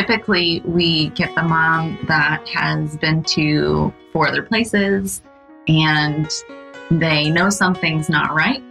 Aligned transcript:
typically 0.00 0.62
we 0.64 1.08
get 1.10 1.34
the 1.34 1.42
mom 1.42 1.98
that 2.08 2.46
has 2.48 2.96
been 2.96 3.22
to 3.22 3.92
four 4.12 4.26
other 4.26 4.42
places 4.42 5.22
and 5.68 6.30
they 6.90 7.28
know 7.28 7.50
something's 7.50 8.08
not 8.08 8.34
right, 8.34 8.62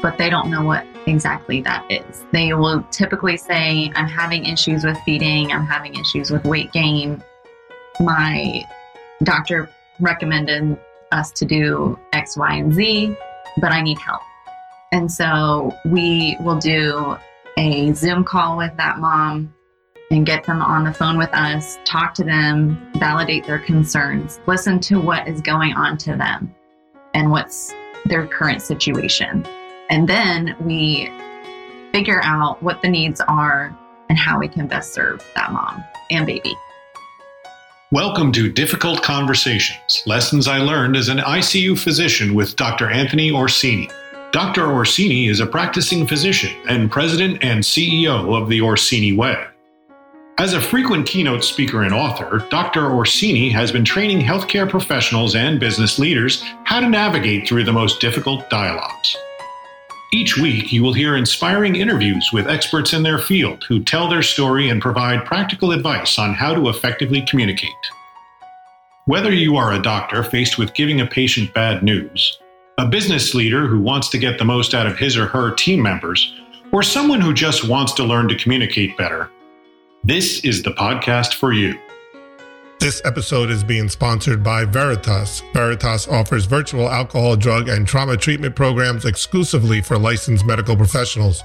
but 0.00 0.16
they 0.16 0.30
don't 0.30 0.48
know 0.48 0.62
what 0.62 0.86
exactly 1.06 1.60
that 1.60 1.84
is. 1.90 2.24
They 2.32 2.54
will 2.54 2.82
typically 2.92 3.36
say, 3.36 3.90
I'm 3.96 4.06
having 4.06 4.46
issues 4.46 4.84
with 4.84 4.96
feeding, 5.04 5.50
I'm 5.50 5.66
having 5.66 5.96
issues 5.96 6.30
with 6.30 6.44
weight 6.44 6.70
gain. 6.72 7.22
My 7.98 8.62
doctor 9.24 9.68
recommended 9.98 10.78
us 11.10 11.32
to 11.32 11.44
do 11.44 11.98
X, 12.12 12.36
Y, 12.36 12.54
and 12.54 12.72
Z, 12.72 13.16
but 13.60 13.72
I 13.72 13.82
need 13.82 13.98
help. 13.98 14.22
And 14.92 15.10
so 15.10 15.74
we 15.84 16.36
will 16.40 16.58
do 16.58 17.16
a 17.56 17.92
Zoom 17.92 18.24
call 18.24 18.56
with 18.56 18.76
that 18.76 18.98
mom 18.98 19.52
and 20.10 20.26
get 20.26 20.42
them 20.44 20.60
on 20.60 20.82
the 20.82 20.92
phone 20.92 21.16
with 21.16 21.32
us, 21.32 21.78
talk 21.84 22.14
to 22.14 22.24
them, 22.24 22.90
validate 22.96 23.46
their 23.46 23.60
concerns, 23.60 24.40
listen 24.46 24.80
to 24.80 25.00
what 25.00 25.28
is 25.28 25.40
going 25.40 25.72
on 25.74 25.96
to 25.98 26.16
them 26.16 26.52
and 27.14 27.30
what's 27.30 27.72
their 28.06 28.26
current 28.26 28.60
situation. 28.60 29.46
And 29.88 30.08
then 30.08 30.56
we 30.60 31.12
figure 31.92 32.20
out 32.24 32.60
what 32.60 32.82
the 32.82 32.88
needs 32.88 33.20
are 33.20 33.76
and 34.08 34.18
how 34.18 34.40
we 34.40 34.48
can 34.48 34.66
best 34.66 34.92
serve 34.92 35.24
that 35.36 35.52
mom 35.52 35.84
and 36.10 36.26
baby. 36.26 36.56
Welcome 37.92 38.32
to 38.32 38.50
Difficult 38.50 39.02
Conversations 39.02 40.02
Lessons 40.06 40.48
I 40.48 40.58
Learned 40.58 40.96
as 40.96 41.08
an 41.08 41.18
ICU 41.18 41.78
Physician 41.78 42.34
with 42.34 42.56
Dr. 42.56 42.90
Anthony 42.90 43.30
Orsini. 43.30 43.88
Dr. 44.32 44.72
Orsini 44.72 45.28
is 45.28 45.38
a 45.38 45.46
practicing 45.46 46.06
physician 46.06 46.50
and 46.68 46.90
president 46.90 47.42
and 47.42 47.62
CEO 47.62 48.40
of 48.40 48.48
the 48.48 48.60
Orsini 48.60 49.12
Way. 49.12 49.49
As 50.40 50.54
a 50.54 50.60
frequent 50.60 51.06
keynote 51.06 51.44
speaker 51.44 51.82
and 51.82 51.92
author, 51.92 52.46
Dr. 52.48 52.90
Orsini 52.90 53.50
has 53.50 53.70
been 53.70 53.84
training 53.84 54.20
healthcare 54.20 54.66
professionals 54.66 55.34
and 55.34 55.60
business 55.60 55.98
leaders 55.98 56.42
how 56.64 56.80
to 56.80 56.88
navigate 56.88 57.46
through 57.46 57.64
the 57.64 57.74
most 57.74 58.00
difficult 58.00 58.48
dialogues. 58.48 59.14
Each 60.14 60.38
week, 60.38 60.72
you 60.72 60.82
will 60.82 60.94
hear 60.94 61.14
inspiring 61.14 61.76
interviews 61.76 62.30
with 62.32 62.48
experts 62.48 62.94
in 62.94 63.02
their 63.02 63.18
field 63.18 63.64
who 63.68 63.84
tell 63.84 64.08
their 64.08 64.22
story 64.22 64.70
and 64.70 64.80
provide 64.80 65.26
practical 65.26 65.72
advice 65.72 66.18
on 66.18 66.32
how 66.32 66.54
to 66.54 66.70
effectively 66.70 67.20
communicate. 67.28 67.70
Whether 69.04 69.34
you 69.34 69.56
are 69.56 69.74
a 69.74 69.82
doctor 69.82 70.22
faced 70.22 70.56
with 70.56 70.72
giving 70.72 71.02
a 71.02 71.06
patient 71.06 71.52
bad 71.52 71.82
news, 71.82 72.38
a 72.78 72.86
business 72.86 73.34
leader 73.34 73.66
who 73.66 73.78
wants 73.78 74.08
to 74.08 74.18
get 74.18 74.38
the 74.38 74.46
most 74.46 74.72
out 74.72 74.86
of 74.86 74.96
his 74.96 75.18
or 75.18 75.26
her 75.26 75.54
team 75.54 75.82
members, 75.82 76.34
or 76.72 76.82
someone 76.82 77.20
who 77.20 77.34
just 77.34 77.68
wants 77.68 77.92
to 77.92 78.04
learn 78.04 78.26
to 78.28 78.38
communicate 78.38 78.96
better, 78.96 79.30
this 80.04 80.44
is 80.44 80.62
the 80.62 80.70
podcast 80.70 81.34
for 81.34 81.52
you. 81.52 81.78
This 82.78 83.02
episode 83.04 83.50
is 83.50 83.62
being 83.62 83.90
sponsored 83.90 84.42
by 84.42 84.64
Veritas. 84.64 85.42
Veritas 85.52 86.08
offers 86.08 86.46
virtual 86.46 86.88
alcohol, 86.88 87.36
drug, 87.36 87.68
and 87.68 87.86
trauma 87.86 88.16
treatment 88.16 88.56
programs 88.56 89.04
exclusively 89.04 89.82
for 89.82 89.98
licensed 89.98 90.46
medical 90.46 90.74
professionals. 90.74 91.42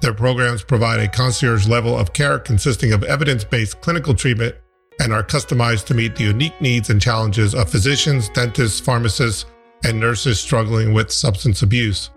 Their 0.00 0.14
programs 0.14 0.62
provide 0.62 1.00
a 1.00 1.08
concierge 1.08 1.68
level 1.68 1.98
of 1.98 2.14
care 2.14 2.38
consisting 2.38 2.94
of 2.94 3.02
evidence 3.02 3.44
based 3.44 3.82
clinical 3.82 4.14
treatment 4.14 4.54
and 5.00 5.12
are 5.12 5.22
customized 5.22 5.84
to 5.86 5.94
meet 5.94 6.16
the 6.16 6.24
unique 6.24 6.58
needs 6.60 6.88
and 6.88 7.00
challenges 7.00 7.54
of 7.54 7.70
physicians, 7.70 8.30
dentists, 8.30 8.80
pharmacists, 8.80 9.44
and 9.84 10.00
nurses 10.00 10.40
struggling 10.40 10.94
with 10.94 11.12
substance 11.12 11.60
abuse. 11.62 12.10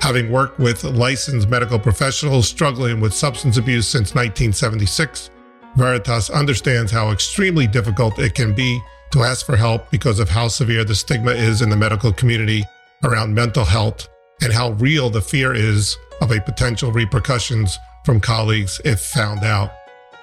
Having 0.00 0.30
worked 0.30 0.58
with 0.58 0.84
licensed 0.84 1.48
medical 1.48 1.78
professionals 1.78 2.48
struggling 2.48 3.00
with 3.00 3.12
substance 3.12 3.56
abuse 3.56 3.86
since 3.86 4.14
1976, 4.14 5.30
Veritas 5.76 6.30
understands 6.30 6.92
how 6.92 7.10
extremely 7.10 7.66
difficult 7.66 8.18
it 8.18 8.34
can 8.34 8.54
be 8.54 8.80
to 9.10 9.22
ask 9.22 9.44
for 9.44 9.56
help 9.56 9.90
because 9.90 10.20
of 10.20 10.28
how 10.28 10.48
severe 10.48 10.84
the 10.84 10.94
stigma 10.94 11.32
is 11.32 11.62
in 11.62 11.68
the 11.68 11.76
medical 11.76 12.12
community 12.12 12.64
around 13.04 13.34
mental 13.34 13.64
health 13.64 14.08
and 14.42 14.52
how 14.52 14.70
real 14.72 15.10
the 15.10 15.20
fear 15.20 15.52
is 15.54 15.96
of 16.20 16.30
a 16.30 16.40
potential 16.40 16.92
repercussions 16.92 17.78
from 18.04 18.20
colleagues 18.20 18.80
if 18.84 19.00
found 19.00 19.44
out. 19.44 19.72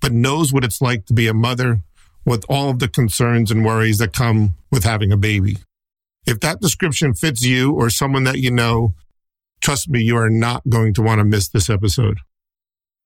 but 0.00 0.12
knows 0.12 0.52
what 0.52 0.64
it's 0.64 0.80
like 0.80 1.06
to 1.06 1.12
be 1.12 1.26
a 1.26 1.34
mother 1.34 1.82
with 2.24 2.44
all 2.48 2.70
of 2.70 2.78
the 2.78 2.88
concerns 2.88 3.50
and 3.50 3.64
worries 3.64 3.98
that 3.98 4.12
come 4.12 4.54
with 4.70 4.84
having 4.84 5.10
a 5.10 5.16
baby? 5.16 5.58
If 6.26 6.40
that 6.40 6.60
description 6.60 7.14
fits 7.14 7.42
you 7.42 7.72
or 7.72 7.90
someone 7.90 8.24
that 8.24 8.38
you 8.38 8.50
know, 8.50 8.94
trust 9.60 9.88
me, 9.88 10.02
you 10.02 10.16
are 10.16 10.30
not 10.30 10.62
going 10.68 10.94
to 10.94 11.02
want 11.02 11.18
to 11.18 11.24
miss 11.24 11.48
this 11.48 11.68
episode. 11.68 12.18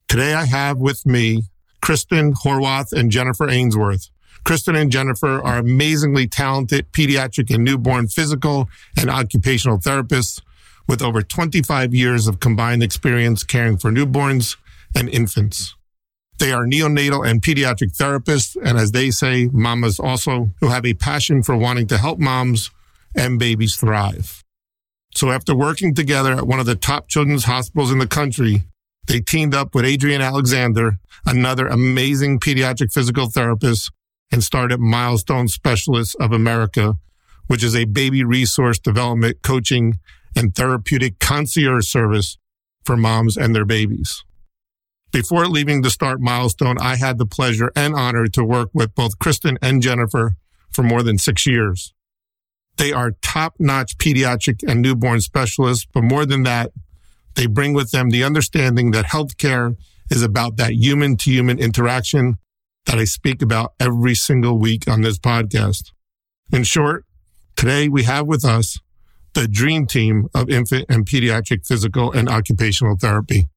Today 0.08 0.34
I 0.34 0.44
have 0.44 0.76
with 0.76 1.06
me 1.06 1.44
Kristen 1.84 2.32
Horwath 2.32 2.94
and 2.94 3.10
Jennifer 3.10 3.46
Ainsworth. 3.46 4.08
Kristen 4.42 4.74
and 4.74 4.90
Jennifer 4.90 5.42
are 5.42 5.58
amazingly 5.58 6.26
talented 6.26 6.90
pediatric 6.92 7.54
and 7.54 7.62
newborn 7.62 8.08
physical 8.08 8.70
and 8.96 9.10
occupational 9.10 9.76
therapists 9.76 10.40
with 10.88 11.02
over 11.02 11.20
25 11.20 11.92
years 11.92 12.26
of 12.26 12.40
combined 12.40 12.82
experience 12.82 13.44
caring 13.44 13.76
for 13.76 13.90
newborns 13.90 14.56
and 14.96 15.10
infants. 15.10 15.74
They 16.38 16.52
are 16.52 16.64
neonatal 16.64 17.28
and 17.28 17.42
pediatric 17.42 17.94
therapists, 17.94 18.56
and 18.64 18.78
as 18.78 18.92
they 18.92 19.10
say, 19.10 19.50
mamas 19.52 20.00
also, 20.00 20.52
who 20.62 20.68
have 20.68 20.86
a 20.86 20.94
passion 20.94 21.42
for 21.42 21.54
wanting 21.54 21.86
to 21.88 21.98
help 21.98 22.18
moms 22.18 22.70
and 23.14 23.38
babies 23.38 23.76
thrive. 23.76 24.42
So 25.14 25.30
after 25.30 25.54
working 25.54 25.94
together 25.94 26.32
at 26.32 26.46
one 26.46 26.60
of 26.60 26.66
the 26.66 26.76
top 26.76 27.08
children's 27.08 27.44
hospitals 27.44 27.92
in 27.92 27.98
the 27.98 28.06
country, 28.06 28.62
they 29.06 29.20
teamed 29.20 29.54
up 29.54 29.74
with 29.74 29.84
Adrian 29.84 30.20
Alexander, 30.20 30.98
another 31.26 31.66
amazing 31.66 32.40
pediatric 32.40 32.92
physical 32.92 33.28
therapist 33.28 33.90
and 34.32 34.42
started 34.42 34.80
Milestone 34.80 35.48
Specialists 35.48 36.14
of 36.16 36.32
America, 36.32 36.94
which 37.46 37.62
is 37.62 37.76
a 37.76 37.84
baby 37.84 38.24
resource 38.24 38.78
development, 38.78 39.42
coaching, 39.42 39.98
and 40.36 40.54
therapeutic 40.54 41.18
concierge 41.18 41.86
service 41.86 42.38
for 42.84 42.96
moms 42.96 43.36
and 43.36 43.54
their 43.54 43.64
babies. 43.64 44.24
Before 45.12 45.46
leaving 45.46 45.82
to 45.84 45.90
start 45.90 46.20
Milestone, 46.20 46.76
I 46.80 46.96
had 46.96 47.18
the 47.18 47.26
pleasure 47.26 47.70
and 47.76 47.94
honor 47.94 48.26
to 48.26 48.44
work 48.44 48.70
with 48.74 48.94
both 48.94 49.20
Kristen 49.20 49.58
and 49.62 49.80
Jennifer 49.80 50.36
for 50.70 50.82
more 50.82 51.04
than 51.04 51.18
six 51.18 51.46
years. 51.46 51.94
They 52.76 52.92
are 52.92 53.12
top 53.22 53.54
notch 53.60 53.96
pediatric 53.98 54.68
and 54.68 54.82
newborn 54.82 55.20
specialists, 55.20 55.86
but 55.92 56.02
more 56.02 56.26
than 56.26 56.42
that, 56.42 56.72
they 57.34 57.46
bring 57.46 57.72
with 57.72 57.90
them 57.90 58.10
the 58.10 58.24
understanding 58.24 58.90
that 58.92 59.06
healthcare 59.06 59.76
is 60.10 60.22
about 60.22 60.56
that 60.56 60.74
human 60.74 61.16
to 61.18 61.30
human 61.30 61.58
interaction 61.58 62.36
that 62.86 62.98
I 62.98 63.04
speak 63.04 63.42
about 63.42 63.72
every 63.80 64.14
single 64.14 64.58
week 64.58 64.88
on 64.88 65.00
this 65.00 65.18
podcast. 65.18 65.90
In 66.52 66.64
short, 66.64 67.04
today 67.56 67.88
we 67.88 68.02
have 68.04 68.26
with 68.26 68.44
us 68.44 68.78
the 69.32 69.48
dream 69.48 69.86
team 69.86 70.28
of 70.34 70.48
infant 70.48 70.86
and 70.88 71.06
pediatric 71.06 71.66
physical 71.66 72.12
and 72.12 72.28
occupational 72.28 72.96
therapy. 73.00 73.48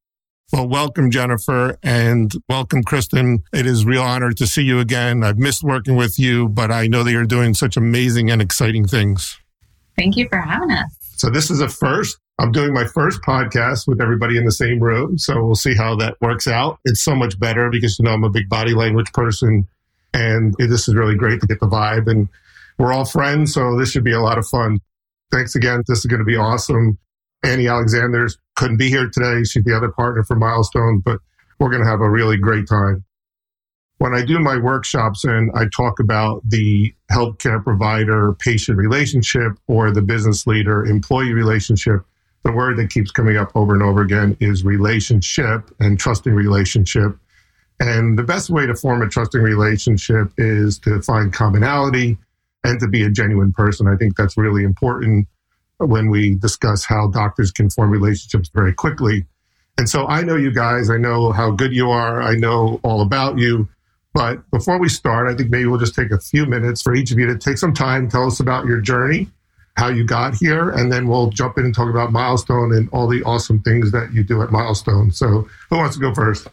Well, 0.50 0.66
welcome, 0.66 1.10
Jennifer, 1.10 1.76
and 1.82 2.32
welcome, 2.48 2.82
Kristen. 2.82 3.44
It 3.52 3.66
is 3.66 3.84
real 3.84 4.02
honor 4.02 4.32
to 4.32 4.46
see 4.46 4.62
you 4.62 4.80
again. 4.80 5.22
I've 5.22 5.38
missed 5.38 5.62
working 5.62 5.94
with 5.94 6.18
you, 6.18 6.48
but 6.48 6.70
I 6.70 6.86
know 6.86 7.04
that 7.04 7.12
you're 7.12 7.26
doing 7.26 7.52
such 7.52 7.76
amazing 7.76 8.30
and 8.30 8.40
exciting 8.40 8.86
things. 8.86 9.38
Thank 9.96 10.16
you 10.16 10.26
for 10.28 10.38
having 10.38 10.70
us. 10.70 10.90
So 11.16 11.28
this 11.28 11.50
is 11.50 11.60
a 11.60 11.68
first. 11.68 12.16
I'm 12.40 12.52
doing 12.52 12.72
my 12.72 12.84
first 12.84 13.20
podcast 13.22 13.88
with 13.88 14.00
everybody 14.00 14.36
in 14.36 14.44
the 14.44 14.52
same 14.52 14.78
room. 14.78 15.18
So 15.18 15.44
we'll 15.44 15.56
see 15.56 15.74
how 15.74 15.96
that 15.96 16.16
works 16.20 16.46
out. 16.46 16.78
It's 16.84 17.02
so 17.02 17.16
much 17.16 17.38
better 17.38 17.68
because, 17.68 17.98
you 17.98 18.04
know, 18.04 18.12
I'm 18.12 18.22
a 18.22 18.30
big 18.30 18.48
body 18.48 18.74
language 18.74 19.12
person 19.12 19.66
and 20.14 20.54
this 20.58 20.86
is 20.86 20.94
really 20.94 21.16
great 21.16 21.40
to 21.40 21.46
get 21.46 21.58
the 21.60 21.66
vibe 21.66 22.08
and 22.08 22.28
we're 22.78 22.92
all 22.92 23.04
friends. 23.04 23.52
So 23.54 23.76
this 23.76 23.90
should 23.90 24.04
be 24.04 24.12
a 24.12 24.20
lot 24.20 24.38
of 24.38 24.46
fun. 24.46 24.78
Thanks 25.32 25.56
again. 25.56 25.82
This 25.88 25.98
is 25.98 26.06
going 26.06 26.20
to 26.20 26.24
be 26.24 26.36
awesome. 26.36 26.96
Annie 27.44 27.68
Alexander's 27.68 28.38
couldn't 28.56 28.76
be 28.76 28.88
here 28.88 29.10
today. 29.12 29.42
She's 29.44 29.64
the 29.64 29.76
other 29.76 29.90
partner 29.90 30.22
for 30.22 30.36
Milestone, 30.36 31.00
but 31.00 31.18
we're 31.58 31.70
going 31.70 31.82
to 31.82 31.88
have 31.88 32.00
a 32.00 32.08
really 32.08 32.36
great 32.36 32.68
time. 32.68 33.04
When 33.98 34.14
I 34.14 34.24
do 34.24 34.38
my 34.38 34.56
workshops 34.56 35.24
and 35.24 35.50
I 35.56 35.64
talk 35.76 35.98
about 35.98 36.42
the 36.48 36.94
healthcare 37.10 37.62
provider 37.62 38.34
patient 38.34 38.78
relationship 38.78 39.58
or 39.66 39.90
the 39.90 40.02
business 40.02 40.46
leader 40.46 40.84
employee 40.84 41.32
relationship, 41.32 42.04
the 42.48 42.56
word 42.56 42.78
that 42.78 42.88
keeps 42.88 43.10
coming 43.10 43.36
up 43.36 43.52
over 43.54 43.74
and 43.74 43.82
over 43.82 44.00
again 44.00 44.34
is 44.40 44.64
relationship 44.64 45.70
and 45.80 46.00
trusting 46.00 46.32
relationship. 46.32 47.14
And 47.78 48.18
the 48.18 48.22
best 48.22 48.48
way 48.48 48.66
to 48.66 48.74
form 48.74 49.02
a 49.02 49.08
trusting 49.08 49.42
relationship 49.42 50.32
is 50.38 50.78
to 50.80 51.02
find 51.02 51.30
commonality 51.30 52.16
and 52.64 52.80
to 52.80 52.88
be 52.88 53.02
a 53.02 53.10
genuine 53.10 53.52
person. 53.52 53.86
I 53.86 53.96
think 53.96 54.16
that's 54.16 54.38
really 54.38 54.64
important 54.64 55.28
when 55.76 56.08
we 56.08 56.36
discuss 56.36 56.86
how 56.86 57.08
doctors 57.08 57.52
can 57.52 57.68
form 57.68 57.90
relationships 57.90 58.50
very 58.52 58.72
quickly. 58.72 59.26
And 59.76 59.86
so 59.86 60.06
I 60.06 60.22
know 60.22 60.34
you 60.34 60.50
guys, 60.50 60.88
I 60.88 60.96
know 60.96 61.30
how 61.30 61.50
good 61.50 61.74
you 61.74 61.90
are, 61.90 62.22
I 62.22 62.34
know 62.34 62.80
all 62.82 63.02
about 63.02 63.36
you. 63.36 63.68
But 64.14 64.50
before 64.50 64.80
we 64.80 64.88
start, 64.88 65.28
I 65.28 65.36
think 65.36 65.50
maybe 65.50 65.66
we'll 65.66 65.78
just 65.78 65.94
take 65.94 66.10
a 66.10 66.18
few 66.18 66.46
minutes 66.46 66.80
for 66.80 66.94
each 66.94 67.12
of 67.12 67.18
you 67.18 67.26
to 67.26 67.36
take 67.36 67.58
some 67.58 67.74
time, 67.74 68.08
tell 68.08 68.26
us 68.26 68.40
about 68.40 68.64
your 68.64 68.80
journey, 68.80 69.28
how 69.78 69.88
you 69.88 70.04
got 70.04 70.34
here, 70.34 70.70
and 70.70 70.92
then 70.92 71.06
we'll 71.06 71.30
jump 71.30 71.56
in 71.56 71.64
and 71.64 71.74
talk 71.74 71.88
about 71.88 72.10
Milestone 72.10 72.74
and 72.74 72.88
all 72.92 73.06
the 73.06 73.22
awesome 73.22 73.60
things 73.60 73.92
that 73.92 74.12
you 74.12 74.24
do 74.24 74.42
at 74.42 74.50
Milestone. 74.50 75.12
So 75.12 75.48
who 75.70 75.76
wants 75.76 75.94
to 75.94 76.00
go 76.00 76.12
first? 76.12 76.48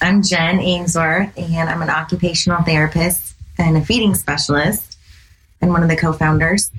I'm 0.00 0.22
Jen 0.22 0.60
Ainsworth, 0.60 1.36
and 1.36 1.68
I'm 1.68 1.82
an 1.82 1.90
occupational 1.90 2.62
therapist 2.62 3.34
and 3.58 3.76
a 3.76 3.84
feeding 3.84 4.14
specialist, 4.14 4.96
and 5.60 5.72
one 5.72 5.82
of 5.82 5.88
the 5.88 5.96
co 5.96 6.12
founders. 6.12 6.70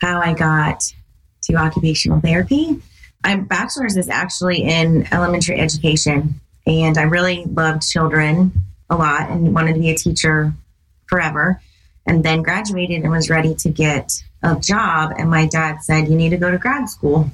How 0.00 0.20
I 0.20 0.34
got 0.34 0.82
to 1.44 1.54
occupational 1.54 2.20
therapy. 2.20 2.80
My 3.24 3.36
bachelor's 3.36 3.96
is 3.96 4.08
actually 4.08 4.62
in 4.62 5.08
elementary 5.12 5.58
education, 5.58 6.40
and 6.64 6.96
I 6.96 7.02
really 7.02 7.44
loved 7.46 7.82
children 7.82 8.52
a 8.88 8.96
lot 8.96 9.30
and 9.30 9.52
wanted 9.52 9.74
to 9.74 9.80
be 9.80 9.90
a 9.90 9.96
teacher 9.96 10.52
forever. 11.06 11.60
And 12.06 12.22
then 12.22 12.42
graduated 12.42 13.02
and 13.02 13.10
was 13.10 13.30
ready 13.30 13.54
to 13.54 13.70
get 13.70 14.12
a 14.44 14.60
job. 14.60 15.12
And 15.18 15.30
my 15.30 15.46
dad 15.46 15.78
said, 15.82 16.08
You 16.08 16.14
need 16.14 16.30
to 16.30 16.36
go 16.36 16.50
to 16.50 16.58
grad 16.58 16.88
school. 16.88 17.30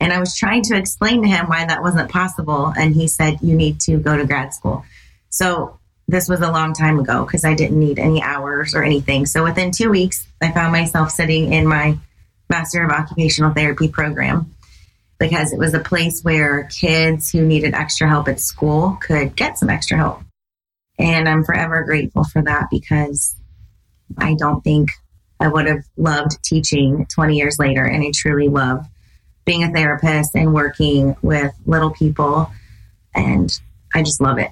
And 0.00 0.12
I 0.12 0.18
was 0.18 0.36
trying 0.36 0.62
to 0.64 0.76
explain 0.76 1.22
to 1.22 1.28
him 1.28 1.46
why 1.46 1.64
that 1.64 1.82
wasn't 1.82 2.10
possible. 2.10 2.72
And 2.76 2.94
he 2.94 3.06
said, 3.06 3.38
You 3.40 3.54
need 3.54 3.80
to 3.82 3.98
go 3.98 4.16
to 4.16 4.24
grad 4.24 4.54
school. 4.54 4.84
So 5.28 5.78
this 6.08 6.28
was 6.28 6.40
a 6.40 6.50
long 6.50 6.74
time 6.74 6.98
ago 6.98 7.24
because 7.24 7.44
I 7.44 7.54
didn't 7.54 7.78
need 7.78 7.98
any 7.98 8.22
hours 8.22 8.74
or 8.74 8.82
anything. 8.82 9.26
So 9.26 9.44
within 9.44 9.70
two 9.70 9.90
weeks, 9.90 10.26
I 10.42 10.50
found 10.50 10.72
myself 10.72 11.10
sitting 11.10 11.52
in 11.52 11.66
my 11.66 11.96
Master 12.50 12.84
of 12.84 12.90
Occupational 12.90 13.54
Therapy 13.54 13.88
program 13.88 14.54
because 15.18 15.52
it 15.52 15.58
was 15.58 15.72
a 15.72 15.80
place 15.80 16.22
where 16.22 16.64
kids 16.64 17.30
who 17.30 17.46
needed 17.46 17.74
extra 17.74 18.08
help 18.08 18.28
at 18.28 18.40
school 18.40 18.98
could 19.00 19.36
get 19.36 19.58
some 19.58 19.70
extra 19.70 19.96
help. 19.96 20.22
And 20.98 21.28
I'm 21.28 21.44
forever 21.44 21.84
grateful 21.84 22.24
for 22.24 22.42
that 22.42 22.68
because 22.70 23.34
I 24.18 24.34
don't 24.34 24.62
think 24.62 24.90
I 25.42 25.48
would 25.48 25.66
have 25.66 25.84
loved 25.96 26.40
teaching 26.44 27.04
20 27.12 27.36
years 27.36 27.58
later. 27.58 27.84
And 27.84 28.04
I 28.04 28.12
truly 28.14 28.48
love 28.48 28.86
being 29.44 29.64
a 29.64 29.72
therapist 29.72 30.36
and 30.36 30.54
working 30.54 31.16
with 31.20 31.52
little 31.66 31.90
people. 31.90 32.48
And 33.12 33.52
I 33.92 34.04
just 34.04 34.20
love 34.20 34.38
it. 34.38 34.50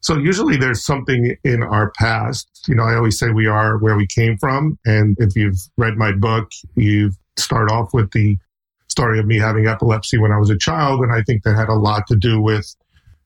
So 0.00 0.16
usually 0.16 0.56
there's 0.56 0.84
something 0.84 1.36
in 1.42 1.64
our 1.64 1.90
past. 1.98 2.48
You 2.68 2.76
know, 2.76 2.84
I 2.84 2.94
always 2.94 3.18
say 3.18 3.30
we 3.30 3.48
are 3.48 3.78
where 3.78 3.96
we 3.96 4.06
came 4.06 4.38
from. 4.38 4.78
And 4.84 5.16
if 5.18 5.34
you've 5.34 5.58
read 5.76 5.96
my 5.96 6.12
book, 6.12 6.52
you 6.76 7.10
start 7.36 7.72
off 7.72 7.92
with 7.92 8.12
the 8.12 8.38
story 8.86 9.18
of 9.18 9.26
me 9.26 9.38
having 9.38 9.66
epilepsy 9.66 10.18
when 10.18 10.30
I 10.30 10.38
was 10.38 10.50
a 10.50 10.56
child. 10.56 11.00
And 11.00 11.12
I 11.12 11.22
think 11.22 11.42
that 11.42 11.56
had 11.56 11.68
a 11.68 11.74
lot 11.74 12.06
to 12.06 12.16
do 12.16 12.40
with 12.40 12.76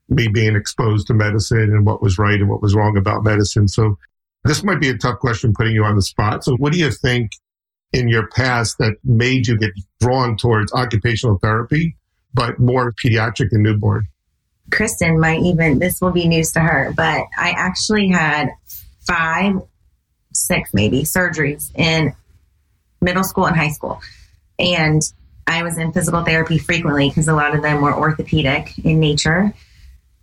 me 0.09 0.27
being 0.27 0.55
exposed 0.55 1.05
to 1.07 1.13
medicine 1.13 1.75
and 1.75 1.85
what 1.85 2.01
was 2.01 2.17
right 2.17 2.39
and 2.39 2.49
what 2.49 2.63
was 2.63 2.73
wrong 2.73 2.97
about 2.97 3.23
medicine. 3.23 3.67
So 3.67 3.99
this 4.43 4.63
might 4.63 4.79
be 4.79 4.89
a 4.89 4.97
tough 4.97 5.19
question 5.19 5.53
putting 5.53 5.73
you 5.73 5.83
on 5.83 5.95
the 5.95 6.01
spot. 6.01 6.43
So 6.43 6.55
what 6.57 6.73
do 6.73 6.79
you 6.79 6.91
think 6.91 7.31
in 7.93 8.07
your 8.07 8.27
past 8.27 8.77
that 8.79 8.95
made 9.03 9.47
you 9.47 9.57
get 9.57 9.71
drawn 9.99 10.37
towards 10.37 10.73
occupational 10.73 11.37
therapy, 11.39 11.97
but 12.33 12.59
more 12.59 12.93
pediatric 12.93 13.49
and 13.51 13.63
newborn? 13.63 14.03
Kristen 14.71 15.19
might 15.19 15.41
even, 15.41 15.79
this 15.79 15.99
will 16.01 16.11
be 16.11 16.27
news 16.27 16.51
to 16.53 16.61
her, 16.61 16.93
but 16.95 17.25
I 17.37 17.51
actually 17.51 18.07
had 18.07 18.49
five, 19.05 19.61
six 20.33 20.73
maybe 20.73 21.03
surgeries 21.03 21.75
in 21.75 22.15
middle 23.01 23.23
school 23.23 23.45
and 23.45 23.55
high 23.55 23.69
school. 23.69 24.01
And 24.57 25.01
I 25.47 25.63
was 25.63 25.77
in 25.77 25.91
physical 25.91 26.23
therapy 26.23 26.57
frequently 26.57 27.09
because 27.09 27.27
a 27.27 27.33
lot 27.33 27.53
of 27.53 27.61
them 27.61 27.81
were 27.81 27.93
orthopedic 27.93 28.77
in 28.85 28.99
nature. 28.99 29.53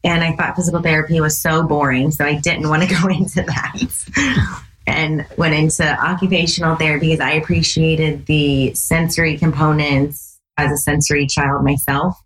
And 0.05 0.23
I 0.23 0.35
thought 0.37 0.56
physical 0.56 0.81
therapy 0.81 1.21
was 1.21 1.41
so 1.41 1.62
boring. 1.62 2.11
So 2.11 2.25
I 2.25 2.35
didn't 2.35 2.69
want 2.69 2.83
to 2.83 2.95
go 3.03 3.09
into 3.09 3.43
that 3.43 4.62
and 4.87 5.27
went 5.37 5.55
into 5.55 5.85
occupational 5.85 6.77
therapy 6.77 7.11
because 7.11 7.21
I 7.21 7.33
appreciated 7.33 8.27
the 8.27 8.75
sensory 8.75 9.37
components 9.37 10.39
as 10.56 10.73
a 10.73 10.77
sensory 10.77 11.27
child 11.27 11.65
myself. 11.65 12.17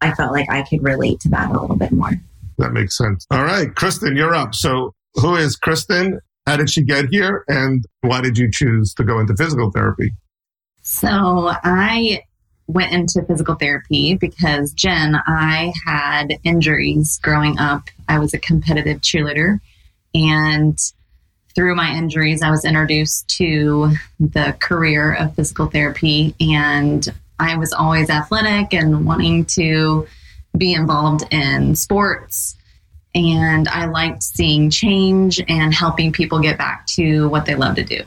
I 0.00 0.14
felt 0.14 0.32
like 0.32 0.50
I 0.50 0.62
could 0.62 0.82
relate 0.82 1.20
to 1.20 1.28
that 1.30 1.50
a 1.50 1.60
little 1.60 1.76
bit 1.76 1.90
more. 1.90 2.12
That 2.58 2.72
makes 2.72 2.96
sense. 2.96 3.26
All 3.30 3.44
right, 3.44 3.74
Kristen, 3.74 4.16
you're 4.16 4.34
up. 4.34 4.54
So, 4.54 4.94
who 5.14 5.36
is 5.36 5.56
Kristen? 5.56 6.20
How 6.46 6.56
did 6.56 6.70
she 6.70 6.82
get 6.82 7.06
here? 7.10 7.44
And 7.48 7.84
why 8.02 8.20
did 8.20 8.38
you 8.38 8.50
choose 8.50 8.94
to 8.94 9.04
go 9.04 9.18
into 9.18 9.34
physical 9.36 9.70
therapy? 9.70 10.12
So, 10.82 11.08
I 11.64 12.22
went 12.68 12.92
into 12.92 13.24
physical 13.24 13.56
therapy 13.56 14.14
because 14.14 14.72
Jen, 14.72 15.16
I 15.26 15.72
had 15.84 16.38
injuries 16.44 17.18
growing 17.22 17.58
up. 17.58 17.88
I 18.08 18.20
was 18.20 18.34
a 18.34 18.38
competitive 18.38 19.00
cheerleader 19.00 19.60
and 20.14 20.78
through 21.54 21.74
my 21.74 21.90
injuries, 21.92 22.40
I 22.40 22.50
was 22.50 22.64
introduced 22.64 23.28
to 23.38 23.90
the 24.20 24.56
career 24.60 25.12
of 25.12 25.34
physical 25.34 25.66
therapy, 25.66 26.34
and 26.38 27.06
I 27.40 27.56
was 27.56 27.72
always 27.72 28.10
athletic 28.10 28.72
and 28.72 29.04
wanting 29.04 29.44
to 29.56 30.06
be 30.56 30.72
involved 30.72 31.24
in 31.32 31.74
sports. 31.74 32.56
And 33.12 33.66
I 33.66 33.86
liked 33.86 34.22
seeing 34.22 34.70
change 34.70 35.42
and 35.48 35.74
helping 35.74 36.12
people 36.12 36.38
get 36.38 36.58
back 36.58 36.86
to 36.94 37.28
what 37.28 37.44
they 37.44 37.56
love 37.56 37.74
to 37.74 37.84
do. 37.84 38.04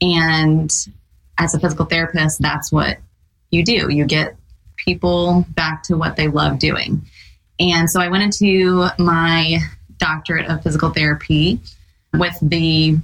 And 0.00 0.72
as 1.38 1.54
a 1.54 1.60
physical 1.60 1.86
therapist, 1.86 2.40
that's 2.40 2.70
what 2.70 2.98
you 3.50 3.64
do. 3.64 3.90
You 3.90 4.04
get 4.04 4.36
people 4.76 5.46
back 5.50 5.82
to 5.84 5.96
what 5.96 6.16
they 6.16 6.28
love 6.28 6.58
doing. 6.58 7.02
And 7.58 7.90
so 7.90 8.00
I 8.00 8.08
went 8.08 8.22
into 8.22 8.88
my 8.98 9.58
doctorate 9.98 10.46
of 10.46 10.62
physical 10.62 10.90
therapy 10.90 11.60
with 12.12 12.36
the 12.42 12.98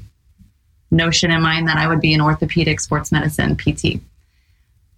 notion 0.90 1.30
in 1.30 1.42
mind 1.42 1.68
that 1.68 1.78
I 1.78 1.88
would 1.88 2.00
be 2.00 2.12
an 2.14 2.20
orthopedic 2.20 2.80
sports 2.80 3.10
medicine 3.10 3.56
PT. 3.56 4.00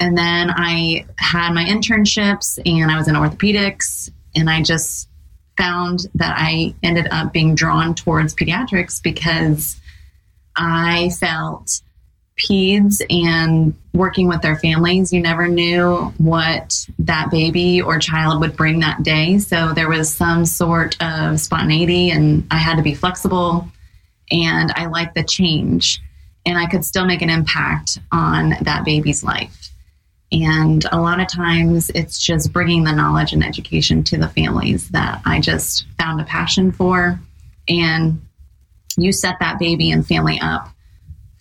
And 0.01 0.19
then 0.19 0.51
I 0.51 1.07
had 1.17 1.53
my 1.53 1.65
internships 1.65 2.59
and 2.67 2.91
I 2.91 2.97
was 2.97 3.07
in 3.07 3.15
orthopedics 3.15 4.11
and 4.35 4.51
I 4.51 4.63
just 4.63 5.09
found 5.57 6.01
that 6.17 6.35
I 6.37 6.75
ended 6.83 7.07
up 7.13 7.33
being 7.33 7.55
drawn 7.55 7.95
towards 7.95 8.35
pediatrics 8.35 9.01
because 9.01 9.81
I 10.57 11.11
felt 11.21 11.81
peds 12.39 13.01
and 13.11 13.75
working 13.93 14.29
with 14.29 14.43
their 14.43 14.57
families, 14.57 15.13
you 15.13 15.21
never 15.21 15.47
knew 15.47 16.13
what 16.19 16.87
that 16.99 17.31
baby 17.31 17.81
or 17.81 17.99
child 17.99 18.41
would 18.41 18.57
bring 18.57 18.81
that 18.81 19.03
day. 19.03 19.39
So 19.39 19.73
there 19.73 19.89
was 19.89 20.13
some 20.13 20.45
sort 20.45 21.01
of 21.03 21.39
spontaneity 21.41 22.11
and 22.11 22.47
I 22.51 22.59
had 22.59 22.77
to 22.77 22.83
be 22.83 22.95
flexible 22.95 23.69
and 24.31 24.73
I 24.75 24.87
like 24.87 25.15
the 25.15 25.23
change 25.23 26.03
and 26.45 26.59
I 26.59 26.67
could 26.67 26.85
still 26.85 27.07
make 27.07 27.23
an 27.23 27.31
impact 27.31 27.99
on 28.11 28.55
that 28.63 28.85
baby's 28.85 29.23
life. 29.23 29.71
And 30.33 30.85
a 30.91 31.01
lot 31.01 31.21
of 31.21 31.29
times 31.29 31.91
it's 31.95 32.19
just 32.19 32.53
bringing 32.53 32.83
the 32.83 32.93
knowledge 32.93 33.33
and 33.33 33.45
education 33.45 34.03
to 34.05 34.19
the 34.19 34.29
families 34.29 34.89
that 34.89 35.23
I 35.25 35.41
just 35.41 35.87
found 35.99 36.21
a 36.21 36.25
passion 36.25 36.73
for. 36.73 37.21
And 37.69 38.21
you 38.97 39.13
set 39.13 39.37
that 39.39 39.61
baby 39.61 39.93
and 39.93 40.07
family 40.07 40.41
up 40.43 40.74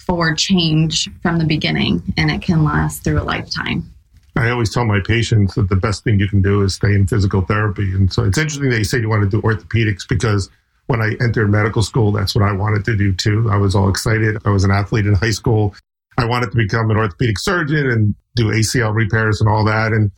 for 0.05 0.33
change 0.35 1.09
from 1.21 1.37
the 1.37 1.45
beginning, 1.45 2.01
and 2.17 2.29
it 2.29 2.41
can 2.41 2.63
last 2.63 3.03
through 3.03 3.21
a 3.21 3.23
lifetime. 3.23 3.89
I 4.35 4.49
always 4.49 4.73
tell 4.73 4.85
my 4.85 4.99
patients 4.99 5.55
that 5.55 5.69
the 5.69 5.75
best 5.75 6.03
thing 6.03 6.19
you 6.19 6.27
can 6.27 6.41
do 6.41 6.63
is 6.63 6.73
stay 6.73 6.93
in 6.93 7.05
physical 7.05 7.41
therapy. 7.41 7.93
And 7.93 8.11
so 8.11 8.23
it's 8.23 8.37
interesting 8.37 8.69
that 8.71 8.79
you 8.79 8.83
say 8.83 8.99
you 8.99 9.09
want 9.09 9.23
to 9.23 9.29
do 9.29 9.41
orthopedics 9.41 10.07
because 10.07 10.49
when 10.87 11.01
I 11.01 11.15
entered 11.21 11.49
medical 11.49 11.83
school, 11.83 12.11
that's 12.11 12.35
what 12.35 12.43
I 12.43 12.51
wanted 12.51 12.83
to 12.85 12.97
do 12.97 13.13
too. 13.13 13.47
I 13.51 13.57
was 13.57 13.75
all 13.75 13.89
excited. 13.89 14.37
I 14.45 14.49
was 14.49 14.63
an 14.63 14.71
athlete 14.71 15.05
in 15.05 15.13
high 15.13 15.31
school. 15.31 15.75
I 16.17 16.25
wanted 16.25 16.51
to 16.51 16.57
become 16.57 16.89
an 16.89 16.97
orthopedic 16.97 17.39
surgeon 17.39 17.89
and 17.89 18.15
do 18.35 18.47
ACL 18.47 18.93
repairs 18.93 19.39
and 19.39 19.49
all 19.49 19.63
that. 19.65 19.93
And 19.93 20.11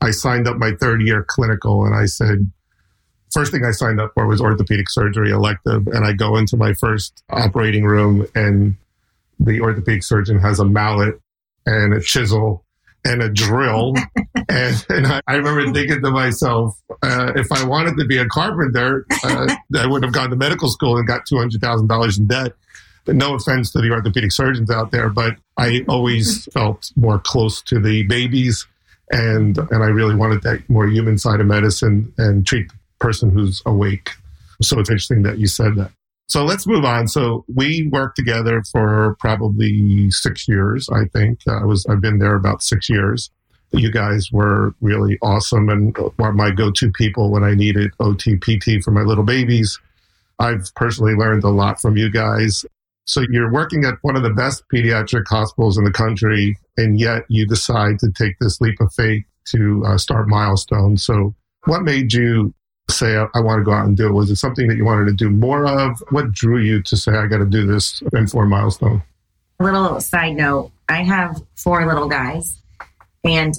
I 0.00 0.10
signed 0.10 0.48
up 0.48 0.56
my 0.56 0.72
third 0.72 1.00
year 1.00 1.24
clinical 1.26 1.84
and 1.84 1.94
I 1.94 2.06
said, 2.06 2.50
first 3.32 3.52
thing 3.52 3.64
I 3.64 3.70
signed 3.70 4.00
up 4.00 4.12
for 4.14 4.26
was 4.26 4.40
orthopedic 4.40 4.90
surgery 4.90 5.30
elective. 5.30 5.86
And 5.86 6.04
I 6.04 6.12
go 6.12 6.36
into 6.36 6.56
my 6.56 6.74
first 6.74 7.22
operating 7.30 7.84
room 7.84 8.26
and 8.34 8.76
the 9.40 9.60
orthopedic 9.60 10.02
surgeon 10.02 10.38
has 10.38 10.60
a 10.60 10.64
mallet 10.64 11.20
and 11.66 11.94
a 11.94 12.00
chisel 12.00 12.64
and 13.04 13.22
a 13.22 13.28
drill. 13.28 13.94
and, 14.48 14.86
and 14.88 15.06
I, 15.06 15.20
I, 15.26 15.34
remember 15.34 15.72
thinking 15.72 16.02
to 16.02 16.10
myself, 16.10 16.80
uh, 17.02 17.32
if 17.36 17.50
I 17.50 17.64
wanted 17.64 17.96
to 17.98 18.06
be 18.06 18.18
a 18.18 18.26
carpenter, 18.26 19.06
uh, 19.24 19.54
I 19.76 19.86
would 19.86 20.02
have 20.02 20.12
gone 20.12 20.30
to 20.30 20.36
medical 20.36 20.68
school 20.68 20.96
and 20.96 21.06
got 21.06 21.22
$200,000 21.26 22.18
in 22.18 22.26
debt. 22.26 22.52
But 23.04 23.16
no 23.16 23.34
offense 23.34 23.72
to 23.72 23.80
the 23.80 23.90
orthopedic 23.90 24.30
surgeons 24.30 24.70
out 24.70 24.92
there, 24.92 25.08
but 25.08 25.36
I 25.56 25.84
always 25.88 26.44
felt 26.52 26.92
more 26.94 27.18
close 27.18 27.60
to 27.62 27.80
the 27.80 28.04
babies. 28.04 28.66
And, 29.10 29.58
and 29.58 29.82
I 29.82 29.88
really 29.88 30.14
wanted 30.14 30.42
that 30.42 30.68
more 30.70 30.86
human 30.86 31.18
side 31.18 31.40
of 31.40 31.46
medicine 31.46 32.14
and 32.16 32.46
treat 32.46 32.68
the 32.68 32.76
person 33.00 33.30
who's 33.30 33.60
awake. 33.66 34.10
So 34.62 34.78
it's 34.78 34.88
interesting 34.88 35.22
that 35.24 35.38
you 35.38 35.48
said 35.48 35.74
that. 35.76 35.90
So 36.32 36.46
let's 36.46 36.66
move 36.66 36.86
on. 36.86 37.08
So 37.08 37.44
we 37.54 37.90
worked 37.92 38.16
together 38.16 38.62
for 38.72 39.16
probably 39.20 40.10
six 40.10 40.48
years, 40.48 40.88
I 40.88 41.04
think. 41.12 41.40
I 41.46 41.66
was 41.66 41.84
I've 41.84 42.00
been 42.00 42.20
there 42.20 42.36
about 42.36 42.62
six 42.62 42.88
years. 42.88 43.30
You 43.72 43.90
guys 43.90 44.30
were 44.32 44.74
really 44.80 45.18
awesome 45.20 45.68
and 45.68 45.94
were 46.18 46.32
my 46.32 46.50
go-to 46.50 46.90
people 46.90 47.30
when 47.30 47.44
I 47.44 47.52
needed 47.54 47.90
OTPT 48.00 48.82
for 48.82 48.92
my 48.92 49.02
little 49.02 49.24
babies. 49.24 49.78
I've 50.38 50.74
personally 50.74 51.12
learned 51.12 51.44
a 51.44 51.50
lot 51.50 51.82
from 51.82 51.98
you 51.98 52.10
guys. 52.10 52.64
So 53.04 53.22
you're 53.28 53.52
working 53.52 53.84
at 53.84 53.96
one 54.00 54.16
of 54.16 54.22
the 54.22 54.30
best 54.30 54.64
pediatric 54.72 55.24
hospitals 55.28 55.76
in 55.76 55.84
the 55.84 55.92
country, 55.92 56.56
and 56.78 56.98
yet 56.98 57.24
you 57.28 57.46
decide 57.46 57.98
to 57.98 58.10
take 58.10 58.38
this 58.40 58.58
leap 58.58 58.80
of 58.80 58.90
faith 58.94 59.24
to 59.48 59.84
uh, 59.84 59.98
start 59.98 60.28
Milestone. 60.28 60.96
So 60.96 61.34
what 61.66 61.82
made 61.82 62.14
you 62.14 62.54
say, 62.92 63.16
I, 63.16 63.26
I, 63.34 63.40
want 63.40 63.60
to 63.60 63.64
go 63.64 63.72
out 63.72 63.86
and 63.86 63.96
do 63.96 64.06
it? 64.06 64.12
Was 64.12 64.30
it 64.30 64.36
something 64.36 64.68
that 64.68 64.76
you 64.76 64.84
wanted 64.84 65.06
to 65.06 65.12
do 65.12 65.30
more 65.30 65.66
of? 65.66 66.02
What 66.10 66.32
drew 66.32 66.58
you 66.58 66.82
to 66.82 66.96
say, 66.96 67.12
I 67.12 67.26
got 67.26 67.38
to 67.38 67.46
do 67.46 67.66
this 67.66 68.02
in 68.12 68.26
four 68.26 68.46
milestone? 68.46 69.02
A 69.60 69.64
little 69.64 70.00
side 70.00 70.36
note 70.36 70.70
I 70.88 71.02
have 71.02 71.42
four 71.56 71.86
little 71.86 72.08
guys, 72.08 72.58
and 73.24 73.54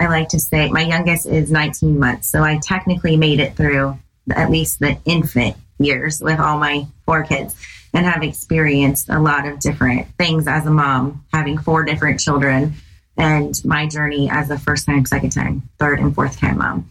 I 0.00 0.06
like 0.06 0.28
to 0.28 0.40
say 0.40 0.70
my 0.70 0.82
youngest 0.82 1.26
is 1.26 1.50
19 1.50 1.98
months. 1.98 2.28
So 2.28 2.42
I 2.42 2.58
technically 2.62 3.16
made 3.16 3.40
it 3.40 3.56
through 3.56 3.98
at 4.30 4.50
least 4.50 4.78
the 4.78 4.98
infant 5.04 5.56
years 5.78 6.20
with 6.20 6.38
all 6.38 6.58
my 6.58 6.86
four 7.06 7.24
kids 7.24 7.54
and 7.94 8.04
have 8.04 8.22
experienced 8.22 9.08
a 9.08 9.18
lot 9.18 9.46
of 9.46 9.60
different 9.60 10.06
things 10.18 10.46
as 10.46 10.66
a 10.66 10.70
mom, 10.70 11.24
having 11.32 11.58
four 11.58 11.84
different 11.84 12.20
children, 12.20 12.74
and 13.16 13.64
my 13.64 13.86
journey 13.86 14.28
as 14.30 14.50
a 14.50 14.58
first 14.58 14.86
time, 14.86 15.04
second 15.04 15.30
time, 15.30 15.68
third, 15.78 15.98
and 15.98 16.14
fourth 16.14 16.38
time 16.38 16.58
mom. 16.58 16.88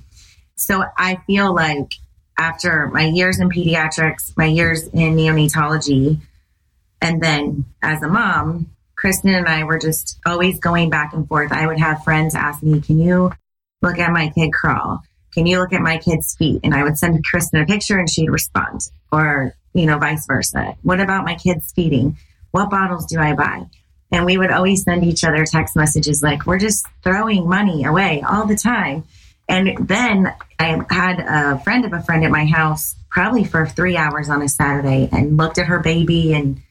So 0.57 0.83
I 0.97 1.21
feel 1.27 1.53
like 1.53 1.93
after 2.37 2.87
my 2.87 3.05
years 3.05 3.39
in 3.39 3.49
pediatrics, 3.49 4.35
my 4.35 4.45
years 4.45 4.87
in 4.87 5.15
neonatology, 5.15 6.19
and 7.01 7.21
then 7.21 7.65
as 7.81 8.01
a 8.01 8.07
mom, 8.07 8.71
Kristen 8.95 9.33
and 9.33 9.47
I 9.47 9.63
were 9.63 9.77
just 9.77 10.19
always 10.25 10.59
going 10.59 10.89
back 10.89 11.13
and 11.13 11.27
forth. 11.27 11.51
I 11.51 11.67
would 11.67 11.79
have 11.79 12.03
friends 12.03 12.33
ask 12.33 12.63
me, 12.63 12.81
Can 12.81 12.99
you 12.99 13.31
look 13.81 13.99
at 13.99 14.11
my 14.11 14.29
kid 14.29 14.51
crawl? 14.51 15.03
Can 15.33 15.45
you 15.45 15.59
look 15.59 15.73
at 15.73 15.81
my 15.81 15.99
kid's 15.99 16.35
feet? 16.35 16.61
And 16.63 16.73
I 16.73 16.83
would 16.83 16.97
send 16.97 17.23
Kristen 17.23 17.61
a 17.61 17.65
picture 17.65 17.99
and 17.99 18.09
she'd 18.09 18.29
respond, 18.29 18.81
or, 19.11 19.53
you 19.73 19.85
know, 19.85 19.99
vice 19.99 20.25
versa. 20.25 20.75
What 20.81 20.99
about 20.99 21.25
my 21.25 21.35
kid's 21.35 21.71
feeding? 21.71 22.17
What 22.51 22.71
bottles 22.71 23.05
do 23.05 23.19
I 23.19 23.33
buy? 23.33 23.65
And 24.11 24.25
we 24.25 24.37
would 24.37 24.51
always 24.51 24.83
send 24.83 25.03
each 25.03 25.23
other 25.23 25.45
text 25.45 25.75
messages 25.75 26.23
like, 26.23 26.47
We're 26.47 26.57
just 26.57 26.87
throwing 27.03 27.47
money 27.47 27.83
away 27.83 28.23
all 28.27 28.47
the 28.47 28.55
time. 28.55 29.03
And 29.49 29.87
then 29.87 30.33
I 30.59 30.83
had 30.89 31.19
a 31.19 31.59
friend 31.59 31.85
of 31.85 31.93
a 31.93 32.01
friend 32.01 32.23
at 32.25 32.31
my 32.31 32.45
house 32.45 32.95
probably 33.09 33.43
for 33.43 33.65
three 33.65 33.95
hours 33.95 34.29
on 34.29 34.41
a 34.41 34.49
Saturday 34.49 35.09
and 35.11 35.37
looked 35.37 35.57
at 35.57 35.67
her 35.67 35.79
baby 35.79 36.33
and 36.33 36.61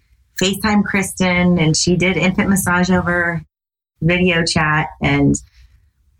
FaceTime 0.40 0.84
Kristen 0.84 1.58
and 1.58 1.76
she 1.76 1.96
did 1.96 2.16
infant 2.16 2.50
massage 2.50 2.90
over 2.90 3.42
video 4.00 4.44
chat. 4.44 4.88
And 5.00 5.34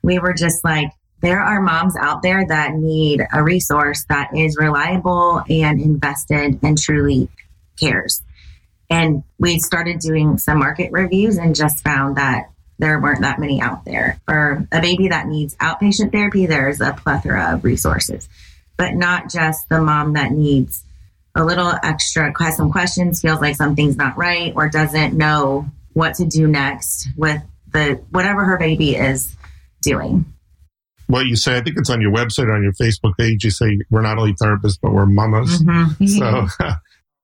we 0.03 0.19
were 0.19 0.33
just 0.33 0.65
like, 0.65 0.91
there 1.21 1.41
are 1.41 1.61
moms 1.61 1.95
out 1.97 2.23
there 2.23 2.47
that 2.47 2.75
need 2.75 3.21
a 3.33 3.43
resource 3.43 4.05
that 4.09 4.31
is 4.37 4.57
reliable 4.57 5.43
and 5.49 5.81
invested 5.81 6.59
and 6.63 6.79
truly 6.79 7.29
cares. 7.79 8.23
And 8.89 9.25
we 9.39 9.59
started 9.59 9.99
doing 9.99 10.39
some 10.39 10.59
market 10.59 10.93
reviews 10.93 11.37
and 11.37 11.55
just 11.55 11.83
found 11.83 12.17
that 12.17 12.51
there 12.79 13.01
weren't 13.01 13.23
that 13.23 13.39
many 13.39 13.61
out 13.61 13.85
there. 13.85 14.21
For 14.27 14.67
a 14.73 14.81
baby 14.81 15.09
that 15.09 15.27
needs 15.27 15.55
outpatient 15.57 16.13
therapy, 16.13 16.47
there's 16.47 16.81
a 16.81 16.93
plethora 16.93 17.55
of 17.55 17.65
resources, 17.65 18.29
but 18.77 18.95
not 18.95 19.31
just 19.31 19.69
the 19.69 19.81
mom 19.81 20.15
that 20.15 20.33
needs 20.33 20.85
a 21.35 21.45
little 21.45 21.73
extra, 21.83 22.33
has 22.39 22.57
some 22.57 22.73
questions, 22.73 23.21
feels 23.21 23.41
like 23.41 23.57
something's 23.57 23.97
not 23.97 24.17
right, 24.17 24.53
or 24.57 24.69
doesn't 24.69 25.15
know 25.15 25.67
what 25.93 26.15
to 26.15 26.25
do 26.25 26.47
next 26.47 27.09
with 27.17 27.43
the 27.73 28.01
whatever 28.11 28.45
her 28.45 28.59
baby 28.59 28.97
is 28.97 29.35
doing. 29.83 30.25
What 31.07 31.27
you 31.27 31.37
say, 31.37 31.57
I 31.57 31.61
think 31.61 31.77
it's 31.79 31.91
on 31.91 32.01
your 32.01 32.13
website, 32.13 32.53
on 32.53 32.63
your 32.63 32.73
Facebook 32.73 33.17
page. 33.17 33.45
You 33.45 33.51
say 33.51 33.79
we're 33.91 34.03
not 34.03 34.19
only 34.19 34.35
therapists, 34.35 34.79
but 34.83 34.93
we're 34.93 35.07
mamas. 35.07 35.63
Mm-hmm. 35.63 36.07
So, 36.07 36.47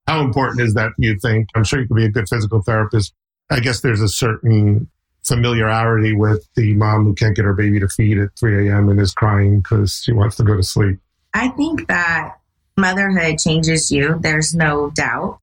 how 0.07 0.21
important 0.21 0.61
is 0.61 0.75
that? 0.75 0.93
Do 0.99 1.09
you 1.09 1.19
think? 1.21 1.49
I'm 1.55 1.65
sure 1.65 1.81
you 1.81 1.89
could 1.89 1.97
be 1.97 2.05
a 2.05 2.11
good 2.11 2.29
physical 2.29 2.63
therapist. 2.63 3.13
I 3.51 3.61
guess 3.61 3.81
there's 3.81 4.01
a 4.01 4.09
certain 4.09 4.89
familiarity 5.27 6.15
with 6.15 6.47
the 6.55 6.75
mom 6.75 7.05
who 7.05 7.15
can't 7.15 7.37
get 7.37 7.45
her 7.45 7.55
baby 7.55 7.79
to 7.81 7.89
feed 7.89 8.19
at 8.19 8.31
3 8.39 8.69
a.m. 8.69 8.89
and 8.89 9.01
is 9.01 9.15
crying 9.15 9.61
because 9.61 10.03
she 10.05 10.13
wants 10.13 10.37
to 10.37 10.43
go 10.43 10.57
to 10.57 10.63
sleep. 10.63 10.99
I 11.35 11.49
think 11.49 11.89
that 11.89 12.37
motherhood 12.77 13.39
changes 13.39 13.91
you. 13.91 14.19
There's 14.21 14.55
no 14.55 14.91
doubt 14.91 15.39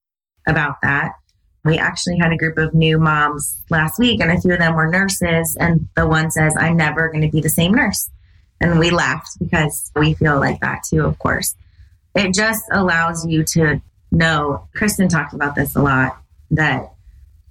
about 0.47 0.77
that. 0.83 1.13
We 1.65 1.77
actually 1.77 2.17
had 2.17 2.31
a 2.31 2.37
group 2.37 2.57
of 2.57 2.73
new 2.73 2.97
moms 2.97 3.61
last 3.69 3.99
week, 3.99 4.21
and 4.21 4.31
a 4.31 4.39
few 4.39 4.53
of 4.53 4.59
them 4.59 4.75
were 4.75 4.89
nurses. 4.89 5.57
And 5.59 5.87
the 5.95 6.07
one 6.07 6.31
says, 6.31 6.55
I'm 6.57 6.77
never 6.77 7.09
going 7.09 7.21
to 7.21 7.29
be 7.29 7.41
the 7.41 7.49
same 7.49 7.73
nurse. 7.73 8.09
And 8.61 8.79
we 8.79 8.91
laughed 8.91 9.37
because 9.39 9.91
we 9.95 10.13
feel 10.13 10.39
like 10.39 10.59
that 10.61 10.83
too, 10.89 11.05
of 11.05 11.17
course. 11.19 11.55
It 12.15 12.33
just 12.33 12.63
allows 12.71 13.25
you 13.25 13.43
to 13.55 13.81
know. 14.11 14.67
Kristen 14.75 15.07
talked 15.07 15.33
about 15.33 15.55
this 15.55 15.75
a 15.75 15.81
lot 15.81 16.21
that 16.51 16.93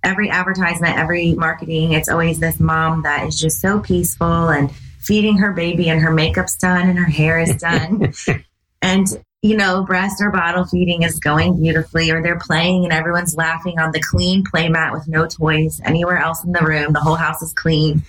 every 0.02 0.30
advertisement, 0.30 0.96
every 0.96 1.34
marketing, 1.34 1.92
it's 1.92 2.08
always 2.08 2.38
this 2.38 2.60
mom 2.60 3.02
that 3.02 3.26
is 3.26 3.38
just 3.38 3.60
so 3.60 3.80
peaceful 3.80 4.48
and 4.48 4.70
feeding 5.00 5.38
her 5.38 5.52
baby 5.52 5.88
and 5.88 6.00
her 6.00 6.10
makeup's 6.10 6.56
done 6.56 6.88
and 6.88 6.98
her 6.98 7.06
hair 7.06 7.38
is 7.38 7.56
done. 7.56 8.12
and, 8.82 9.06
you 9.42 9.56
know, 9.56 9.84
breast 9.84 10.20
or 10.20 10.30
bottle 10.30 10.64
feeding 10.64 11.02
is 11.02 11.18
going 11.18 11.60
beautifully, 11.60 12.10
or 12.10 12.22
they're 12.22 12.38
playing 12.38 12.84
and 12.84 12.92
everyone's 12.92 13.36
laughing 13.36 13.78
on 13.78 13.92
the 13.92 14.00
clean 14.00 14.44
play 14.44 14.68
mat 14.68 14.92
with 14.92 15.08
no 15.08 15.26
toys 15.26 15.80
anywhere 15.84 16.18
else 16.18 16.44
in 16.44 16.52
the 16.52 16.64
room. 16.64 16.92
The 16.92 17.00
whole 17.00 17.14
house 17.14 17.42
is 17.42 17.52
clean. 17.52 18.02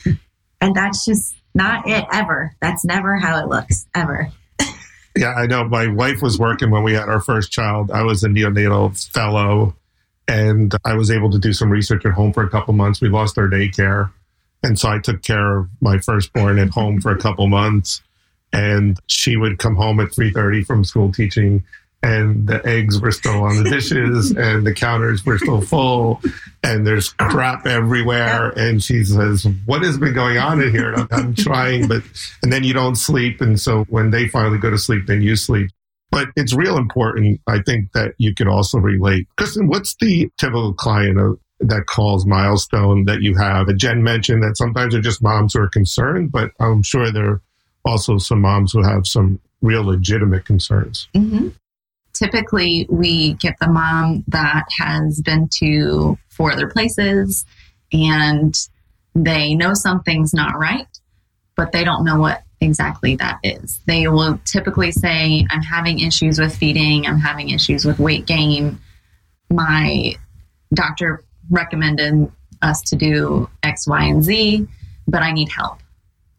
And 0.61 0.75
that's 0.75 1.05
just 1.05 1.35
not 1.55 1.87
it 1.87 2.05
ever. 2.11 2.55
That's 2.61 2.83
never 2.85 3.17
how 3.17 3.41
it 3.41 3.47
looks, 3.47 3.87
ever. 3.95 4.31
yeah, 5.15 5.33
I 5.33 5.47
know. 5.47 5.63
My 5.63 5.87
wife 5.87 6.21
was 6.21 6.37
working 6.37 6.69
when 6.69 6.83
we 6.83 6.93
had 6.93 7.09
our 7.09 7.21
first 7.21 7.51
child. 7.51 7.91
I 7.91 8.03
was 8.03 8.23
a 8.23 8.27
neonatal 8.27 9.09
fellow 9.11 9.75
and 10.29 10.75
I 10.85 10.93
was 10.93 11.09
able 11.09 11.31
to 11.31 11.39
do 11.39 11.53
some 11.53 11.71
research 11.71 12.05
at 12.05 12.13
home 12.13 12.31
for 12.31 12.43
a 12.43 12.49
couple 12.49 12.73
months. 12.75 13.01
We 13.01 13.09
lost 13.09 13.37
our 13.37 13.47
daycare. 13.47 14.11
And 14.61 14.77
so 14.77 14.89
I 14.89 14.99
took 14.99 15.23
care 15.23 15.57
of 15.57 15.69
my 15.81 15.97
firstborn 15.97 16.59
at 16.59 16.69
home 16.69 17.01
for 17.01 17.11
a 17.11 17.17
couple 17.17 17.47
months. 17.47 18.01
And 18.53 18.99
she 19.07 19.37
would 19.37 19.57
come 19.57 19.75
home 19.75 19.99
at 19.99 20.09
3.30 20.09 20.65
from 20.65 20.83
school 20.83 21.11
teaching 21.11 21.63
and 22.01 22.47
the 22.47 22.65
eggs 22.65 23.01
were 23.01 23.11
still 23.11 23.43
on 23.43 23.61
the 23.61 23.69
dishes 23.69 24.31
and 24.37 24.65
the 24.65 24.73
counters 24.73 25.25
were 25.25 25.37
still 25.37 25.59
full 25.59 26.21
and 26.63 26.87
there's 26.87 27.09
crap 27.09 27.65
everywhere 27.65 28.51
and 28.57 28.81
she 28.81 29.03
says 29.03 29.45
what 29.65 29.81
has 29.81 29.97
been 29.97 30.13
going 30.13 30.37
on 30.37 30.61
in 30.61 30.71
here 30.71 30.93
I'm, 30.93 31.07
I'm 31.11 31.35
trying 31.35 31.89
but 31.89 32.01
and 32.41 32.53
then 32.53 32.63
you 32.63 32.73
don't 32.73 32.95
sleep 32.95 33.41
and 33.41 33.59
so 33.59 33.83
when 33.89 34.11
they 34.11 34.29
finally 34.29 34.59
go 34.59 34.69
to 34.69 34.77
sleep 34.77 35.07
then 35.07 35.21
you 35.21 35.35
sleep 35.35 35.71
but 36.11 36.29
it's 36.35 36.55
real 36.55 36.77
important, 36.77 37.39
I 37.47 37.61
think, 37.61 37.91
that 37.93 38.13
you 38.17 38.33
can 38.33 38.47
also 38.47 38.77
relate. 38.79 39.27
Kristen, 39.37 39.67
what's 39.67 39.95
the 39.99 40.29
typical 40.37 40.73
client 40.73 41.19
of, 41.19 41.39
that 41.59 41.85
calls 41.87 42.25
milestone 42.25 43.05
that 43.05 43.21
you 43.21 43.35
have? 43.37 43.67
Jen 43.77 44.03
mentioned 44.03 44.41
that 44.43 44.57
sometimes 44.57 44.93
they're 44.93 45.01
just 45.01 45.21
moms 45.21 45.53
who 45.53 45.61
are 45.61 45.69
concerned, 45.69 46.31
but 46.31 46.51
I'm 46.59 46.83
sure 46.83 47.11
there 47.11 47.29
are 47.29 47.41
also 47.85 48.17
some 48.17 48.41
moms 48.41 48.71
who 48.71 48.83
have 48.83 49.05
some 49.05 49.39
real 49.61 49.83
legitimate 49.83 50.45
concerns. 50.45 51.07
Mm-hmm. 51.15 51.49
Typically, 52.13 52.87
we 52.89 53.33
get 53.35 53.55
the 53.61 53.69
mom 53.69 54.23
that 54.27 54.65
has 54.79 55.21
been 55.21 55.47
to 55.59 56.17
four 56.29 56.51
other 56.51 56.67
places 56.67 57.45
and 57.93 58.55
they 59.15 59.53
know 59.55 59.73
something's 59.73 60.33
not 60.33 60.57
right, 60.57 60.87
but 61.55 61.71
they 61.71 61.83
don't 61.83 62.03
know 62.03 62.19
what 62.19 62.43
exactly 62.61 63.15
that 63.17 63.39
is. 63.43 63.79
They 63.85 64.07
will 64.07 64.39
typically 64.45 64.91
say, 64.91 65.45
I'm 65.49 65.61
having 65.61 65.99
issues 65.99 66.39
with 66.39 66.55
feeding, 66.55 67.05
I'm 67.05 67.19
having 67.19 67.49
issues 67.49 67.85
with 67.85 67.99
weight 67.99 68.25
gain. 68.25 68.79
My 69.49 70.15
doctor 70.73 71.23
recommended 71.49 72.31
us 72.61 72.81
to 72.83 72.95
do 72.95 73.49
X, 73.63 73.87
Y, 73.87 74.03
and 74.03 74.23
Z, 74.23 74.67
but 75.07 75.23
I 75.23 75.31
need 75.31 75.49
help. 75.49 75.79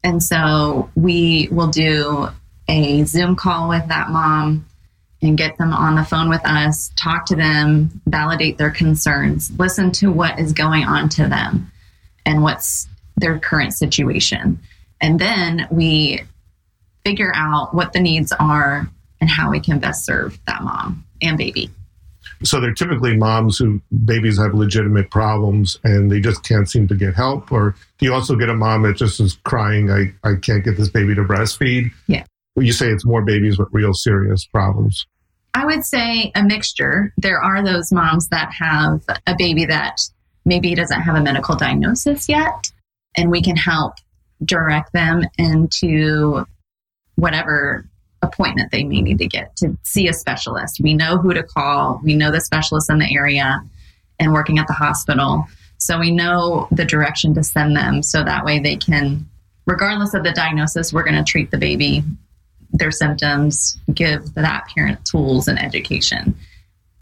And 0.05 0.23
so 0.23 0.91
we 0.95 1.49
will 1.51 1.69
do 1.69 2.29
a 2.69 3.05
Zoom 3.05 3.37
call 3.37 3.69
with 3.69 3.87
that 3.89 4.11
mom 4.11 4.67
and 5.23 5.37
get 5.37 5.59
them 5.59 5.73
on 5.73 5.97
the 5.97 6.05
phone 6.05 6.31
with 6.31 6.45
us, 6.47 6.91
talk 6.97 7.27
to 7.27 7.37
them, 7.37 8.01
validate 8.07 8.57
their 8.57 8.71
concerns, 8.71 9.51
listen 9.59 9.91
to 9.93 10.11
what 10.11 10.39
is 10.39 10.53
going 10.53 10.85
on 10.85 11.09
to 11.11 11.29
them 11.29 11.71
and 12.25 12.43
what's 12.43 12.89
their 13.17 13.39
current 13.39 13.75
situation. 13.75 14.59
And 15.01 15.19
then 15.19 15.67
we 15.71 16.23
figure 17.05 17.33
out 17.35 17.75
what 17.75 17.93
the 17.93 18.01
needs 18.01 18.33
are 18.33 18.89
and 19.21 19.31
how 19.31 19.51
we 19.51 19.61
can 19.61 19.79
best 19.79 20.05
serve 20.05 20.39
that 20.47 20.63
mom 20.63 21.05
and 21.23 21.39
baby. 21.39 21.71
So 22.43 22.61
they're 22.61 22.73
typically 22.73 23.17
moms 23.17 23.59
who 23.59 23.83
babies 24.05 24.39
have 24.39 24.55
legitimate 24.55 25.11
problems 25.11 25.79
and 25.85 26.11
they 26.11 26.21
just 26.21 26.43
can't 26.43 26.69
seem 26.69 26.89
to 26.89 26.95
get 26.95 27.15
help. 27.15 27.53
Or 27.53 27.75
do 27.99 28.07
you 28.07 28.15
also 28.15 28.35
get 28.35 28.49
a 28.49 28.55
mom 28.55 28.83
that 28.83 28.97
just 28.97 29.21
is 29.21 29.39
crying, 29.45 29.91
I, 29.91 30.13
I 30.27 30.37
can't 30.37 30.65
get 30.65 30.77
this 30.77 30.89
baby 30.89 31.15
to 31.15 31.23
breastfeed? 31.23 31.91
Yeah. 32.07 32.25
You 32.57 32.73
say 32.73 32.89
it's 32.89 33.05
more 33.05 33.23
babies 33.23 33.59
with 33.59 33.69
real 33.73 33.93
serious 33.93 34.47
problems. 34.47 35.07
I 35.55 35.67
would 35.67 35.85
say 35.85 36.33
a 36.35 36.43
mixture. 36.43 37.13
There 37.19 37.41
are 37.43 37.63
those 37.63 37.93
moms 37.93 38.29
that 38.29 38.53
have 38.53 39.03
a 39.27 39.35
baby 39.37 39.65
that 39.67 40.01
maybe 40.45 40.75
doesn't 40.75 41.03
have 41.03 41.17
a 41.17 41.21
medical 41.21 41.57
diagnosis 41.57 42.29
yet, 42.29 42.71
and 43.17 43.31
we 43.31 43.43
can 43.43 43.57
help 43.57 43.95
direct 44.45 44.93
them 44.93 45.23
into 45.39 46.45
whatever 47.17 47.85
appointment 48.23 48.71
they 48.71 48.85
may 48.85 49.01
need 49.01 49.19
to 49.19 49.27
get 49.27 49.57
to 49.57 49.77
see 49.83 50.09
a 50.09 50.13
specialist. 50.13 50.81
We 50.81 50.95
know 50.95 51.17
who 51.19 51.33
to 51.35 51.43
call, 51.43 52.01
we 52.03 52.15
know 52.15 52.31
the 52.31 52.41
specialists 52.41 52.91
in 52.91 52.99
the 52.99 53.15
area 53.15 53.63
and 54.19 54.33
working 54.33 54.59
at 54.59 54.67
the 54.67 54.73
hospital. 54.73 55.47
So 55.79 55.99
we 55.99 56.11
know 56.11 56.69
the 56.71 56.85
direction 56.85 57.35
to 57.35 57.43
send 57.43 57.75
them 57.75 58.03
so 58.03 58.23
that 58.23 58.45
way 58.45 58.59
they 58.59 58.77
can, 58.77 59.27
regardless 59.67 60.13
of 60.13 60.25
the 60.25 60.33
diagnosis, 60.33 60.93
we're 60.93 61.05
going 61.05 61.17
to 61.17 61.25
treat 61.25 61.51
the 61.51 61.57
baby, 61.57 62.03
their 62.73 62.91
symptoms, 62.91 63.79
give 63.95 64.35
that 64.35 64.69
parent 64.75 65.03
tools 65.07 65.49
and 65.49 65.59
education. 65.59 66.37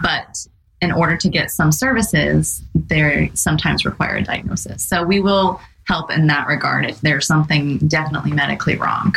But 0.01 0.47
in 0.81 0.93
order 0.93 1.17
to 1.17 1.29
get 1.29 1.51
some 1.51 1.73
services, 1.73 2.63
they 2.75 3.33
sometimes 3.35 3.85
require 3.85 4.17
a 4.17 4.23
diagnosis. 4.23 4.85
So 4.85 5.03
we 5.03 5.19
will 5.19 5.61
help 5.89 6.11
in 6.11 6.27
that 6.27 6.47
regard 6.47 6.85
if 6.85 7.01
there's 7.01 7.27
something 7.27 7.79
definitely 7.79 8.33
medically 8.33 8.77
wrong. 8.77 9.15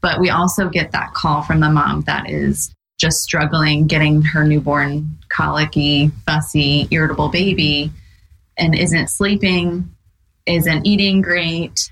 But 0.00 0.20
we 0.20 0.30
also 0.30 0.68
get 0.68 0.92
that 0.92 1.12
call 1.14 1.42
from 1.42 1.60
the 1.60 1.70
mom 1.70 2.02
that 2.02 2.30
is 2.30 2.74
just 2.98 3.18
struggling 3.18 3.86
getting 3.86 4.22
her 4.22 4.44
newborn 4.44 5.18
colicky, 5.28 6.10
fussy, 6.24 6.88
irritable 6.90 7.28
baby 7.28 7.90
and 8.56 8.74
isn't 8.74 9.08
sleeping, 9.08 9.94
isn't 10.46 10.86
eating 10.86 11.20
great, 11.20 11.90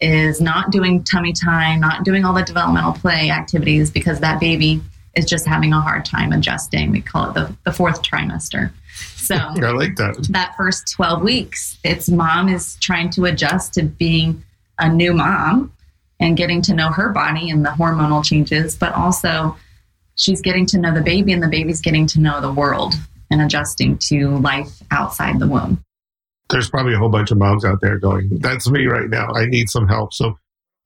is 0.00 0.40
not 0.40 0.70
doing 0.70 1.04
tummy 1.04 1.32
time, 1.32 1.80
not 1.80 2.04
doing 2.04 2.24
all 2.24 2.32
the 2.32 2.42
developmental 2.42 2.92
play 2.92 3.30
activities 3.30 3.90
because 3.90 4.20
that 4.20 4.40
baby 4.40 4.80
is 5.14 5.26
just 5.26 5.46
having 5.46 5.72
a 5.72 5.80
hard 5.80 6.04
time 6.04 6.32
adjusting. 6.32 6.90
We 6.90 7.02
call 7.02 7.30
it 7.30 7.34
the, 7.34 7.54
the 7.64 7.72
fourth 7.72 8.02
trimester. 8.02 8.72
So 9.16 9.34
I 9.36 9.70
like 9.72 9.96
that. 9.96 10.26
That 10.30 10.54
first 10.56 10.92
12 10.92 11.22
weeks, 11.22 11.78
its 11.84 12.08
mom 12.08 12.48
is 12.48 12.76
trying 12.80 13.10
to 13.10 13.24
adjust 13.26 13.74
to 13.74 13.82
being 13.82 14.42
a 14.78 14.88
new 14.88 15.12
mom 15.12 15.72
and 16.18 16.36
getting 16.36 16.62
to 16.62 16.74
know 16.74 16.90
her 16.90 17.10
body 17.10 17.50
and 17.50 17.64
the 17.64 17.70
hormonal 17.70 18.24
changes, 18.24 18.76
but 18.76 18.92
also 18.94 19.56
she's 20.16 20.40
getting 20.40 20.66
to 20.66 20.78
know 20.78 20.92
the 20.92 21.00
baby 21.00 21.32
and 21.32 21.42
the 21.42 21.48
baby's 21.48 21.80
getting 21.80 22.06
to 22.08 22.20
know 22.20 22.40
the 22.40 22.52
world 22.52 22.94
and 23.30 23.40
adjusting 23.40 23.96
to 23.98 24.36
life 24.38 24.82
outside 24.90 25.38
the 25.38 25.48
womb. 25.48 25.82
There's 26.50 26.68
probably 26.68 26.94
a 26.94 26.98
whole 26.98 27.08
bunch 27.08 27.30
of 27.30 27.38
moms 27.38 27.64
out 27.64 27.80
there 27.80 27.98
going, 27.98 28.28
That's 28.40 28.68
me 28.68 28.86
right 28.86 29.08
now. 29.08 29.32
I 29.32 29.46
need 29.46 29.68
some 29.68 29.86
help. 29.86 30.12
So, 30.12 30.36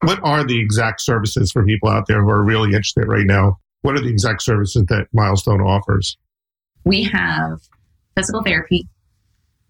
what 0.01 0.19
are 0.23 0.45
the 0.45 0.59
exact 0.59 1.01
services 1.01 1.51
for 1.51 1.65
people 1.65 1.89
out 1.89 2.05
there 2.07 2.21
who 2.21 2.29
are 2.29 2.43
really 2.43 2.69
interested 2.69 3.07
right 3.07 3.25
now? 3.25 3.57
What 3.81 3.95
are 3.95 4.01
the 4.01 4.09
exact 4.09 4.43
services 4.43 4.85
that 4.89 5.07
Milestone 5.13 5.61
offers? 5.61 6.17
We 6.83 7.03
have 7.03 7.61
physical 8.15 8.43
therapy, 8.43 8.87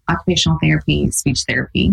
occupational 0.08 0.58
therapy, 0.62 1.10
speech 1.10 1.44
therapy. 1.48 1.92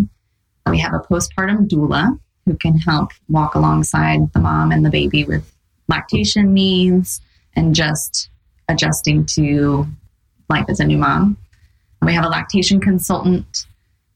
We 0.68 0.78
have 0.78 0.94
a 0.94 1.00
postpartum 1.00 1.68
doula 1.68 2.18
who 2.46 2.56
can 2.56 2.78
help 2.78 3.10
walk 3.28 3.54
alongside 3.54 4.32
the 4.32 4.40
mom 4.40 4.72
and 4.72 4.84
the 4.84 4.90
baby 4.90 5.24
with 5.24 5.50
lactation 5.88 6.54
needs 6.54 7.20
and 7.56 7.74
just 7.74 8.30
adjusting 8.68 9.26
to 9.26 9.86
life 10.48 10.66
as 10.68 10.80
a 10.80 10.84
new 10.84 10.98
mom. 10.98 11.36
We 12.02 12.14
have 12.14 12.24
a 12.24 12.28
lactation 12.28 12.80
consultant, 12.80 13.66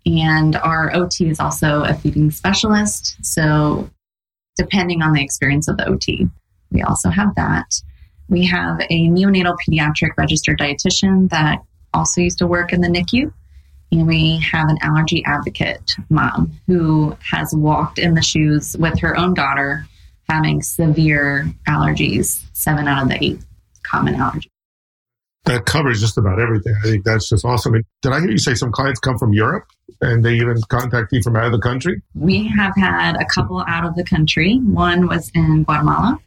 and 0.04 0.56
our 0.56 0.94
OT 0.94 1.28
is 1.28 1.40
also 1.40 1.84
a 1.84 1.94
feeding 1.94 2.30
specialist. 2.30 3.16
So, 3.22 3.88
depending 4.56 5.02
on 5.02 5.12
the 5.12 5.22
experience 5.22 5.68
of 5.68 5.78
the 5.78 5.88
OT, 5.88 6.28
we 6.70 6.82
also 6.82 7.08
have 7.08 7.34
that. 7.36 7.80
We 8.28 8.44
have 8.46 8.80
a 8.90 9.08
neonatal 9.08 9.56
pediatric 9.66 10.10
registered 10.18 10.58
dietitian 10.58 11.30
that 11.30 11.62
also 11.94 12.20
used 12.20 12.38
to 12.38 12.46
work 12.46 12.72
in 12.72 12.80
the 12.80 12.88
NICU. 12.88 13.32
And 13.90 14.06
we 14.06 14.38
have 14.52 14.68
an 14.68 14.78
allergy 14.82 15.24
advocate 15.24 15.94
mom 16.10 16.52
who 16.66 17.16
has 17.20 17.54
walked 17.54 17.98
in 17.98 18.14
the 18.14 18.22
shoes 18.22 18.76
with 18.78 18.98
her 19.00 19.16
own 19.16 19.34
daughter 19.34 19.86
having 20.28 20.60
severe 20.60 21.50
allergies, 21.66 22.44
seven 22.52 22.86
out 22.86 23.04
of 23.04 23.08
the 23.08 23.24
eight 23.24 23.40
common 23.82 24.14
allergies. 24.14 24.50
That 25.44 25.64
covers 25.64 26.00
just 26.00 26.18
about 26.18 26.38
everything. 26.38 26.74
I 26.84 26.86
think 26.86 27.04
that's 27.04 27.30
just 27.30 27.44
awesome. 27.44 27.72
Did 28.02 28.12
I 28.12 28.20
hear 28.20 28.30
you 28.30 28.38
say 28.38 28.54
some 28.54 28.70
clients 28.70 29.00
come 29.00 29.16
from 29.16 29.32
Europe 29.32 29.64
and 30.02 30.22
they 30.22 30.34
even 30.34 30.60
contact 30.68 31.10
you 31.12 31.22
from 31.22 31.36
out 31.36 31.46
of 31.46 31.52
the 31.52 31.60
country? 31.60 32.02
We 32.14 32.46
have 32.48 32.76
had 32.76 33.16
a 33.16 33.24
couple 33.24 33.64
out 33.66 33.86
of 33.86 33.94
the 33.94 34.04
country. 34.04 34.58
One 34.58 35.06
was 35.06 35.30
in 35.34 35.64
Guatemala. 35.64 36.18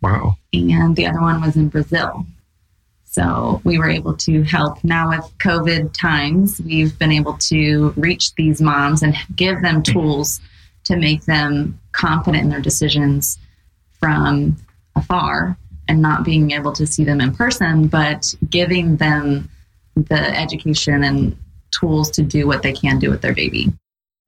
Wow. 0.00 0.36
And 0.52 0.94
the 0.94 1.06
other 1.08 1.20
one 1.20 1.40
was 1.40 1.56
in 1.56 1.68
Brazil. 1.68 2.24
So 3.10 3.60
we 3.64 3.78
were 3.78 3.88
able 3.88 4.14
to 4.16 4.42
help. 4.42 4.84
Now, 4.84 5.08
with 5.08 5.24
COVID 5.38 5.92
times, 5.94 6.60
we've 6.60 6.96
been 6.98 7.10
able 7.10 7.38
to 7.38 7.94
reach 7.96 8.34
these 8.34 8.60
moms 8.60 9.02
and 9.02 9.16
give 9.34 9.62
them 9.62 9.82
tools 9.82 10.40
to 10.84 10.96
make 10.96 11.24
them 11.24 11.80
confident 11.92 12.44
in 12.44 12.50
their 12.50 12.60
decisions 12.60 13.38
from 13.98 14.56
afar 14.94 15.56
and 15.88 16.02
not 16.02 16.22
being 16.22 16.50
able 16.50 16.72
to 16.72 16.86
see 16.86 17.02
them 17.02 17.20
in 17.20 17.34
person, 17.34 17.88
but 17.88 18.34
giving 18.50 18.98
them 18.98 19.48
the 19.96 20.38
education 20.38 21.02
and 21.02 21.36
tools 21.70 22.10
to 22.10 22.22
do 22.22 22.46
what 22.46 22.62
they 22.62 22.72
can 22.72 22.98
do 22.98 23.10
with 23.10 23.22
their 23.22 23.34
baby. 23.34 23.72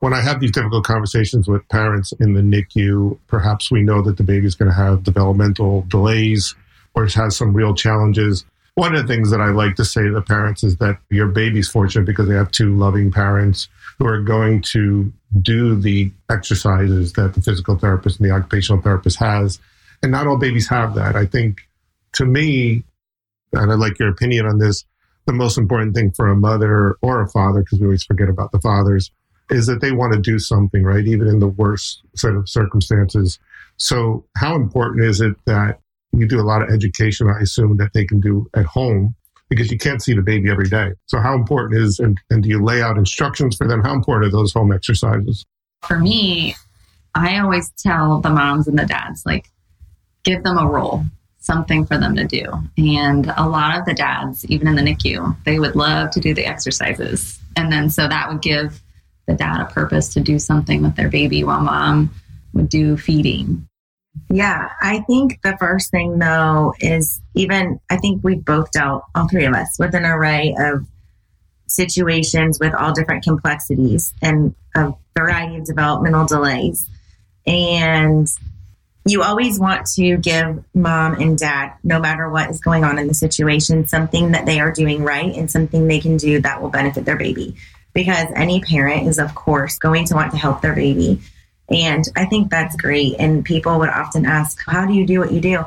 When 0.00 0.14
I 0.14 0.22
have 0.22 0.40
these 0.40 0.52
difficult 0.52 0.84
conversations 0.84 1.46
with 1.46 1.68
parents 1.68 2.12
in 2.18 2.32
the 2.32 2.40
NICU, 2.40 3.18
perhaps 3.26 3.70
we 3.70 3.82
know 3.82 4.00
that 4.02 4.16
the 4.16 4.24
baby 4.24 4.46
is 4.46 4.54
going 4.54 4.70
to 4.70 4.76
have 4.76 5.04
developmental 5.04 5.82
delays 5.88 6.54
or 6.94 7.06
has 7.06 7.36
some 7.36 7.52
real 7.52 7.74
challenges. 7.74 8.46
One 8.80 8.94
of 8.94 9.06
the 9.06 9.14
things 9.14 9.30
that 9.30 9.42
I 9.42 9.50
like 9.50 9.76
to 9.76 9.84
say 9.84 10.04
to 10.04 10.10
the 10.10 10.22
parents 10.22 10.64
is 10.64 10.78
that 10.78 10.96
your 11.10 11.26
baby's 11.26 11.68
fortunate 11.68 12.06
because 12.06 12.28
they 12.28 12.34
have 12.34 12.50
two 12.50 12.74
loving 12.74 13.12
parents 13.12 13.68
who 13.98 14.06
are 14.06 14.22
going 14.22 14.62
to 14.72 15.12
do 15.42 15.78
the 15.78 16.10
exercises 16.30 17.12
that 17.12 17.34
the 17.34 17.42
physical 17.42 17.76
therapist 17.76 18.18
and 18.18 18.26
the 18.26 18.32
occupational 18.32 18.80
therapist 18.80 19.18
has. 19.18 19.58
And 20.02 20.10
not 20.10 20.26
all 20.26 20.38
babies 20.38 20.66
have 20.70 20.94
that. 20.94 21.14
I 21.14 21.26
think 21.26 21.68
to 22.14 22.24
me, 22.24 22.82
and 23.52 23.70
I'd 23.70 23.78
like 23.78 23.98
your 23.98 24.08
opinion 24.08 24.46
on 24.46 24.56
this, 24.56 24.86
the 25.26 25.34
most 25.34 25.58
important 25.58 25.94
thing 25.94 26.12
for 26.12 26.28
a 26.28 26.34
mother 26.34 26.96
or 27.02 27.20
a 27.20 27.28
father, 27.28 27.60
because 27.60 27.80
we 27.80 27.84
always 27.84 28.04
forget 28.04 28.30
about 28.30 28.50
the 28.50 28.60
fathers, 28.60 29.10
is 29.50 29.66
that 29.66 29.82
they 29.82 29.92
want 29.92 30.14
to 30.14 30.18
do 30.18 30.38
something, 30.38 30.84
right? 30.84 31.06
Even 31.06 31.28
in 31.28 31.38
the 31.38 31.48
worst 31.48 32.00
set 32.16 32.32
of 32.32 32.48
circumstances. 32.48 33.38
So, 33.76 34.24
how 34.38 34.54
important 34.54 35.04
is 35.04 35.20
it 35.20 35.36
that 35.44 35.80
you 36.20 36.28
do 36.28 36.40
a 36.40 36.42
lot 36.42 36.62
of 36.62 36.70
education, 36.70 37.28
I 37.28 37.40
assume, 37.40 37.76
that 37.78 37.92
they 37.94 38.04
can 38.04 38.20
do 38.20 38.48
at 38.54 38.66
home 38.66 39.14
because 39.48 39.70
you 39.70 39.78
can't 39.78 40.02
see 40.02 40.14
the 40.14 40.22
baby 40.22 40.48
every 40.48 40.68
day. 40.68 40.92
So, 41.06 41.18
how 41.18 41.34
important 41.34 41.80
is, 41.80 41.98
and, 41.98 42.18
and 42.30 42.42
do 42.42 42.48
you 42.48 42.62
lay 42.62 42.82
out 42.82 42.96
instructions 42.96 43.56
for 43.56 43.66
them? 43.66 43.82
How 43.82 43.92
important 43.92 44.32
are 44.32 44.36
those 44.36 44.52
home 44.52 44.72
exercises? 44.72 45.44
For 45.86 45.98
me, 45.98 46.54
I 47.14 47.38
always 47.38 47.70
tell 47.70 48.20
the 48.20 48.30
moms 48.30 48.68
and 48.68 48.78
the 48.78 48.86
dads, 48.86 49.26
like, 49.26 49.50
give 50.24 50.44
them 50.44 50.56
a 50.56 50.66
role, 50.66 51.04
something 51.38 51.84
for 51.84 51.98
them 51.98 52.14
to 52.16 52.24
do. 52.24 52.44
And 52.78 53.32
a 53.36 53.48
lot 53.48 53.78
of 53.78 53.84
the 53.84 53.94
dads, 53.94 54.44
even 54.46 54.68
in 54.68 54.76
the 54.76 54.82
NICU, 54.82 55.36
they 55.44 55.58
would 55.58 55.74
love 55.74 56.10
to 56.12 56.20
do 56.20 56.32
the 56.32 56.46
exercises. 56.46 57.38
And 57.56 57.72
then 57.72 57.90
so 57.90 58.06
that 58.06 58.28
would 58.28 58.42
give 58.42 58.80
the 59.26 59.34
dad 59.34 59.60
a 59.60 59.66
purpose 59.66 60.12
to 60.14 60.20
do 60.20 60.38
something 60.38 60.82
with 60.82 60.96
their 60.96 61.08
baby 61.08 61.42
while 61.44 61.60
mom 61.60 62.10
would 62.52 62.68
do 62.68 62.96
feeding 62.96 63.66
yeah, 64.28 64.70
I 64.80 65.00
think 65.00 65.40
the 65.42 65.56
first 65.58 65.90
thing 65.90 66.18
though 66.18 66.74
is 66.80 67.20
even, 67.34 67.80
I 67.90 67.96
think 67.96 68.22
we've 68.22 68.44
both 68.44 68.70
dealt, 68.72 69.04
all 69.14 69.28
three 69.28 69.44
of 69.44 69.54
us, 69.54 69.76
with 69.78 69.94
an 69.94 70.04
array 70.04 70.54
of 70.58 70.86
situations 71.70 72.58
with 72.58 72.74
all 72.74 72.92
different 72.92 73.24
complexities 73.24 74.12
and 74.20 74.54
a 74.74 74.92
variety 75.16 75.56
of 75.56 75.64
developmental 75.64 76.26
delays. 76.26 76.88
And 77.46 78.28
you 79.06 79.22
always 79.22 79.58
want 79.58 79.86
to 79.94 80.16
give 80.18 80.62
mom 80.74 81.14
and 81.14 81.38
dad, 81.38 81.74
no 81.82 81.98
matter 81.98 82.28
what 82.28 82.50
is 82.50 82.60
going 82.60 82.84
on 82.84 82.98
in 82.98 83.08
the 83.08 83.14
situation, 83.14 83.86
something 83.86 84.32
that 84.32 84.46
they 84.46 84.60
are 84.60 84.72
doing 84.72 85.02
right 85.02 85.34
and 85.34 85.50
something 85.50 85.88
they 85.88 86.00
can 86.00 86.16
do 86.16 86.40
that 86.40 86.60
will 86.60 86.68
benefit 86.68 87.04
their 87.04 87.16
baby. 87.16 87.56
Because 87.92 88.26
any 88.36 88.60
parent 88.60 89.08
is, 89.08 89.18
of 89.18 89.34
course, 89.34 89.78
going 89.78 90.04
to 90.06 90.14
want 90.14 90.32
to 90.32 90.38
help 90.38 90.60
their 90.60 90.74
baby. 90.74 91.20
And 91.70 92.04
I 92.16 92.24
think 92.24 92.50
that's 92.50 92.76
great. 92.76 93.16
And 93.18 93.44
people 93.44 93.78
would 93.78 93.88
often 93.88 94.26
ask, 94.26 94.58
How 94.66 94.86
do 94.86 94.92
you 94.92 95.06
do 95.06 95.20
what 95.20 95.32
you 95.32 95.40
do? 95.40 95.64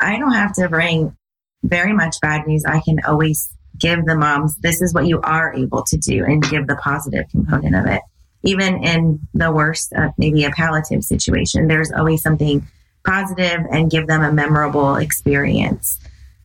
I 0.00 0.18
don't 0.18 0.32
have 0.32 0.52
to 0.54 0.68
bring 0.68 1.16
very 1.62 1.92
much 1.92 2.16
bad 2.20 2.46
news. 2.46 2.64
I 2.64 2.80
can 2.80 3.00
always 3.06 3.52
give 3.78 4.04
the 4.04 4.16
moms, 4.16 4.56
this 4.56 4.82
is 4.82 4.92
what 4.92 5.06
you 5.06 5.20
are 5.22 5.54
able 5.54 5.82
to 5.84 5.96
do 5.96 6.24
and 6.24 6.42
give 6.42 6.66
the 6.66 6.76
positive 6.76 7.28
component 7.30 7.74
of 7.74 7.86
it. 7.86 8.02
even 8.44 8.84
in 8.84 9.18
the 9.34 9.50
worst, 9.50 9.92
uh, 9.92 10.10
maybe 10.16 10.44
a 10.44 10.50
palliative 10.50 11.02
situation, 11.02 11.66
there's 11.66 11.90
always 11.90 12.22
something 12.22 12.66
positive 13.04 13.66
and 13.72 13.90
give 13.90 14.06
them 14.06 14.22
a 14.22 14.32
memorable 14.32 14.94
experience 14.96 15.98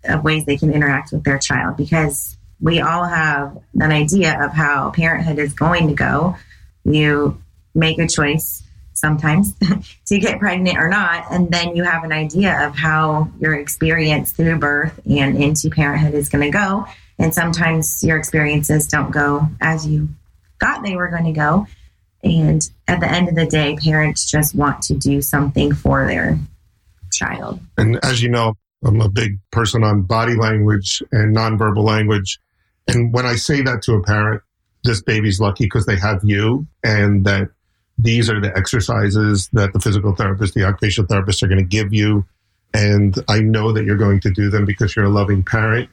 of 0.05 0.23
ways 0.23 0.43
they 0.45 0.57
can 0.57 0.73
interact 0.73 1.11
with 1.11 1.23
their 1.23 1.37
child 1.37 1.77
because 1.77 2.35
we 2.59 2.81
all 2.81 3.03
have 3.03 3.55
an 3.75 3.91
idea 3.91 4.43
of 4.43 4.53
how 4.53 4.89
parenthood 4.89 5.37
is 5.37 5.53
going 5.53 5.87
to 5.87 5.93
go. 5.93 6.35
You 6.83 7.39
make 7.75 7.99
a 7.99 8.07
choice 8.07 8.62
sometimes 8.93 9.53
to 10.05 10.19
get 10.19 10.39
pregnant 10.39 10.77
or 10.77 10.89
not, 10.89 11.25
and 11.31 11.49
then 11.51 11.75
you 11.75 11.83
have 11.83 12.03
an 12.03 12.11
idea 12.11 12.65
of 12.65 12.75
how 12.75 13.29
your 13.39 13.53
experience 13.53 14.31
through 14.31 14.59
birth 14.59 14.99
and 15.05 15.41
into 15.41 15.69
parenthood 15.69 16.13
is 16.13 16.29
going 16.29 16.43
to 16.43 16.51
go. 16.51 16.85
And 17.19 17.33
sometimes 17.33 18.03
your 18.03 18.17
experiences 18.17 18.87
don't 18.87 19.11
go 19.11 19.47
as 19.61 19.87
you 19.87 20.09
thought 20.59 20.83
they 20.83 20.95
were 20.95 21.09
going 21.09 21.25
to 21.25 21.31
go. 21.31 21.67
And 22.23 22.61
at 22.87 22.99
the 22.99 23.11
end 23.11 23.27
of 23.27 23.35
the 23.35 23.45
day, 23.45 23.75
parents 23.75 24.29
just 24.29 24.55
want 24.55 24.81
to 24.83 24.93
do 24.93 25.21
something 25.21 25.73
for 25.73 26.07
their 26.07 26.39
child. 27.11 27.59
And 27.77 27.99
as 28.03 28.23
you 28.23 28.29
know, 28.29 28.55
I'm 28.83 29.01
a 29.01 29.09
big 29.09 29.39
person 29.51 29.83
on 29.83 30.03
body 30.03 30.35
language 30.35 31.03
and 31.11 31.35
nonverbal 31.35 31.83
language. 31.83 32.39
And 32.87 33.13
when 33.13 33.25
I 33.25 33.35
say 33.35 33.61
that 33.61 33.81
to 33.83 33.93
a 33.93 34.03
parent, 34.03 34.41
this 34.83 35.01
baby's 35.01 35.39
lucky 35.39 35.65
because 35.65 35.85
they 35.85 35.95
have 35.95 36.21
you 36.23 36.67
and 36.83 37.25
that 37.25 37.49
these 38.03 38.29
are 38.29 38.39
the 38.41 38.55
exercises 38.55 39.49
that 39.53 39.71
the 39.71 39.79
physical 39.79 40.13
therapist, 40.13 40.53
the 40.53 40.65
occupational 40.65 41.07
therapist 41.07 41.41
are 41.41 41.47
going 41.47 41.57
to 41.57 41.63
give 41.63 41.93
you. 41.93 42.25
And 42.73 43.15
I 43.29 43.39
know 43.39 43.71
that 43.71 43.85
you're 43.85 43.97
going 43.97 44.19
to 44.21 44.31
do 44.31 44.49
them 44.49 44.65
because 44.65 44.95
you're 44.95 45.05
a 45.05 45.09
loving 45.09 45.41
parent. 45.41 45.89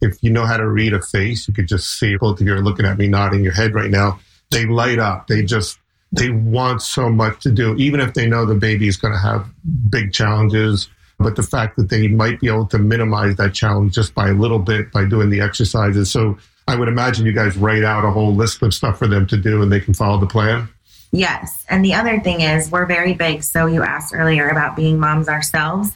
If 0.00 0.22
you 0.22 0.30
know 0.30 0.46
how 0.46 0.56
to 0.56 0.68
read 0.68 0.92
a 0.92 1.02
face, 1.02 1.48
you 1.48 1.54
could 1.54 1.66
just 1.66 1.98
see 1.98 2.16
both 2.16 2.40
of 2.40 2.46
you 2.46 2.54
are 2.54 2.62
looking 2.62 2.86
at 2.86 2.96
me 2.96 3.08
nodding 3.08 3.42
your 3.42 3.54
head 3.54 3.74
right 3.74 3.90
now. 3.90 4.20
They 4.50 4.66
light 4.66 5.00
up. 5.00 5.26
They 5.26 5.42
just, 5.42 5.78
they 6.12 6.30
want 6.30 6.80
so 6.80 7.10
much 7.10 7.42
to 7.42 7.50
do, 7.50 7.74
even 7.74 7.98
if 7.98 8.14
they 8.14 8.28
know 8.28 8.46
the 8.46 8.54
baby 8.54 8.86
is 8.86 8.96
going 8.96 9.14
to 9.14 9.20
have 9.20 9.50
big 9.90 10.12
challenges. 10.12 10.88
But 11.18 11.34
the 11.34 11.42
fact 11.42 11.76
that 11.76 11.88
they 11.88 12.06
might 12.06 12.38
be 12.38 12.46
able 12.46 12.66
to 12.66 12.78
minimize 12.78 13.34
that 13.36 13.52
challenge 13.52 13.94
just 13.94 14.14
by 14.14 14.28
a 14.28 14.34
little 14.34 14.60
bit 14.60 14.92
by 14.92 15.06
doing 15.06 15.30
the 15.30 15.40
exercises. 15.40 16.12
So 16.12 16.38
I 16.68 16.76
would 16.76 16.86
imagine 16.86 17.26
you 17.26 17.32
guys 17.32 17.56
write 17.56 17.82
out 17.82 18.04
a 18.04 18.12
whole 18.12 18.32
list 18.32 18.62
of 18.62 18.72
stuff 18.72 18.98
for 19.00 19.08
them 19.08 19.26
to 19.26 19.36
do 19.36 19.60
and 19.60 19.72
they 19.72 19.80
can 19.80 19.94
follow 19.94 20.20
the 20.20 20.28
plan. 20.28 20.68
Yes. 21.10 21.64
And 21.68 21.84
the 21.84 21.94
other 21.94 22.20
thing 22.20 22.40
is, 22.42 22.70
we're 22.70 22.86
very 22.86 23.14
big. 23.14 23.42
So 23.42 23.66
you 23.66 23.82
asked 23.82 24.14
earlier 24.14 24.48
about 24.48 24.76
being 24.76 24.98
moms 24.98 25.28
ourselves. 25.28 25.92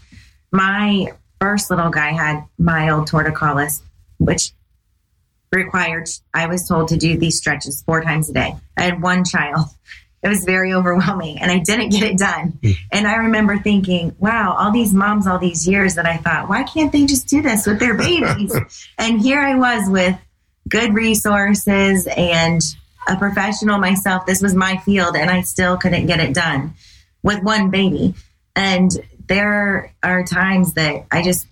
My 0.51 1.13
first 1.41 1.71
little 1.71 1.91
guy 1.91 2.13
had 2.13 2.45
mild 2.59 3.09
torticollis, 3.09 3.83
which 4.19 4.53
required, 5.53 6.09
I 6.33 6.47
was 6.47 6.67
told 6.67 6.89
to 6.89 6.97
do 6.97 7.19
these 7.19 7.37
stretches 7.37 7.83
four 7.83 8.03
times 8.03 8.31
a 8.31 8.33
day. 8.33 8.55
I 8.77 8.83
had 8.83 9.03
one 9.03 9.25
child. 9.25 9.67
It 10.23 10.29
was 10.29 10.45
very 10.45 10.73
overwhelming 10.73 11.41
and 11.41 11.51
I 11.51 11.59
didn't 11.59 11.91
get 11.91 12.05
it 12.05 12.17
done. 12.17 12.59
Mm. 12.63 12.77
And 12.93 13.09
I 13.09 13.17
remember 13.17 13.59
thinking, 13.59 14.15
wow, 14.19 14.55
all 14.57 14.71
these 14.71 14.95
moms, 14.95 15.27
all 15.27 15.39
these 15.39 15.67
years 15.67 15.97
that 15.97 16.07
I 16.07 16.17
thought, 16.17 16.49
why 16.49 16.63
can't 16.63 16.93
they 16.93 17.07
just 17.07 17.27
do 17.27 17.43
this 17.43 17.67
with 17.67 17.81
their 17.81 17.95
babies? 17.95 18.55
and 18.99 19.21
here 19.21 19.41
I 19.41 19.57
was 19.57 19.91
with 19.91 20.17
good 20.69 20.95
resources 20.95 22.07
and 22.07 22.63
a 23.07 23.17
professional 23.17 23.79
myself. 23.79 24.27
This 24.27 24.43
was 24.43 24.55
my 24.55 24.77
field, 24.79 25.17
and 25.17 25.31
I 25.31 25.43
still 25.43 25.77
couldn't 25.77 26.07
get 26.07 26.21
it 26.21 26.35
done 26.35 26.75
with 27.23 27.43
one 27.43 27.71
baby. 27.71 28.15
And 28.55 28.91
there 29.29 29.93
are 30.03 30.25
times 30.25 30.75
that 30.75 31.07
I 31.11 31.23
just 31.23 31.47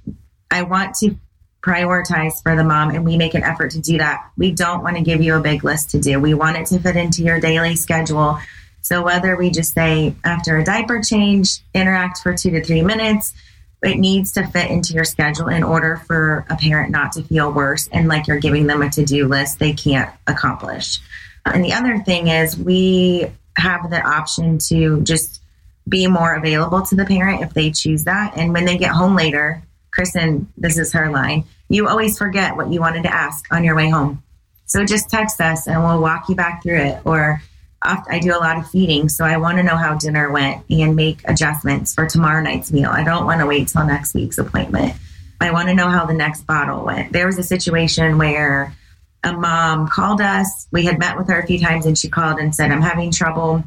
I 0.51 0.63
want 0.63 0.97
to 0.97 1.17
prioritize 1.63 2.43
for 2.43 2.57
the 2.57 2.65
mom, 2.65 2.91
and 2.91 3.05
we 3.05 3.17
make 3.17 3.35
an 3.35 3.43
effort 3.43 3.73
to 3.73 3.81
do 3.81 3.99
that. 3.99 4.31
We 4.37 4.53
don't 4.53 4.83
want 4.83 4.97
to 4.97 5.03
give 5.03 5.23
you 5.23 5.35
a 5.35 5.41
big 5.41 5.63
list 5.65 5.91
to 5.91 6.01
do. 6.01 6.19
We 6.19 6.35
want 6.35 6.57
it 6.57 6.67
to 6.67 6.79
fit 6.79 6.97
into 6.97 7.23
your 7.23 7.41
daily 7.41 7.77
schedule. 7.77 8.39
So 8.83 9.03
whether 9.03 9.37
we 9.37 9.51
just 9.51 9.75
say 9.75 10.15
after 10.25 10.57
a 10.57 10.65
diaper 10.65 11.03
change, 11.03 11.61
interact 11.75 12.19
for 12.23 12.35
two 12.35 12.51
to 12.51 12.65
three 12.65 12.83
minutes, 12.83 13.35
it 13.83 13.99
needs 13.99 14.33
to 14.33 14.47
fit 14.47 14.71
into 14.71 14.93
your 14.95 15.05
schedule 15.05 15.49
in 15.49 15.63
order 15.63 16.03
for 16.07 16.45
a 16.51 16.57
parent 16.57 16.91
not 16.91 17.13
to 17.13 17.23
feel 17.23 17.53
worse 17.53 17.89
and 17.93 18.09
like 18.09 18.27
you're 18.27 18.39
giving 18.39 18.67
them 18.67 18.83
a 18.83 18.91
to-do 18.91 19.27
list 19.27 19.59
they 19.59 19.73
can't 19.73 20.11
accomplish. 20.27 20.99
And 21.45 21.65
the 21.65 21.73
other 21.73 21.99
thing 21.99 22.29
is, 22.29 22.57
we 22.57 23.27
have 23.57 23.91
the 23.91 24.01
option 24.01 24.59
to 24.59 25.01
just 25.03 25.43
be 25.89 26.07
more 26.07 26.35
available 26.35 26.83
to 26.83 26.95
the 26.95 27.05
parent 27.05 27.43
if 27.43 27.53
they 27.55 27.71
choose 27.71 28.05
that. 28.05 28.37
And 28.37 28.53
when 28.53 28.65
they 28.65 28.79
get 28.79 28.93
home 28.93 29.17
later, 29.17 29.63
Kristen, 29.91 30.53
this 30.57 30.79
is 30.79 30.93
her 30.93 31.11
line, 31.11 31.45
you 31.69 31.89
always 31.89 32.17
forget 32.19 32.57
what 32.57 32.71
you 32.71 32.81
wanted 32.81 33.03
to 33.05 33.15
ask 33.15 33.53
on 33.53 33.65
your 33.65 33.75
way 33.75 33.89
home. 33.91 34.23
So 34.67 34.85
just 34.85 35.11
text 35.11 35.41
us 35.41 35.67
and 35.67 35.83
we'll 35.83 36.01
walk 36.01 36.29
you 36.29 36.37
back 36.37 36.63
through 36.63 36.81
it. 36.81 37.01
Or 37.05 37.43
I 37.83 38.19
do 38.21 38.37
a 38.37 38.39
lot 38.39 38.59
of 38.59 38.69
feeding, 38.71 39.09
so 39.09 39.25
I 39.25 39.39
want 39.39 39.57
to 39.57 39.63
know 39.63 39.77
how 39.77 39.95
dinner 39.95 40.31
went 40.31 40.65
and 40.69 40.95
make 40.95 41.23
adjustments 41.25 41.95
for 41.95 42.07
tomorrow 42.07 42.43
night's 42.43 42.71
meal. 42.71 42.91
I 42.91 43.03
don't 43.03 43.25
want 43.25 43.41
to 43.41 43.47
wait 43.47 43.69
till 43.69 43.87
next 43.87 44.15
week's 44.15 44.37
appointment. 44.37 44.95
I 45.41 45.51
want 45.51 45.69
to 45.69 45.75
know 45.75 45.89
how 45.89 46.05
the 46.05 46.13
next 46.13 46.43
bottle 46.47 46.85
went. 46.85 47.13
There 47.13 47.25
was 47.27 47.39
a 47.39 47.43
situation 47.43 48.19
where 48.19 48.77
a 49.23 49.33
mom 49.33 49.89
called 49.89 50.21
us. 50.21 50.67
We 50.73 50.85
had 50.85 50.99
met 50.99 51.17
with 51.17 51.29
her 51.29 51.41
a 51.41 51.47
few 51.47 51.59
times 51.59 51.87
and 51.87 51.97
she 51.97 52.09
called 52.09 52.39
and 52.39 52.55
said, 52.55 52.71
I'm 52.71 52.83
having 52.83 53.11
trouble 53.11 53.65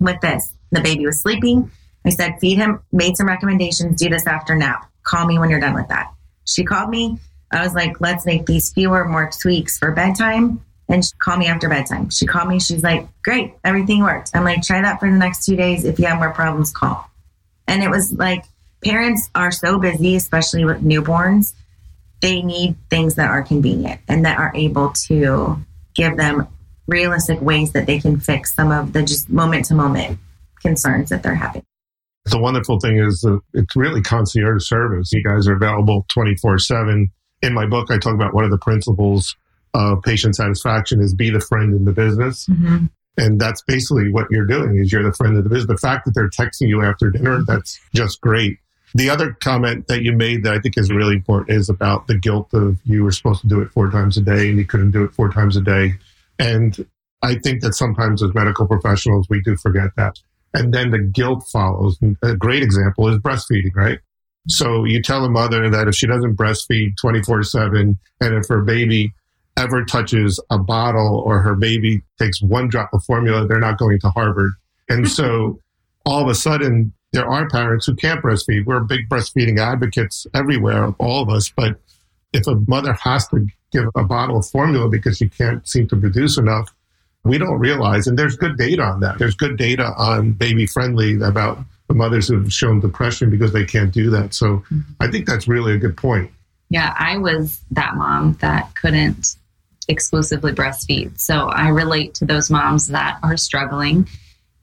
with 0.00 0.20
this. 0.20 0.54
The 0.72 0.80
baby 0.80 1.06
was 1.06 1.20
sleeping. 1.20 1.70
I 2.04 2.10
said, 2.10 2.38
feed 2.40 2.58
him, 2.58 2.80
made 2.92 3.16
some 3.16 3.26
recommendations, 3.26 4.00
do 4.00 4.08
this 4.08 4.26
after 4.26 4.54
nap. 4.54 4.90
Call 5.02 5.26
me 5.26 5.38
when 5.38 5.50
you're 5.50 5.60
done 5.60 5.74
with 5.74 5.88
that. 5.88 6.12
She 6.44 6.64
called 6.64 6.90
me. 6.90 7.18
I 7.52 7.62
was 7.62 7.74
like, 7.74 8.00
let's 8.00 8.26
make 8.26 8.46
these 8.46 8.72
fewer, 8.72 9.04
more 9.04 9.30
tweaks 9.30 9.78
for 9.78 9.92
bedtime 9.92 10.60
and 10.88 11.02
call 11.18 11.36
me 11.36 11.46
after 11.46 11.68
bedtime. 11.68 12.10
She 12.10 12.26
called 12.26 12.48
me. 12.48 12.60
She's 12.60 12.82
like, 12.82 13.08
great, 13.22 13.54
everything 13.64 14.02
worked. 14.02 14.30
I'm 14.34 14.44
like, 14.44 14.62
try 14.62 14.80
that 14.82 15.00
for 15.00 15.10
the 15.10 15.16
next 15.16 15.44
two 15.44 15.56
days. 15.56 15.84
If 15.84 15.98
you 15.98 16.06
have 16.06 16.18
more 16.18 16.32
problems, 16.32 16.70
call. 16.72 17.10
And 17.66 17.82
it 17.82 17.90
was 17.90 18.12
like, 18.12 18.44
parents 18.84 19.28
are 19.34 19.50
so 19.50 19.78
busy, 19.78 20.16
especially 20.16 20.64
with 20.64 20.82
newborns 20.82 21.54
they 22.20 22.42
need 22.42 22.76
things 22.90 23.16
that 23.16 23.30
are 23.30 23.42
convenient 23.42 24.00
and 24.08 24.24
that 24.24 24.38
are 24.38 24.52
able 24.54 24.90
to 25.08 25.56
give 25.94 26.16
them 26.16 26.48
realistic 26.86 27.40
ways 27.40 27.72
that 27.72 27.86
they 27.86 27.98
can 27.98 28.18
fix 28.20 28.54
some 28.54 28.70
of 28.70 28.92
the 28.92 29.02
just 29.02 29.28
moment 29.28 29.66
to 29.66 29.74
moment 29.74 30.18
concerns 30.60 31.10
that 31.10 31.22
they're 31.22 31.34
having. 31.34 31.62
The 32.26 32.38
wonderful 32.38 32.80
thing 32.80 32.98
is 32.98 33.20
that 33.20 33.40
it's 33.54 33.76
really 33.76 34.02
concierge 34.02 34.64
service. 34.66 35.12
You 35.12 35.22
guys 35.22 35.46
are 35.46 35.54
available 35.54 36.06
24 36.08 36.58
7. 36.58 37.10
In 37.42 37.54
my 37.54 37.66
book, 37.66 37.90
I 37.90 37.98
talk 37.98 38.14
about 38.14 38.34
one 38.34 38.44
of 38.44 38.50
the 38.50 38.58
principles 38.58 39.36
of 39.74 40.02
patient 40.02 40.34
satisfaction 40.34 41.00
is 41.00 41.14
be 41.14 41.30
the 41.30 41.40
friend 41.40 41.74
in 41.74 41.84
the 41.84 41.92
business. 41.92 42.46
Mm-hmm. 42.46 42.86
And 43.18 43.40
that's 43.40 43.62
basically 43.62 44.10
what 44.10 44.26
you're 44.30 44.46
doing 44.46 44.78
is 44.78 44.92
you're 44.92 45.02
the 45.02 45.12
friend 45.12 45.36
of 45.36 45.44
the 45.44 45.50
business. 45.50 45.68
The 45.68 45.86
fact 45.86 46.04
that 46.04 46.14
they're 46.14 46.28
texting 46.28 46.68
you 46.68 46.82
after 46.82 47.10
dinner, 47.10 47.42
that's 47.46 47.80
just 47.94 48.20
great. 48.20 48.58
The 48.94 49.10
other 49.10 49.32
comment 49.32 49.88
that 49.88 50.02
you 50.02 50.12
made 50.12 50.44
that 50.44 50.54
I 50.54 50.58
think 50.58 50.78
is 50.78 50.90
really 50.90 51.16
important 51.16 51.56
is 51.56 51.68
about 51.68 52.06
the 52.06 52.16
guilt 52.16 52.54
of 52.54 52.78
you 52.84 53.04
were 53.04 53.12
supposed 53.12 53.42
to 53.42 53.48
do 53.48 53.60
it 53.60 53.70
four 53.72 53.90
times 53.90 54.16
a 54.16 54.20
day 54.20 54.48
and 54.48 54.58
you 54.58 54.64
couldn't 54.64 54.92
do 54.92 55.04
it 55.04 55.12
four 55.12 55.28
times 55.28 55.56
a 55.56 55.60
day. 55.60 55.94
And 56.38 56.86
I 57.22 57.34
think 57.36 57.62
that 57.62 57.74
sometimes 57.74 58.22
as 58.22 58.32
medical 58.34 58.66
professionals, 58.66 59.26
we 59.28 59.40
do 59.42 59.56
forget 59.56 59.90
that. 59.96 60.18
And 60.54 60.72
then 60.72 60.90
the 60.90 60.98
guilt 60.98 61.46
follows. 61.52 61.98
A 62.22 62.36
great 62.36 62.62
example 62.62 63.08
is 63.08 63.18
breastfeeding, 63.18 63.74
right? 63.74 63.98
So 64.48 64.84
you 64.84 65.02
tell 65.02 65.24
a 65.24 65.28
mother 65.28 65.68
that 65.68 65.88
if 65.88 65.94
she 65.94 66.06
doesn't 66.06 66.36
breastfeed 66.36 66.96
24 67.00 67.42
7 67.42 67.98
and 68.20 68.34
if 68.34 68.48
her 68.48 68.62
baby 68.62 69.12
ever 69.56 69.84
touches 69.84 70.42
a 70.50 70.58
bottle 70.58 71.22
or 71.26 71.40
her 71.40 71.54
baby 71.54 72.02
takes 72.18 72.40
one 72.40 72.68
drop 72.68 72.90
of 72.92 73.02
formula, 73.04 73.46
they're 73.46 73.58
not 73.58 73.78
going 73.78 73.98
to 74.00 74.10
Harvard. 74.10 74.52
And 74.88 75.08
so 75.08 75.60
all 76.06 76.22
of 76.22 76.28
a 76.28 76.34
sudden, 76.34 76.92
there 77.16 77.28
are 77.28 77.48
parents 77.48 77.86
who 77.86 77.94
can't 77.94 78.22
breastfeed. 78.22 78.66
We're 78.66 78.80
big 78.80 79.08
breastfeeding 79.08 79.58
advocates 79.58 80.26
everywhere, 80.34 80.94
all 80.98 81.22
of 81.22 81.28
us. 81.28 81.48
But 81.48 81.80
if 82.32 82.46
a 82.46 82.62
mother 82.68 82.92
has 82.92 83.26
to 83.28 83.46
give 83.72 83.86
a 83.96 84.04
bottle 84.04 84.38
of 84.38 84.46
formula 84.46 84.88
because 84.88 85.16
she 85.16 85.28
can't 85.28 85.66
seem 85.66 85.88
to 85.88 85.96
produce 85.96 86.38
enough, 86.38 86.72
we 87.24 87.38
don't 87.38 87.58
realize, 87.58 88.06
and 88.06 88.18
there's 88.18 88.36
good 88.36 88.56
data 88.56 88.82
on 88.82 89.00
that. 89.00 89.18
There's 89.18 89.34
good 89.34 89.56
data 89.56 89.92
on 89.96 90.32
baby 90.32 90.66
friendly 90.66 91.20
about 91.20 91.58
the 91.88 91.94
mothers 91.94 92.28
who've 92.28 92.52
shown 92.52 92.80
depression 92.80 93.30
because 93.30 93.52
they 93.52 93.64
can't 93.64 93.92
do 93.92 94.10
that. 94.10 94.34
So 94.34 94.58
mm-hmm. 94.58 94.80
I 95.00 95.10
think 95.10 95.26
that's 95.26 95.48
really 95.48 95.72
a 95.72 95.78
good 95.78 95.96
point. 95.96 96.30
Yeah, 96.68 96.94
I 96.98 97.18
was 97.18 97.60
that 97.72 97.96
mom 97.96 98.34
that 98.40 98.74
couldn't 98.74 99.36
exclusively 99.88 100.52
breastfeed. 100.52 101.18
So 101.18 101.48
I 101.48 101.68
relate 101.68 102.14
to 102.14 102.24
those 102.24 102.50
moms 102.50 102.88
that 102.88 103.18
are 103.22 103.36
struggling. 103.36 104.08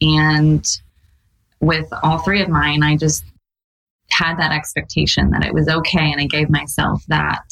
And 0.02 0.66
with 1.64 1.88
all 2.04 2.20
three 2.20 2.42
of 2.42 2.50
mine, 2.50 2.84
I 2.84 2.98
just 2.98 3.24
had 4.12 4.38
that 4.38 4.52
expectation 4.52 5.32
that 5.32 5.46
it 5.46 5.54
was 5.54 5.68
okay. 5.68 6.12
And 6.12 6.20
I 6.20 6.26
gave 6.26 6.50
myself 6.50 7.02
that, 7.08 7.46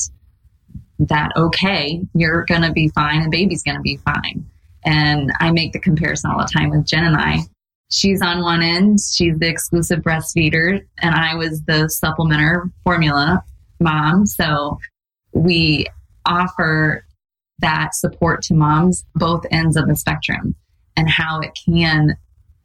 that 1.00 1.32
okay, 1.36 2.02
you're 2.14 2.46
going 2.46 2.62
to 2.62 2.72
be 2.72 2.90
fine 2.90 3.22
and 3.22 3.32
baby's 3.32 3.64
going 3.64 3.78
to 3.78 3.82
be 3.82 3.98
fine. 3.98 4.46
And 4.84 5.32
I 5.40 5.52
make 5.52 5.72
the 5.74 5.80
comparison 5.80 6.30
all 6.30 6.40
the 6.40 6.52
time 6.52 6.70
with 6.70 6.86
Jen 6.86 7.06
and 7.06 7.16
I. 7.16 7.40
She's 7.90 8.22
on 8.22 8.42
one 8.42 8.62
end, 8.62 9.00
she's 9.02 9.38
the 9.40 9.50
exclusive 9.50 10.00
breastfeeder, 10.00 10.82
and 11.00 11.16
I 11.16 11.36
was 11.36 11.62
the 11.64 11.90
supplementer 12.04 12.72
formula 12.84 13.44
mom. 13.80 14.26
So 14.26 14.80
we 15.34 15.88
offer 16.26 17.06
that 17.60 17.94
support 17.94 18.42
to 18.44 18.54
moms, 18.54 19.06
both 19.16 19.46
ends 19.52 19.76
of 19.78 19.88
the 19.88 19.96
spectrum. 19.96 20.56
and 20.98 21.10
how 21.10 21.40
it 21.40 21.52
can 21.66 22.16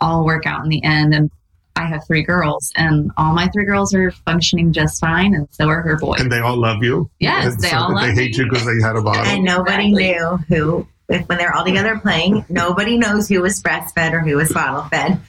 all 0.01 0.25
work 0.25 0.47
out 0.47 0.63
in 0.65 0.69
the 0.71 0.83
end. 0.85 1.15
And 1.15 1.31
I 1.77 1.85
have 1.87 2.07
three 2.07 2.23
girls, 2.23 2.73
and 2.77 3.11
all 3.19 3.35
my 3.35 3.49
three 3.49 3.67
girls 3.67 3.95
are 3.95 4.11
functioning 4.11 4.73
just 4.73 4.99
fine, 5.01 5.35
and 5.35 5.47
so 5.51 5.69
are 5.69 5.83
her 5.83 5.99
boys. 5.99 6.21
And 6.21 6.33
they 6.33 6.39
all 6.41 6.57
love 6.57 6.83
you. 6.83 7.11
Yes, 7.21 7.53
And 7.53 7.63
they 7.63 7.69
so 7.69 7.77
all 7.77 7.95
love 7.95 8.03
They 8.07 8.15
hate 8.15 8.37
me. 8.39 8.45
you 8.45 8.51
because 8.51 8.65
they 8.65 8.81
had 8.87 8.97
a 8.97 9.03
bottle. 9.03 9.25
And 9.27 9.45
nobody 9.45 9.89
Exactly. 9.89 10.05
knew 10.15 10.37
who, 10.49 10.87
if 11.11 11.29
when 11.29 11.37
they're 11.39 11.55
all 11.55 11.65
together 11.67 11.99
playing, 11.99 12.47
nobody 12.49 12.97
knows 12.97 13.29
who 13.29 13.43
was 13.43 13.63
breastfed 13.63 14.13
or 14.13 14.21
who 14.21 14.37
was 14.37 14.53
bottle 14.53 14.85
fed. 14.85 15.21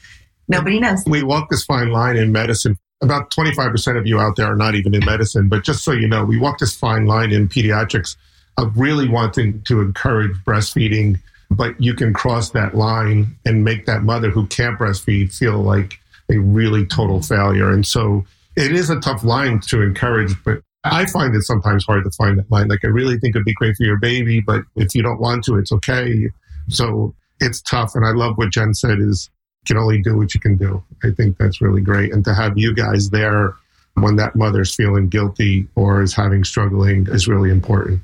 Nobody 0.47 0.79
knows. 0.79 1.03
we 1.05 1.21
walk 1.23 1.49
this 1.49 1.65
fine 1.65 1.89
line 1.91 2.15
in 2.15 2.31
medicine. 2.31 2.77
About 3.03 3.29
25% 3.31 3.99
of 3.99 4.07
you 4.07 4.17
out 4.19 4.37
there 4.37 4.47
are 4.47 4.55
not 4.55 4.73
even 4.73 4.95
in 4.95 5.03
medicine, 5.05 5.49
but 5.49 5.63
just 5.65 5.83
so 5.83 5.91
you 5.91 6.07
know, 6.07 6.23
we 6.23 6.39
walk 6.39 6.59
this 6.59 6.73
fine 6.75 7.05
line 7.05 7.31
in 7.33 7.49
pediatrics 7.49 8.15
of 8.57 8.75
really 8.77 9.07
wanting 9.09 9.61
to 9.63 9.81
encourage 9.81 10.31
breastfeeding, 10.45 11.19
but 11.49 11.81
you 11.81 11.93
can 11.93 12.13
cross 12.13 12.51
that 12.51 12.75
line 12.75 13.35
and 13.45 13.63
make 13.63 13.85
that 13.85 14.03
mother 14.03 14.29
who 14.29 14.45
can't 14.47 14.77
breastfeed 14.77 15.33
feel 15.33 15.57
like 15.57 15.99
a 16.29 16.37
really 16.37 16.85
total 16.85 17.21
failure. 17.21 17.71
And 17.71 17.85
so 17.85 18.25
it 18.55 18.71
is 18.71 18.89
a 18.89 18.99
tough 18.99 19.23
line 19.23 19.59
to 19.67 19.81
encourage, 19.81 20.33
but 20.43 20.61
I 20.83 21.05
find 21.05 21.35
it 21.35 21.43
sometimes 21.43 21.85
hard 21.85 22.03
to 22.03 22.11
find 22.11 22.37
that 22.39 22.51
line. 22.51 22.67
Like, 22.67 22.83
I 22.83 22.87
really 22.87 23.17
think 23.17 23.35
it'd 23.35 23.45
be 23.45 23.53
great 23.53 23.75
for 23.75 23.83
your 23.83 23.99
baby, 23.99 24.41
but 24.41 24.63
if 24.75 24.95
you 24.95 25.01
don't 25.01 25.19
want 25.19 25.43
to, 25.45 25.57
it's 25.57 25.71
okay. 25.71 26.29
So 26.69 27.13
it's 27.39 27.61
tough. 27.61 27.95
And 27.95 28.05
I 28.05 28.11
love 28.11 28.37
what 28.37 28.51
Jen 28.51 28.73
said 28.73 28.99
is 28.99 29.29
you 29.67 29.75
can 29.75 29.81
only 29.81 30.01
do 30.01 30.17
what 30.17 30.33
you 30.33 30.39
can 30.39 30.57
do. 30.57 30.83
I 31.03 31.11
think 31.11 31.37
that's 31.37 31.61
really 31.61 31.81
great. 31.81 32.13
And 32.13 32.23
to 32.25 32.33
have 32.33 32.57
you 32.57 32.73
guys 32.73 33.09
there 33.09 33.53
when 33.95 34.15
that 34.17 34.35
mother's 34.35 34.73
feeling 34.75 35.09
guilty 35.09 35.67
or 35.75 36.01
is 36.01 36.13
having 36.13 36.43
struggling 36.43 37.07
is 37.07 37.27
really 37.27 37.49
important. 37.49 38.01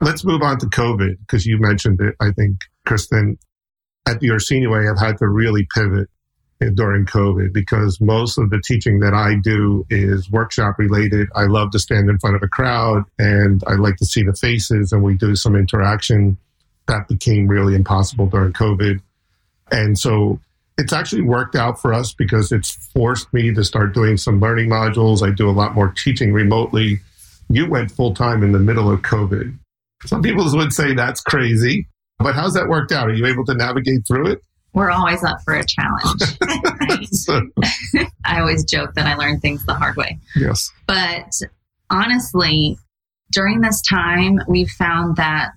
Let's 0.00 0.24
move 0.24 0.42
on 0.42 0.58
to 0.58 0.66
COVID 0.66 1.18
because 1.20 1.46
you 1.46 1.58
mentioned 1.58 2.00
it. 2.00 2.14
I 2.20 2.30
think, 2.32 2.58
Kristen, 2.84 3.38
at 4.06 4.20
the 4.20 4.30
Orsini 4.30 4.66
Way, 4.66 4.88
I've 4.88 4.98
had 4.98 5.18
to 5.18 5.26
really 5.26 5.66
pivot 5.74 6.08
during 6.74 7.04
COVID 7.04 7.52
because 7.52 8.00
most 8.00 8.38
of 8.38 8.50
the 8.50 8.60
teaching 8.64 9.00
that 9.00 9.12
I 9.12 9.34
do 9.34 9.86
is 9.90 10.30
workshop 10.30 10.78
related. 10.78 11.28
I 11.34 11.44
love 11.44 11.70
to 11.72 11.78
stand 11.78 12.08
in 12.08 12.18
front 12.18 12.36
of 12.36 12.42
a 12.42 12.48
crowd 12.48 13.04
and 13.18 13.62
I 13.66 13.74
like 13.74 13.96
to 13.96 14.06
see 14.06 14.22
the 14.22 14.32
faces 14.32 14.92
and 14.92 15.02
we 15.02 15.16
do 15.16 15.36
some 15.36 15.54
interaction. 15.54 16.38
That 16.88 17.08
became 17.08 17.46
really 17.46 17.74
impossible 17.74 18.26
during 18.26 18.52
COVID. 18.52 19.00
And 19.70 19.98
so 19.98 20.40
it's 20.78 20.92
actually 20.92 21.22
worked 21.22 21.56
out 21.56 21.80
for 21.80 21.92
us 21.92 22.14
because 22.14 22.52
it's 22.52 22.70
forced 22.92 23.32
me 23.34 23.52
to 23.52 23.64
start 23.64 23.92
doing 23.92 24.16
some 24.16 24.40
learning 24.40 24.70
modules. 24.70 25.26
I 25.26 25.34
do 25.34 25.50
a 25.50 25.52
lot 25.52 25.74
more 25.74 25.92
teaching 25.92 26.32
remotely. 26.32 27.00
You 27.50 27.68
went 27.68 27.90
full 27.90 28.14
time 28.14 28.42
in 28.42 28.52
the 28.52 28.58
middle 28.58 28.90
of 28.90 29.02
COVID. 29.02 29.58
Some 30.04 30.22
people 30.22 30.44
would 30.52 30.72
say 30.72 30.94
that's 30.94 31.20
crazy, 31.20 31.88
but 32.18 32.34
how's 32.34 32.54
that 32.54 32.68
worked 32.68 32.92
out? 32.92 33.08
Are 33.08 33.14
you 33.14 33.26
able 33.26 33.44
to 33.46 33.54
navigate 33.54 34.06
through 34.06 34.28
it? 34.28 34.40
We're 34.74 34.90
always 34.90 35.24
up 35.24 35.38
for 35.44 35.54
a 35.54 35.64
challenge. 35.64 36.22
So, 37.12 37.40
I 38.24 38.40
always 38.40 38.64
joke 38.64 38.94
that 38.94 39.06
I 39.06 39.14
learned 39.14 39.40
things 39.42 39.64
the 39.64 39.74
hard 39.74 39.96
way. 39.96 40.18
yes. 40.34 40.70
But 40.86 41.32
honestly, 41.90 42.78
during 43.32 43.60
this 43.60 43.80
time, 43.82 44.38
we've 44.48 44.70
found 44.70 45.16
that 45.16 45.52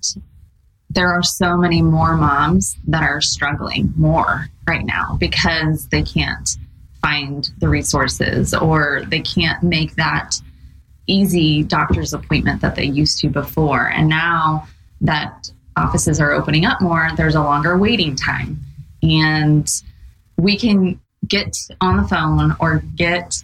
there 0.90 1.08
are 1.08 1.22
so 1.22 1.56
many 1.56 1.82
more 1.82 2.16
moms 2.16 2.76
that 2.88 3.02
are 3.02 3.20
struggling 3.20 3.92
more 3.96 4.48
right 4.66 4.84
now 4.84 5.16
because 5.20 5.86
they 5.88 6.02
can't 6.02 6.56
find 7.00 7.50
the 7.58 7.68
resources 7.68 8.52
or 8.54 9.02
they 9.08 9.20
can't 9.20 9.62
make 9.62 9.94
that 9.96 10.34
easy 11.10 11.62
doctor's 11.62 12.12
appointment 12.14 12.60
that 12.62 12.74
they 12.76 12.84
used 12.84 13.18
to 13.20 13.28
before. 13.28 13.88
And 13.90 14.08
now 14.08 14.66
that 15.00 15.50
offices 15.76 16.20
are 16.20 16.32
opening 16.32 16.64
up 16.64 16.80
more, 16.80 17.08
there's 17.16 17.34
a 17.34 17.42
longer 17.42 17.76
waiting 17.76 18.14
time. 18.16 18.60
And 19.02 19.68
we 20.36 20.58
can 20.58 21.00
get 21.26 21.56
on 21.80 21.96
the 21.96 22.06
phone 22.08 22.56
or 22.60 22.82
get 22.96 23.42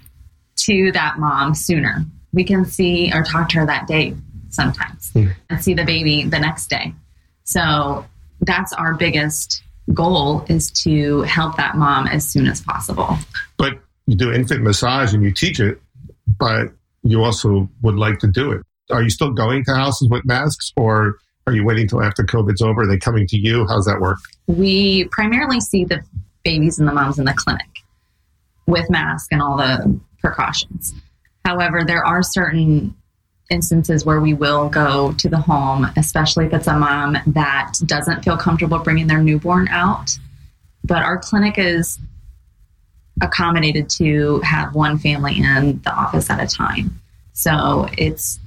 to 0.57 0.93
that 0.93 1.19
mom 1.19 1.55
sooner. 1.55 2.05
We 2.33 2.45
can 2.45 2.65
see 2.65 3.11
or 3.13 3.23
talk 3.23 3.49
to 3.51 3.59
her 3.61 3.67
that 3.67 3.87
day 3.87 4.15
sometimes 4.51 5.11
Hmm. 5.13 5.29
and 5.51 5.63
see 5.63 5.75
the 5.75 5.85
baby 5.85 6.25
the 6.25 6.39
next 6.39 6.69
day. 6.71 6.95
So 7.45 8.07
that's 8.41 8.73
our 8.73 8.95
biggest 8.95 9.63
goal 9.95 10.45
is 10.49 10.71
to 10.83 11.23
help 11.23 11.57
that 11.57 11.77
mom 11.77 12.07
as 12.07 12.27
soon 12.27 12.47
as 12.49 12.61
possible. 12.61 13.19
But 13.57 13.79
you 14.07 14.17
do 14.17 14.33
infant 14.33 14.63
massage 14.63 15.15
and 15.15 15.23
you 15.23 15.33
teach 15.33 15.61
it, 15.61 15.81
but 16.39 16.73
you 17.11 17.23
also 17.23 17.69
would 17.83 17.97
like 17.97 18.19
to 18.21 18.27
do 18.27 18.53
it. 18.53 18.63
Are 18.91 19.03
you 19.03 19.11
still 19.11 19.33
going 19.33 19.65
to 19.65 19.75
houses 19.75 20.09
with 20.11 20.25
masks 20.25 20.73
or 20.77 21.17
are 21.47 21.53
you 21.53 21.65
waiting 21.65 21.89
till 21.89 22.03
after 22.03 22.25
COVID's 22.25 22.63
over? 22.63 22.83
Are 22.83 22.87
they 22.87 22.99
coming 22.99 23.27
to 23.29 23.37
you? 23.37 23.67
How's 23.69 23.85
that 23.87 24.01
work? 24.01 24.19
We 24.47 25.05
primarily 25.11 25.61
see 25.61 25.85
the 25.85 26.03
babies 26.45 26.79
and 26.79 26.89
the 26.89 26.93
moms 26.93 27.19
in 27.19 27.25
the 27.25 27.35
clinic 27.35 27.69
with 28.67 28.91
masks 28.91 29.29
and 29.31 29.41
all 29.41 29.57
the 29.57 29.99
precautions. 30.21 30.95
However, 31.45 31.85
there 31.85 32.05
are 32.05 32.23
certain 32.23 32.97
instances 33.51 34.05
where 34.05 34.21
we 34.21 34.35
will 34.35 34.69
go 34.69 35.13
to 35.13 35.29
the 35.29 35.39
home, 35.39 35.87
especially 35.97 36.47
if 36.47 36.53
it's 36.53 36.67
a 36.67 36.77
mom 36.77 37.17
that 37.29 37.75
doesn't 37.87 38.25
feel 38.25 38.37
comfortable 38.37 38.81
bringing 38.81 39.07
their 39.07 39.23
newborn 39.23 39.69
out. 39.69 40.11
But 40.83 41.03
our 41.03 41.19
clinic 41.19 41.59
is 41.59 41.99
accommodated 43.23 43.89
to 43.89 44.41
have 44.41 44.75
one 44.75 44.99
family 44.99 45.39
in 45.39 45.81
the 45.83 45.93
office 45.93 46.29
at 46.31 46.43
a 46.43 46.47
time. 46.47 47.01
So 47.33 47.89
it's 47.97 48.39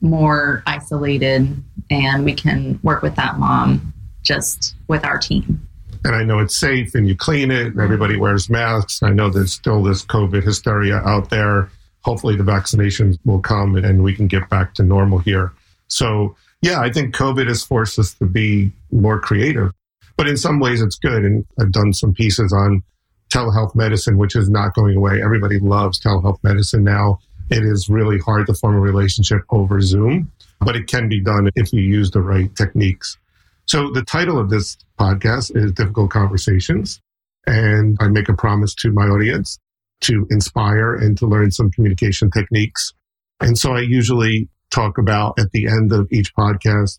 more 0.00 0.62
isolated 0.66 1.62
and 1.90 2.24
we 2.24 2.34
can 2.34 2.78
work 2.82 3.02
with 3.02 3.14
that 3.16 3.38
mom 3.38 3.92
just 4.22 4.74
with 4.88 5.04
our 5.04 5.18
team. 5.18 5.66
And 6.04 6.16
I 6.16 6.24
know 6.24 6.40
it's 6.40 6.58
safe 6.58 6.94
and 6.94 7.06
you 7.06 7.16
clean 7.16 7.50
it 7.50 7.68
and 7.68 7.80
everybody 7.80 8.16
wears 8.16 8.50
masks. 8.50 9.02
I 9.02 9.10
know 9.10 9.30
there's 9.30 9.52
still 9.52 9.82
this 9.82 10.04
COVID 10.04 10.42
hysteria 10.42 10.96
out 10.96 11.30
there. 11.30 11.70
Hopefully 12.00 12.34
the 12.34 12.42
vaccinations 12.42 13.18
will 13.24 13.40
come 13.40 13.76
and 13.76 14.02
we 14.02 14.14
can 14.14 14.26
get 14.26 14.48
back 14.48 14.74
to 14.74 14.82
normal 14.82 15.18
here. 15.18 15.52
So 15.86 16.34
yeah, 16.60 16.80
I 16.80 16.90
think 16.90 17.14
COVID 17.14 17.46
has 17.46 17.62
forced 17.62 17.98
us 17.98 18.14
to 18.14 18.24
be 18.24 18.72
more 18.90 19.20
creative, 19.20 19.72
but 20.16 20.26
in 20.26 20.36
some 20.36 20.58
ways 20.58 20.82
it's 20.82 20.96
good. 20.96 21.24
And 21.24 21.44
I've 21.60 21.72
done 21.72 21.92
some 21.92 22.12
pieces 22.12 22.52
on 22.52 22.82
telehealth 23.32 23.74
medicine, 23.74 24.18
which 24.18 24.36
is 24.36 24.50
not 24.50 24.74
going 24.74 24.96
away. 24.96 25.22
Everybody 25.22 25.58
loves 25.58 25.98
telehealth 25.98 26.38
medicine 26.42 26.84
now. 26.84 27.18
It 27.50 27.64
is 27.64 27.88
really 27.88 28.18
hard 28.18 28.46
to 28.46 28.54
form 28.54 28.76
a 28.76 28.80
relationship 28.80 29.42
over 29.50 29.80
Zoom, 29.80 30.30
but 30.60 30.76
it 30.76 30.86
can 30.86 31.08
be 31.08 31.20
done 31.20 31.50
if 31.54 31.72
you 31.72 31.80
use 31.80 32.10
the 32.10 32.20
right 32.20 32.54
techniques. 32.54 33.18
So 33.66 33.90
the 33.90 34.02
title 34.02 34.38
of 34.38 34.50
this 34.50 34.76
podcast 34.98 35.56
is 35.56 35.72
Difficult 35.72 36.10
Conversations. 36.10 37.00
And 37.46 37.96
I 38.00 38.08
make 38.08 38.28
a 38.28 38.34
promise 38.34 38.74
to 38.76 38.92
my 38.92 39.06
audience 39.06 39.58
to 40.02 40.26
inspire 40.30 40.94
and 40.94 41.16
to 41.18 41.26
learn 41.26 41.50
some 41.50 41.70
communication 41.70 42.30
techniques. 42.30 42.92
And 43.40 43.58
so 43.58 43.74
I 43.74 43.80
usually 43.80 44.48
talk 44.70 44.98
about 44.98 45.38
at 45.38 45.50
the 45.52 45.66
end 45.66 45.92
of 45.92 46.08
each 46.12 46.34
podcast 46.34 46.98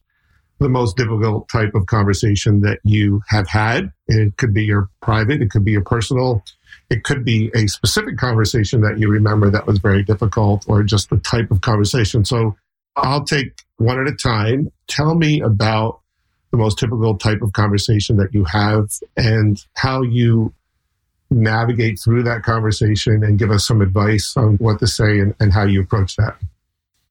the 0.60 0.70
most 0.70 0.96
difficult 0.96 1.50
type 1.50 1.76
of 1.76 1.86
conversation 1.88 2.62
that 2.62 2.80
you 2.84 3.22
have 3.28 3.48
had. 3.48 3.92
And 4.08 4.20
it 4.20 4.38
could 4.38 4.54
be 4.54 4.64
your 4.64 4.90
private, 5.02 5.42
it 5.42 5.50
could 5.50 5.66
be 5.66 5.72
your 5.72 5.84
personal, 5.84 6.44
it 6.90 7.04
could 7.04 7.26
be 7.26 7.52
a 7.56 7.68
specific 7.68 8.18
conversation 8.18 8.82
that 8.82 9.00
you 9.00 9.10
remember 9.10 9.50
that 9.50 9.68
was 9.68 9.80
very 9.80 10.04
difficult 10.04 10.66
or 10.68 10.84
just 10.84 11.10
the 11.10 11.18
type 11.18 11.52
of 11.52 11.62
conversation. 11.62 12.24
So 12.24 12.56
I'll 12.96 13.26
take 13.26 13.54
one 13.78 14.00
at 14.00 14.08
a 14.08 14.16
time. 14.16 14.72
Tell 14.88 15.16
me 15.16 15.42
about 15.42 16.00
the 16.52 16.58
most 16.58 16.78
typical 16.78 17.18
type 17.18 17.42
of 17.42 17.54
conversation 17.54 18.18
that 18.18 18.34
you 18.34 18.44
have 18.46 18.92
and 19.18 19.64
how 19.76 20.04
you 20.04 20.54
navigate 21.32 22.00
through 22.00 22.24
that 22.24 22.44
conversation 22.44 23.24
and 23.24 23.40
give 23.40 23.50
us 23.50 23.66
some 23.66 23.82
advice 23.82 24.38
on 24.38 24.56
what 24.58 24.80
to 24.80 24.88
say 24.88 25.20
and, 25.20 25.34
and 25.40 25.52
how 25.52 25.64
you 25.64 25.82
approach 25.82 26.16
that. 26.16 26.38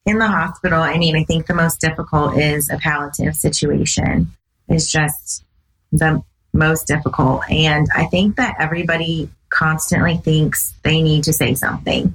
In 0.05 0.19
the 0.19 0.27
hospital, 0.27 0.81
I 0.81 0.99
mean, 0.99 1.17
I 1.17 1.25
think 1.25 1.47
the 1.47 1.55
most 1.55 1.81
difficult 1.81 2.37
is 2.37 2.71
a 2.71 2.79
palliative 2.79 3.37
situation. 3.37 4.33
Is 4.69 4.91
just 4.91 5.45
the 5.91 6.23
most 6.53 6.87
difficult, 6.87 7.43
and 7.51 7.87
I 7.95 8.07
think 8.07 8.37
that 8.37 8.57
everybody 8.59 9.29
constantly 9.51 10.17
thinks 10.17 10.73
they 10.83 11.03
need 11.03 11.25
to 11.25 11.33
say 11.33 11.55
something 11.55 12.15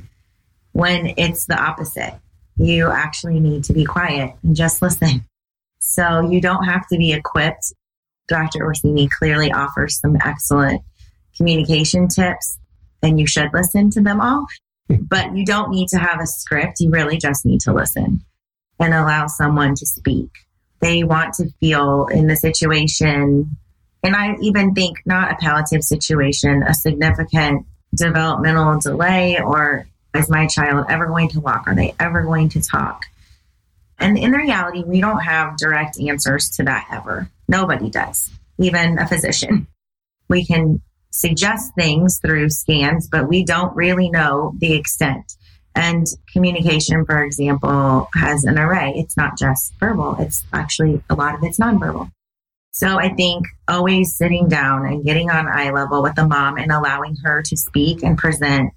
when 0.72 1.14
it's 1.18 1.46
the 1.46 1.62
opposite. 1.62 2.16
You 2.58 2.90
actually 2.90 3.40
need 3.40 3.66
to 3.66 3.74
be 3.74 3.86
quiet 3.86 4.34
and 4.44 4.56
just 4.56 4.82
listen. 4.82 5.26
So 5.80 6.28
you 6.30 6.42
don't 6.42 6.64
have 6.64 6.88
to 6.88 6.98
be 6.98 7.14
equipped. 7.14 7.74
Dr. 8.28 8.64
Orsini 8.64 9.08
clearly 9.08 9.52
offers 9.52 10.00
some 10.00 10.18
excellent 10.24 10.82
communication 11.36 12.08
tips, 12.08 12.58
and 13.04 13.20
you 13.20 13.28
should 13.28 13.54
listen 13.54 13.92
to 13.92 14.02
them 14.02 14.20
all 14.20 14.48
but 14.90 15.36
you 15.36 15.46
don't 15.46 15.70
need 15.70 15.88
to 15.90 15.98
have 15.98 16.22
a 16.22 16.28
script. 16.28 16.80
You 16.80 16.90
really 16.92 17.18
just 17.18 17.46
need 17.46 17.62
to 17.62 17.74
listen 17.74 18.22
and 18.80 18.94
allow 18.94 19.28
someone 19.28 19.76
to 19.76 19.86
speak. 19.86 20.30
They 20.80 21.04
want 21.04 21.34
to 21.36 21.50
feel 21.60 22.08
in 22.08 22.28
the 22.28 22.36
situation, 22.36 23.58
and 24.04 24.16
I 24.16 24.36
even 24.42 24.74
think 24.74 25.00
not 25.06 25.32
a 25.32 25.36
palliative 25.36 25.84
situation, 25.84 26.64
a 26.64 26.74
significant 26.74 27.66
developmental 27.96 28.80
delay, 28.80 29.40
or 29.44 29.88
is 30.14 30.30
my 30.30 30.46
child 30.48 30.86
ever 30.90 31.08
going 31.08 31.30
to 31.30 31.40
walk? 31.40 31.64
Are 31.68 31.76
they 31.76 31.96
ever 32.00 32.22
going 32.24 32.50
to 32.50 32.62
talk? 32.62 33.06
And 34.00 34.18
in 34.18 34.32
reality, 34.32 34.84
we 34.84 35.02
don't 35.02 35.22
have 35.22 35.58
direct 35.58 36.00
answers 36.00 36.52
to 36.52 36.64
that 36.64 36.88
ever. 36.92 37.30
Nobody 37.48 37.90
does, 37.90 38.30
even 38.60 39.00
a 39.00 39.08
physician. 39.08 39.68
we 40.30 40.46
can 40.46 40.82
suggest 41.18 41.74
things 41.74 42.20
through 42.20 42.48
scans, 42.48 43.08
but 43.08 43.28
we 43.28 43.44
don't 43.44 43.76
really 43.76 44.08
know 44.08 44.54
the 44.60 44.74
extent. 44.74 45.34
And 45.74 46.06
communication, 46.32 47.06
for 47.06 47.24
example, 47.24 48.08
has 48.14 48.44
an 48.44 48.60
array. 48.60 48.94
It's 48.96 49.18
not 49.18 49.36
just 49.36 49.74
verbal, 49.80 50.16
it's 50.20 50.44
actually 50.54 51.02
a 51.10 51.16
lot 51.16 51.34
of 51.34 51.44
it's 51.44 51.60
nonverbal. 51.60 52.12
So 52.70 53.00
I 53.00 53.10
think 53.10 53.48
always 53.68 54.16
sitting 54.16 54.48
down 54.48 54.86
and 54.86 55.04
getting 55.04 55.32
on 55.32 55.48
eye 55.48 55.72
level 55.72 56.04
with 56.04 56.14
the 56.14 56.28
mom 56.28 56.58
and 56.58 56.72
allowing 56.72 57.16
her 57.24 57.42
to 57.42 57.58
speak 57.58 58.04
and 58.04 58.16
present 58.16 58.72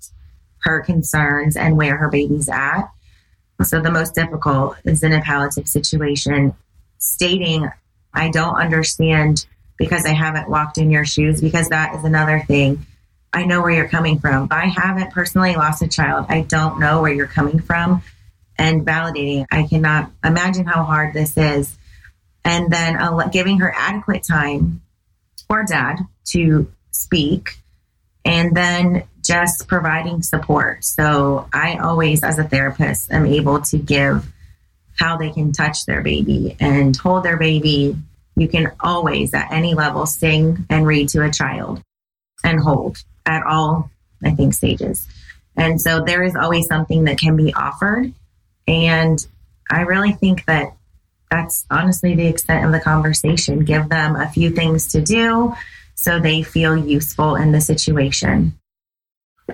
her 0.62 0.80
concerns 0.80 1.56
and 1.56 1.76
where 1.76 1.98
her 1.98 2.08
baby's 2.08 2.48
at. 2.48 2.88
So 3.62 3.82
the 3.82 3.90
most 3.90 4.14
difficult 4.14 4.76
is 4.84 5.02
in 5.02 5.12
a 5.12 5.20
palliative 5.20 5.68
situation, 5.68 6.54
stating, 6.96 7.68
I 8.14 8.30
don't 8.30 8.54
understand 8.54 9.44
because 9.80 10.04
I 10.04 10.10
haven't 10.10 10.50
walked 10.50 10.76
in 10.76 10.90
your 10.90 11.06
shoes, 11.06 11.40
because 11.40 11.70
that 11.70 11.96
is 11.96 12.04
another 12.04 12.40
thing. 12.40 12.86
I 13.32 13.46
know 13.46 13.62
where 13.62 13.70
you're 13.70 13.88
coming 13.88 14.18
from. 14.18 14.46
But 14.46 14.58
I 14.58 14.66
haven't 14.66 15.10
personally 15.10 15.56
lost 15.56 15.80
a 15.80 15.88
child. 15.88 16.26
I 16.28 16.42
don't 16.42 16.78
know 16.78 17.00
where 17.00 17.12
you're 17.12 17.26
coming 17.26 17.60
from. 17.60 18.02
And 18.58 18.84
validating, 18.84 19.46
I 19.50 19.62
cannot 19.62 20.10
imagine 20.22 20.66
how 20.66 20.84
hard 20.84 21.14
this 21.14 21.38
is. 21.38 21.78
And 22.44 22.70
then 22.70 22.98
giving 23.32 23.60
her 23.60 23.72
adequate 23.74 24.22
time 24.22 24.82
or 25.48 25.64
dad 25.64 25.96
to 26.32 26.70
speak. 26.90 27.56
And 28.22 28.54
then 28.54 29.04
just 29.24 29.66
providing 29.66 30.22
support. 30.22 30.84
So 30.84 31.48
I 31.54 31.78
always, 31.78 32.22
as 32.22 32.38
a 32.38 32.44
therapist, 32.44 33.10
am 33.10 33.24
able 33.24 33.62
to 33.62 33.78
give 33.78 34.30
how 34.98 35.16
they 35.16 35.30
can 35.30 35.52
touch 35.52 35.86
their 35.86 36.02
baby 36.02 36.54
and 36.60 36.94
hold 36.94 37.22
their 37.24 37.38
baby. 37.38 37.96
You 38.40 38.48
can 38.48 38.72
always, 38.80 39.34
at 39.34 39.52
any 39.52 39.74
level, 39.74 40.06
sing 40.06 40.64
and 40.70 40.86
read 40.86 41.10
to 41.10 41.22
a 41.22 41.30
child 41.30 41.82
and 42.42 42.58
hold 42.58 42.96
at 43.26 43.44
all, 43.44 43.90
I 44.24 44.30
think, 44.30 44.54
stages. 44.54 45.06
And 45.58 45.78
so 45.78 46.02
there 46.02 46.22
is 46.22 46.34
always 46.34 46.66
something 46.66 47.04
that 47.04 47.18
can 47.18 47.36
be 47.36 47.52
offered. 47.52 48.14
And 48.66 49.26
I 49.70 49.82
really 49.82 50.12
think 50.12 50.46
that 50.46 50.74
that's 51.30 51.66
honestly 51.70 52.14
the 52.14 52.28
extent 52.28 52.64
of 52.64 52.72
the 52.72 52.80
conversation. 52.80 53.66
Give 53.66 53.86
them 53.90 54.16
a 54.16 54.30
few 54.30 54.48
things 54.48 54.90
to 54.92 55.02
do 55.02 55.54
so 55.94 56.18
they 56.18 56.42
feel 56.42 56.74
useful 56.74 57.36
in 57.36 57.52
the 57.52 57.60
situation. 57.60 58.58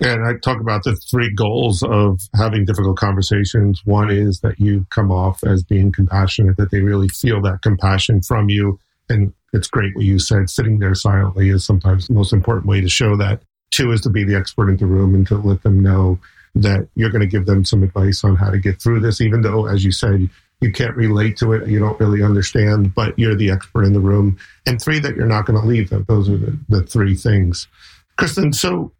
And 0.00 0.26
I 0.26 0.34
talk 0.42 0.60
about 0.60 0.84
the 0.84 0.96
three 1.10 1.32
goals 1.34 1.82
of 1.82 2.20
having 2.34 2.64
difficult 2.64 2.96
conversations. 2.96 3.82
One 3.84 4.10
is 4.10 4.40
that 4.40 4.60
you 4.60 4.86
come 4.90 5.10
off 5.10 5.42
as 5.44 5.62
being 5.62 5.92
compassionate, 5.92 6.56
that 6.56 6.70
they 6.70 6.80
really 6.80 7.08
feel 7.08 7.40
that 7.42 7.62
compassion 7.62 8.22
from 8.22 8.48
you. 8.48 8.78
And 9.08 9.32
it's 9.52 9.68
great 9.68 9.94
what 9.94 10.04
you 10.04 10.18
said. 10.18 10.50
Sitting 10.50 10.78
there 10.78 10.94
silently 10.94 11.50
is 11.50 11.64
sometimes 11.64 12.08
the 12.08 12.14
most 12.14 12.32
important 12.32 12.66
way 12.66 12.80
to 12.80 12.88
show 12.88 13.16
that. 13.16 13.42
Two 13.70 13.92
is 13.92 14.00
to 14.02 14.10
be 14.10 14.24
the 14.24 14.36
expert 14.36 14.68
in 14.68 14.76
the 14.76 14.86
room 14.86 15.14
and 15.14 15.26
to 15.28 15.36
let 15.36 15.62
them 15.62 15.80
know 15.80 16.18
that 16.54 16.88
you're 16.94 17.10
going 17.10 17.20
to 17.20 17.26
give 17.26 17.46
them 17.46 17.64
some 17.64 17.82
advice 17.82 18.24
on 18.24 18.36
how 18.36 18.50
to 18.50 18.58
get 18.58 18.80
through 18.80 19.00
this, 19.00 19.20
even 19.20 19.42
though, 19.42 19.66
as 19.66 19.84
you 19.84 19.92
said, 19.92 20.28
you 20.60 20.72
can't 20.72 20.96
relate 20.96 21.36
to 21.36 21.52
it, 21.52 21.68
you 21.68 21.78
don't 21.78 22.00
really 22.00 22.22
understand, 22.22 22.94
but 22.94 23.18
you're 23.18 23.34
the 23.34 23.50
expert 23.50 23.84
in 23.84 23.92
the 23.92 24.00
room. 24.00 24.38
And 24.64 24.80
three, 24.80 24.98
that 25.00 25.14
you're 25.14 25.26
not 25.26 25.44
going 25.44 25.60
to 25.60 25.66
leave 25.66 25.90
them. 25.90 26.06
Those 26.08 26.30
are 26.30 26.38
the, 26.38 26.58
the 26.68 26.82
three 26.82 27.14
things. 27.14 27.68
Kristen, 28.16 28.52
so 28.54 28.90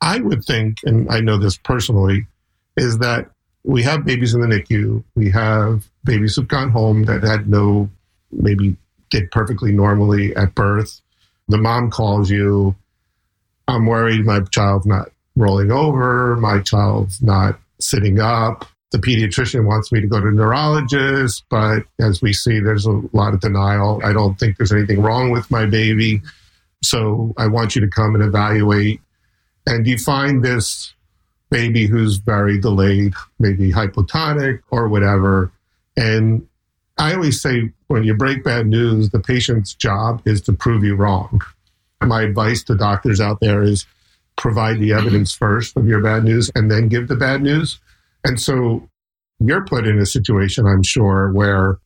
I 0.00 0.20
would 0.20 0.44
think, 0.44 0.78
and 0.84 1.10
I 1.10 1.20
know 1.20 1.38
this 1.38 1.56
personally, 1.56 2.26
is 2.76 2.98
that 2.98 3.30
we 3.64 3.82
have 3.82 4.04
babies 4.04 4.34
in 4.34 4.40
the 4.40 4.46
NICU. 4.46 5.04
We 5.14 5.30
have 5.30 5.88
babies 6.04 6.36
who've 6.36 6.48
gone 6.48 6.70
home 6.70 7.04
that 7.04 7.22
had 7.22 7.48
no, 7.48 7.90
maybe 8.32 8.76
did 9.10 9.30
perfectly 9.30 9.72
normally 9.72 10.34
at 10.36 10.54
birth. 10.54 11.00
The 11.48 11.58
mom 11.58 11.90
calls 11.90 12.30
you, 12.30 12.74
I'm 13.68 13.86
worried 13.86 14.24
my 14.24 14.40
child's 14.40 14.86
not 14.86 15.10
rolling 15.36 15.70
over, 15.70 16.36
my 16.36 16.60
child's 16.60 17.20
not 17.22 17.58
sitting 17.80 18.20
up. 18.20 18.66
The 18.92 18.98
pediatrician 18.98 19.66
wants 19.66 19.92
me 19.92 20.00
to 20.00 20.06
go 20.08 20.20
to 20.20 20.28
a 20.28 20.32
neurologist, 20.32 21.44
but 21.48 21.84
as 22.00 22.20
we 22.20 22.32
see, 22.32 22.58
there's 22.58 22.86
a 22.86 23.00
lot 23.12 23.34
of 23.34 23.40
denial. 23.40 24.00
I 24.02 24.12
don't 24.12 24.38
think 24.38 24.56
there's 24.56 24.72
anything 24.72 25.00
wrong 25.00 25.30
with 25.30 25.48
my 25.50 25.66
baby. 25.66 26.22
So 26.82 27.32
I 27.36 27.46
want 27.46 27.76
you 27.76 27.80
to 27.82 27.88
come 27.88 28.14
and 28.14 28.24
evaluate 28.24 29.00
and 29.66 29.86
you 29.86 29.98
find 29.98 30.44
this 30.44 30.94
baby 31.50 31.86
who's 31.86 32.16
very 32.16 32.58
delayed, 32.60 33.14
maybe 33.38 33.72
hypotonic 33.72 34.60
or 34.70 34.88
whatever. 34.88 35.52
And 35.96 36.46
I 36.96 37.14
always 37.14 37.40
say 37.40 37.72
when 37.88 38.04
you 38.04 38.14
break 38.14 38.44
bad 38.44 38.66
news, 38.66 39.10
the 39.10 39.20
patient's 39.20 39.74
job 39.74 40.22
is 40.24 40.40
to 40.42 40.52
prove 40.52 40.84
you 40.84 40.94
wrong. 40.94 41.40
My 42.02 42.22
advice 42.22 42.62
to 42.64 42.76
doctors 42.76 43.20
out 43.20 43.40
there 43.40 43.62
is 43.62 43.86
provide 44.36 44.78
the 44.78 44.92
evidence 44.92 45.34
first 45.34 45.76
of 45.76 45.86
your 45.86 46.00
bad 46.00 46.24
news 46.24 46.50
and 46.54 46.70
then 46.70 46.88
give 46.88 47.08
the 47.08 47.16
bad 47.16 47.42
news. 47.42 47.78
And 48.24 48.40
so 48.40 48.88
you're 49.38 49.64
put 49.64 49.86
in 49.86 49.98
a 49.98 50.06
situation, 50.06 50.66
I'm 50.66 50.82
sure, 50.82 51.32
where 51.32 51.78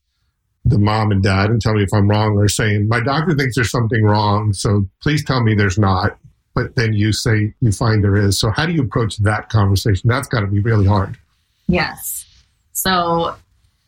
the 0.64 0.78
mom 0.78 1.10
and 1.10 1.22
dad, 1.22 1.50
and 1.50 1.60
tell 1.60 1.74
me 1.74 1.82
if 1.82 1.92
I'm 1.92 2.08
wrong, 2.08 2.38
are 2.38 2.48
saying, 2.48 2.88
My 2.88 3.00
doctor 3.00 3.34
thinks 3.34 3.54
there's 3.54 3.70
something 3.70 4.04
wrong, 4.04 4.52
so 4.52 4.86
please 5.02 5.24
tell 5.24 5.42
me 5.42 5.54
there's 5.54 5.78
not 5.78 6.18
but 6.54 6.76
then 6.76 6.92
you 6.92 7.12
say 7.12 7.52
you 7.60 7.72
find 7.72 8.02
there 8.02 8.16
is. 8.16 8.38
So 8.38 8.50
how 8.50 8.66
do 8.66 8.72
you 8.72 8.82
approach 8.82 9.16
that 9.18 9.48
conversation? 9.48 10.08
That's 10.08 10.28
got 10.28 10.40
to 10.40 10.46
be 10.46 10.60
really 10.60 10.86
hard. 10.86 11.18
Yes. 11.66 12.26
So 12.72 13.36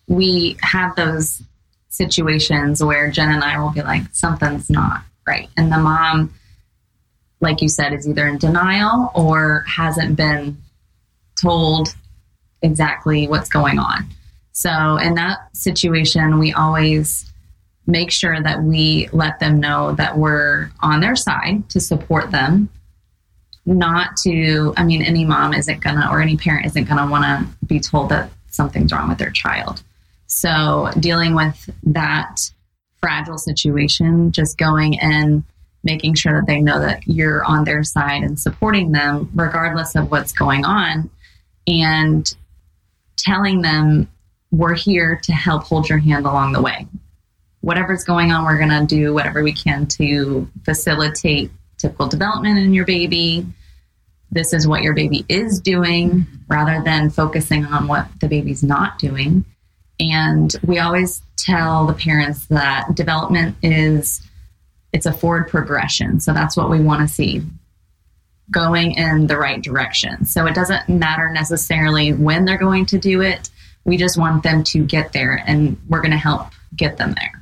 we 0.09 0.57
have 0.63 0.97
those 0.97 1.43
situations 1.89 2.83
where 2.83 3.11
Jen 3.11 3.33
and 3.33 3.43
I 3.43 3.59
will 3.61 3.71
be 3.71 3.83
like, 3.83 4.03
something's 4.13 4.69
not 4.69 5.03
right. 5.27 5.49
And 5.57 5.73
the 5.73 5.79
mom, 5.79 6.35
like 7.41 7.63
you 7.63 7.69
said, 7.69 7.93
is 7.93 8.09
either 8.09 8.27
in 8.27 8.39
denial 8.39 9.11
or 9.15 9.65
hasn't 9.67 10.17
been 10.17 10.59
told 11.41 11.95
exactly 12.63 13.29
what's 13.29 13.49
going 13.49 13.79
on. 13.79 14.09
So 14.53 14.97
in 14.97 15.15
that 15.15 15.55
situation, 15.55 16.39
we 16.39 16.53
always 16.53 17.26
make 17.87 18.11
sure 18.11 18.41
that 18.43 18.63
we 18.63 19.09
let 19.13 19.39
them 19.39 19.61
know 19.61 19.93
that 19.95 20.19
we're 20.19 20.71
on 20.81 21.01
their 21.01 21.17
side 21.17 21.69
to 21.71 21.81
support 21.81 22.31
them. 22.31 22.69
Not 23.65 24.17
to 24.19 24.73
i 24.77 24.85
mean 24.85 25.03
any 25.03 25.25
mom 25.25 25.53
isn't 25.53 25.81
gonna 25.81 26.09
or 26.11 26.21
any 26.21 26.37
parent 26.37 26.67
isn't 26.67 26.85
gonna 26.85 27.11
want 27.11 27.25
to 27.25 27.67
be 27.67 27.81
told 27.81 28.11
that 28.11 28.31
something's 28.49 28.93
wrong 28.93 29.09
with 29.09 29.19
their 29.19 29.31
child. 29.31 29.83
So 30.27 30.91
dealing 30.99 31.35
with 31.35 31.71
that 31.85 32.51
fragile 33.01 33.39
situation 33.39 34.33
just 34.33 34.59
going 34.59 34.99
and 35.01 35.45
making 35.85 36.15
sure 36.15 36.41
that 36.41 36.47
they 36.47 36.61
know 36.61 36.81
that 36.81 37.07
you're 37.07 37.45
on 37.45 37.65
their 37.65 37.85
side 37.85 38.23
and 38.23 38.39
supporting 38.39 38.91
them 38.93 39.31
regardless 39.35 39.95
of 39.95 40.11
what's 40.11 40.33
going 40.33 40.65
on 40.65 41.09
and 41.69 42.35
telling 43.17 43.63
them 43.63 44.09
we're 44.51 44.75
here 44.75 45.21
to 45.23 45.33
help 45.33 45.63
hold 45.65 45.89
your 45.89 45.99
hand 45.99 46.27
along 46.27 46.53
the 46.53 46.63
way 46.63 46.87
whatever's 47.67 48.05
going 48.05 48.31
on, 48.31 48.45
we're 48.45 48.57
going 48.57 48.69
to 48.69 48.87
do 48.87 49.13
whatever 49.13 49.43
we 49.43 49.53
can 49.53 49.89
to 49.89 50.49
facilitate 50.65 51.51
typical 51.79 52.07
development 52.07 52.61
in 52.61 52.73
your 52.73 52.85
baby. 52.85 53.45
This 54.31 54.53
is 54.53 54.69
what 54.69 54.83
your 54.83 54.95
baby 54.95 55.27
is 55.29 55.59
doing 55.59 56.29
rather 56.47 56.81
than 56.85 57.11
focusing 57.11 57.65
on 57.65 57.89
what 57.89 58.07
the 58.21 58.29
baby's 58.29 58.63
not 58.63 59.01
doing. 59.01 59.45
And 59.99 60.55
we 60.65 60.79
always 60.79 61.23
tell 61.37 61.87
the 61.87 61.95
parents 61.95 62.47
that 62.47 62.95
development 62.95 63.57
is 63.63 64.23
it's 64.93 65.07
a 65.07 65.13
forward 65.13 65.49
progression. 65.49 66.21
So 66.21 66.33
that's 66.33 66.57
what 66.57 66.71
we 66.71 66.79
want 66.79 67.01
to 67.01 67.13
see 67.13 67.43
going 68.49 68.93
in 68.93 69.27
the 69.27 69.39
right 69.39 69.61
direction. 69.61 70.25
So 70.25 70.47
it 70.47 70.55
doesn't 70.55 70.89
matter 70.89 71.31
necessarily 71.31 72.13
when 72.13 72.45
they're 72.45 72.59
going 72.59 72.87
to 72.87 72.99
do 72.99 73.23
it. 73.23 73.51
We 73.85 73.97
just 73.97 74.17
want 74.17 74.45
them 74.45 74.63
to 74.63 74.85
get 74.85 75.13
there 75.13 75.43
and 75.49 75.77
we're 75.89 76.01
going 76.01 76.13
to 76.13 76.17
help 76.17 76.53
get 76.77 76.97
them 76.97 77.13
there 77.21 77.36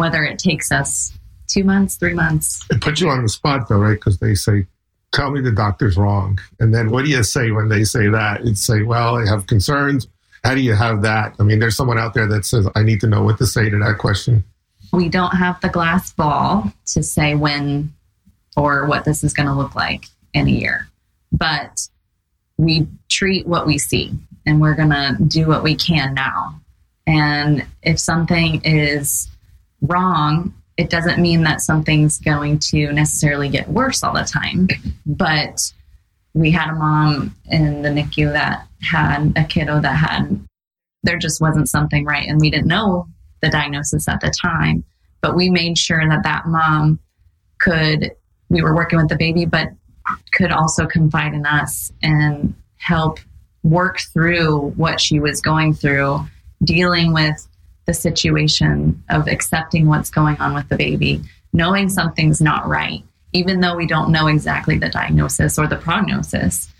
whether 0.00 0.24
it 0.24 0.38
takes 0.38 0.72
us 0.72 1.12
two 1.46 1.62
months, 1.62 1.96
three 1.96 2.14
months. 2.14 2.64
It 2.70 2.80
puts 2.80 3.02
you 3.02 3.10
on 3.10 3.22
the 3.22 3.28
spot 3.28 3.68
though, 3.68 3.76
right? 3.76 3.92
Because 3.92 4.18
they 4.18 4.34
say, 4.34 4.66
tell 5.12 5.30
me 5.30 5.42
the 5.42 5.52
doctor's 5.52 5.98
wrong. 5.98 6.38
And 6.58 6.74
then 6.74 6.90
what 6.90 7.04
do 7.04 7.10
you 7.10 7.22
say 7.22 7.50
when 7.50 7.68
they 7.68 7.84
say 7.84 8.08
that? 8.08 8.40
It's 8.40 8.64
say, 8.64 8.80
well, 8.82 9.16
I 9.16 9.26
have 9.26 9.46
concerns. 9.46 10.08
How 10.42 10.54
do 10.54 10.62
you 10.62 10.74
have 10.74 11.02
that? 11.02 11.34
I 11.38 11.42
mean, 11.42 11.58
there's 11.58 11.76
someone 11.76 11.98
out 11.98 12.14
there 12.14 12.26
that 12.28 12.46
says, 12.46 12.66
I 12.74 12.82
need 12.82 13.00
to 13.02 13.06
know 13.08 13.22
what 13.22 13.36
to 13.38 13.46
say 13.46 13.68
to 13.68 13.78
that 13.78 13.98
question. 13.98 14.42
We 14.90 15.10
don't 15.10 15.36
have 15.36 15.60
the 15.60 15.68
glass 15.68 16.14
ball 16.14 16.72
to 16.86 17.02
say 17.02 17.34
when 17.34 17.92
or 18.56 18.86
what 18.86 19.04
this 19.04 19.22
is 19.22 19.34
going 19.34 19.48
to 19.48 19.54
look 19.54 19.74
like 19.74 20.06
in 20.32 20.46
a 20.46 20.50
year, 20.50 20.88
but 21.30 21.88
we 22.56 22.88
treat 23.10 23.46
what 23.46 23.66
we 23.66 23.76
see 23.76 24.14
and 24.46 24.62
we're 24.62 24.74
going 24.74 24.88
to 24.88 25.16
do 25.28 25.46
what 25.46 25.62
we 25.62 25.74
can 25.74 26.14
now. 26.14 26.58
And 27.06 27.66
if 27.82 27.98
something 27.98 28.62
is 28.64 29.28
wrong, 29.82 30.54
it 30.76 30.90
doesn't 30.90 31.20
mean 31.20 31.42
that 31.42 31.60
something's 31.60 32.18
going 32.18 32.58
to 32.58 32.92
necessarily 32.92 33.48
get 33.48 33.68
worse 33.68 34.02
all 34.02 34.14
the 34.14 34.22
time. 34.22 34.68
But 35.06 35.60
we 36.34 36.50
had 36.50 36.70
a 36.70 36.74
mom 36.74 37.36
in 37.50 37.82
the 37.82 37.88
NICU 37.88 38.32
that 38.32 38.66
had 38.82 39.32
a 39.36 39.44
kiddo 39.44 39.80
that 39.80 39.96
had, 39.96 40.46
there 41.02 41.18
just 41.18 41.40
wasn't 41.40 41.68
something 41.68 42.04
right. 42.04 42.28
And 42.28 42.40
we 42.40 42.50
didn't 42.50 42.66
know 42.66 43.06
the 43.42 43.50
diagnosis 43.50 44.08
at 44.08 44.20
the 44.20 44.32
time. 44.40 44.84
But 45.20 45.36
we 45.36 45.50
made 45.50 45.76
sure 45.76 46.08
that 46.08 46.22
that 46.22 46.46
mom 46.46 46.98
could 47.58 48.12
we 48.50 48.62
were 48.62 48.74
working 48.74 48.98
with 48.98 49.08
the 49.08 49.16
baby, 49.16 49.46
but 49.46 49.68
could 50.32 50.52
also 50.52 50.86
confide 50.86 51.34
in 51.34 51.46
us 51.46 51.92
and 52.02 52.54
help 52.76 53.20
work 53.62 54.00
through 54.12 54.70
what 54.70 55.00
she 55.00 55.20
was 55.20 55.40
going 55.40 55.72
through, 55.72 56.18
dealing 56.64 57.12
with 57.12 57.46
the 57.90 57.94
situation 57.94 59.02
of 59.10 59.26
accepting 59.26 59.88
what's 59.88 60.10
going 60.10 60.36
on 60.36 60.54
with 60.54 60.68
the 60.68 60.76
baby, 60.76 61.20
knowing 61.52 61.88
something's 61.88 62.40
not 62.40 62.68
right, 62.68 63.02
even 63.32 63.58
though 63.58 63.74
we 63.74 63.84
don't 63.84 64.12
know 64.12 64.28
exactly 64.28 64.78
the 64.78 64.88
diagnosis 64.88 65.58
or 65.58 65.66
the 65.66 65.74
prognosis. 65.74 66.72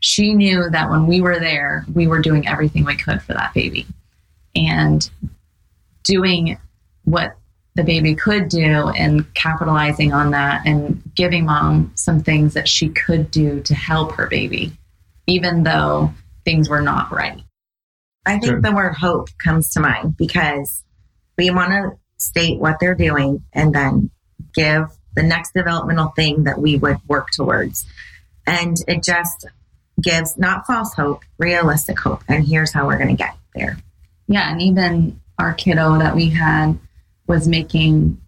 She 0.00 0.34
knew 0.34 0.68
that 0.70 0.90
when 0.90 1.06
we 1.06 1.20
were 1.20 1.38
there, 1.38 1.86
we 1.94 2.08
were 2.08 2.20
doing 2.20 2.48
everything 2.48 2.84
we 2.84 2.96
could 2.96 3.22
for 3.22 3.32
that 3.34 3.54
baby 3.54 3.86
and 4.56 5.08
doing 6.02 6.58
what 7.04 7.36
the 7.76 7.84
baby 7.84 8.16
could 8.16 8.48
do 8.48 8.88
and 8.88 9.32
capitalizing 9.34 10.12
on 10.12 10.32
that 10.32 10.66
and 10.66 11.00
giving 11.14 11.46
mom 11.46 11.92
some 11.94 12.24
things 12.24 12.54
that 12.54 12.66
she 12.66 12.88
could 12.88 13.30
do 13.30 13.60
to 13.60 13.74
help 13.76 14.10
her 14.14 14.26
baby, 14.26 14.72
even 15.28 15.62
though 15.62 16.12
things 16.44 16.68
were 16.68 16.82
not 16.82 17.12
right. 17.12 17.40
I 18.26 18.38
think 18.38 18.62
the 18.62 18.72
word 18.72 18.94
hope 18.94 19.28
comes 19.42 19.70
to 19.72 19.80
mind 19.80 20.16
because 20.16 20.82
we 21.36 21.50
want 21.50 21.70
to 21.72 21.92
state 22.16 22.58
what 22.58 22.78
they're 22.80 22.94
doing 22.94 23.44
and 23.52 23.74
then 23.74 24.10
give 24.54 24.86
the 25.14 25.22
next 25.22 25.52
developmental 25.54 26.08
thing 26.16 26.44
that 26.44 26.58
we 26.58 26.76
would 26.76 26.98
work 27.06 27.30
towards. 27.30 27.86
And 28.46 28.76
it 28.88 29.02
just 29.02 29.46
gives 30.00 30.36
not 30.38 30.66
false 30.66 30.94
hope, 30.94 31.22
realistic 31.38 31.98
hope. 31.98 32.22
And 32.28 32.46
here's 32.46 32.72
how 32.72 32.86
we're 32.86 32.98
going 32.98 33.16
to 33.16 33.22
get 33.22 33.36
there. 33.54 33.78
Yeah. 34.26 34.50
And 34.50 34.60
even 34.60 35.20
our 35.38 35.52
kiddo 35.54 35.98
that 35.98 36.16
we 36.16 36.30
had 36.30 36.78
was 37.26 37.46
making 37.46 38.20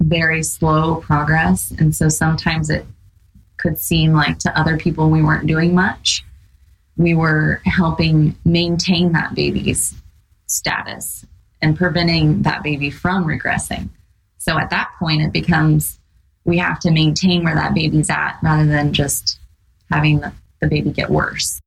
very 0.00 0.42
slow 0.42 0.96
progress. 0.96 1.72
And 1.78 1.94
so 1.94 2.08
sometimes 2.08 2.70
it 2.70 2.86
could 3.56 3.78
seem 3.78 4.12
like 4.12 4.38
to 4.40 4.58
other 4.58 4.76
people 4.76 5.10
we 5.10 5.22
weren't 5.22 5.46
doing 5.46 5.74
much. 5.74 6.24
We 6.96 7.14
were 7.14 7.60
helping 7.64 8.36
maintain 8.44 9.12
that 9.12 9.34
baby's 9.34 9.94
status 10.46 11.24
and 11.60 11.76
preventing 11.76 12.42
that 12.42 12.62
baby 12.62 12.90
from 12.90 13.24
regressing. 13.24 13.88
So 14.38 14.58
at 14.58 14.70
that 14.70 14.90
point, 14.98 15.22
it 15.22 15.32
becomes 15.32 15.98
we 16.44 16.58
have 16.58 16.80
to 16.80 16.90
maintain 16.90 17.44
where 17.44 17.54
that 17.54 17.74
baby's 17.74 18.10
at 18.10 18.38
rather 18.42 18.66
than 18.66 18.92
just 18.92 19.38
having 19.90 20.20
the, 20.20 20.32
the 20.60 20.66
baby 20.66 20.90
get 20.90 21.10
worse. 21.10 21.60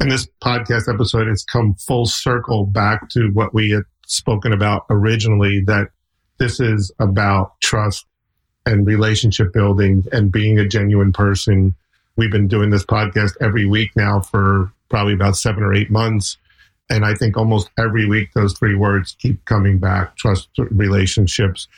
And 0.00 0.10
this 0.10 0.28
podcast 0.42 0.92
episode 0.92 1.28
has 1.28 1.44
come 1.44 1.74
full 1.74 2.06
circle 2.06 2.66
back 2.66 3.08
to 3.10 3.30
what 3.32 3.54
we 3.54 3.70
had 3.70 3.84
spoken 4.06 4.52
about 4.52 4.84
originally 4.90 5.62
that 5.66 5.88
this 6.38 6.60
is 6.60 6.92
about 6.98 7.60
trust 7.60 8.04
and 8.66 8.86
relationship 8.86 9.52
building 9.52 10.04
and 10.12 10.32
being 10.32 10.58
a 10.58 10.66
genuine 10.66 11.12
person. 11.12 11.74
We've 12.16 12.30
been 12.30 12.48
doing 12.48 12.70
this 12.70 12.84
podcast 12.84 13.36
every 13.40 13.66
week 13.66 13.90
now 13.96 14.20
for 14.20 14.72
probably 14.88 15.14
about 15.14 15.36
seven 15.36 15.62
or 15.62 15.74
eight 15.74 15.90
months. 15.90 16.36
And 16.90 17.04
I 17.04 17.14
think 17.14 17.36
almost 17.36 17.70
every 17.78 18.06
week, 18.06 18.32
those 18.34 18.52
three 18.52 18.74
words 18.74 19.16
keep 19.18 19.44
coming 19.46 19.78
back 19.78 20.16
trust, 20.16 20.48
relationships, 20.58 21.68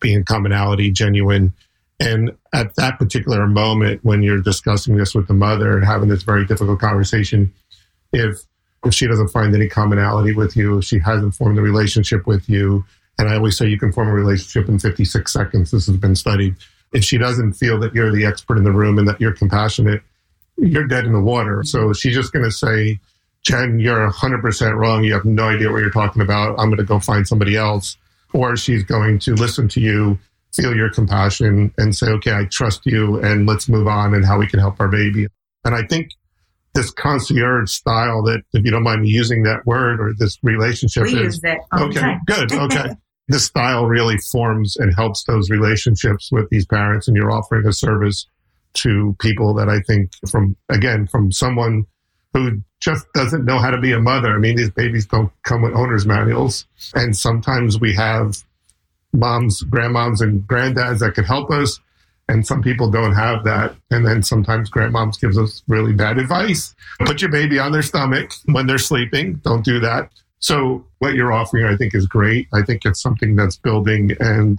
being 0.00 0.24
commonality, 0.24 0.90
genuine. 0.90 1.52
And 2.00 2.32
at 2.54 2.74
that 2.76 2.98
particular 2.98 3.46
moment, 3.46 4.04
when 4.04 4.22
you're 4.22 4.40
discussing 4.40 4.96
this 4.96 5.14
with 5.14 5.28
the 5.28 5.34
mother 5.34 5.76
and 5.76 5.84
having 5.84 6.08
this 6.08 6.22
very 6.22 6.46
difficult 6.46 6.80
conversation, 6.80 7.52
if 8.12 8.38
if 8.84 8.92
she 8.92 9.06
doesn't 9.06 9.28
find 9.28 9.54
any 9.54 9.68
commonality 9.68 10.34
with 10.34 10.56
you, 10.56 10.78
if 10.78 10.84
she 10.84 10.98
hasn't 10.98 11.34
formed 11.34 11.56
a 11.58 11.62
relationship 11.62 12.26
with 12.26 12.48
you, 12.48 12.84
and 13.18 13.28
I 13.28 13.36
always 13.36 13.56
say 13.56 13.68
you 13.68 13.78
can 13.78 13.92
form 13.92 14.08
a 14.08 14.12
relationship 14.12 14.68
in 14.68 14.78
56 14.78 15.32
seconds. 15.32 15.70
This 15.70 15.86
has 15.86 15.96
been 15.96 16.16
studied. 16.16 16.56
If 16.92 17.04
she 17.04 17.18
doesn't 17.18 17.54
feel 17.54 17.78
that 17.80 17.94
you're 17.94 18.12
the 18.12 18.26
expert 18.26 18.58
in 18.58 18.64
the 18.64 18.72
room 18.72 18.98
and 18.98 19.08
that 19.08 19.20
you're 19.20 19.32
compassionate, 19.32 20.02
you're 20.56 20.86
dead 20.86 21.04
in 21.04 21.12
the 21.12 21.20
water. 21.20 21.62
So 21.64 21.78
mm-hmm. 21.78 21.92
she's 21.92 22.14
just 22.14 22.32
going 22.32 22.44
to 22.44 22.50
say, 22.50 23.00
Jen, 23.42 23.80
you're 23.80 24.10
100% 24.10 24.76
wrong. 24.76 25.04
You 25.04 25.14
have 25.14 25.24
no 25.24 25.48
idea 25.48 25.70
what 25.70 25.80
you're 25.80 25.90
talking 25.90 26.22
about. 26.22 26.58
I'm 26.58 26.68
going 26.68 26.78
to 26.78 26.84
go 26.84 27.00
find 27.00 27.26
somebody 27.26 27.56
else. 27.56 27.96
Or 28.32 28.56
she's 28.56 28.82
going 28.82 29.18
to 29.20 29.34
listen 29.34 29.68
to 29.68 29.80
you, 29.80 30.18
feel 30.54 30.74
your 30.74 30.90
compassion, 30.90 31.72
and 31.76 31.94
say, 31.94 32.06
okay, 32.06 32.32
I 32.32 32.46
trust 32.46 32.86
you, 32.86 33.20
and 33.20 33.46
let's 33.46 33.68
move 33.68 33.86
on 33.86 34.14
and 34.14 34.24
how 34.24 34.38
we 34.38 34.46
can 34.46 34.58
help 34.58 34.80
our 34.80 34.88
baby. 34.88 35.26
And 35.64 35.74
I 35.74 35.82
think 35.82 36.12
this 36.74 36.90
concierge 36.90 37.70
style 37.70 38.22
that, 38.22 38.42
if 38.54 38.64
you 38.64 38.70
don't 38.70 38.82
mind 38.82 39.02
me 39.02 39.08
using 39.08 39.42
that 39.42 39.66
word, 39.66 40.00
or 40.00 40.14
this 40.16 40.38
relationship 40.42 41.04
We 41.04 41.14
is 41.16 41.36
use 41.36 41.40
it. 41.44 41.58
all 41.72 41.90
the 41.90 41.98
okay, 41.98 42.16
good, 42.26 42.52
okay. 42.52 42.90
this 43.32 43.46
style 43.46 43.86
really 43.86 44.18
forms 44.18 44.76
and 44.76 44.94
helps 44.94 45.24
those 45.24 45.50
relationships 45.50 46.30
with 46.30 46.48
these 46.50 46.66
parents, 46.66 47.08
and 47.08 47.16
you're 47.16 47.32
offering 47.32 47.66
a 47.66 47.72
service 47.72 48.26
to 48.74 49.16
people 49.20 49.54
that 49.54 49.68
I 49.68 49.80
think 49.80 50.12
from 50.30 50.56
again 50.68 51.06
from 51.06 51.30
someone 51.32 51.84
who 52.32 52.62
just 52.80 53.06
doesn't 53.12 53.44
know 53.44 53.58
how 53.58 53.70
to 53.70 53.80
be 53.80 53.92
a 53.92 54.00
mother. 54.00 54.34
I 54.34 54.38
mean, 54.38 54.56
these 54.56 54.70
babies 54.70 55.06
don't 55.06 55.30
come 55.42 55.62
with 55.62 55.74
owner's 55.74 56.06
manuals, 56.06 56.66
and 56.94 57.16
sometimes 57.16 57.80
we 57.80 57.94
have 57.94 58.36
moms, 59.12 59.62
grandmoms, 59.64 60.20
and 60.20 60.42
granddads 60.42 61.00
that 61.00 61.14
could 61.14 61.26
help 61.26 61.50
us. 61.50 61.80
And 62.28 62.46
some 62.46 62.62
people 62.62 62.90
don't 62.90 63.14
have 63.14 63.44
that. 63.44 63.74
And 63.90 64.06
then 64.06 64.22
sometimes 64.22 64.70
grandmoms 64.70 65.20
gives 65.20 65.36
us 65.36 65.62
really 65.68 65.92
bad 65.92 66.18
advice. 66.18 66.74
Put 67.00 67.20
your 67.20 67.30
baby 67.30 67.58
on 67.58 67.72
their 67.72 67.82
stomach 67.82 68.32
when 68.46 68.66
they're 68.66 68.78
sleeping. 68.78 69.34
Don't 69.44 69.64
do 69.64 69.80
that. 69.80 70.08
So 70.42 70.84
what 70.98 71.14
you're 71.14 71.32
offering, 71.32 71.64
I 71.64 71.76
think, 71.76 71.94
is 71.94 72.06
great. 72.06 72.48
I 72.52 72.62
think 72.62 72.84
it's 72.84 73.00
something 73.00 73.36
that's 73.36 73.56
building 73.56 74.10
and 74.20 74.58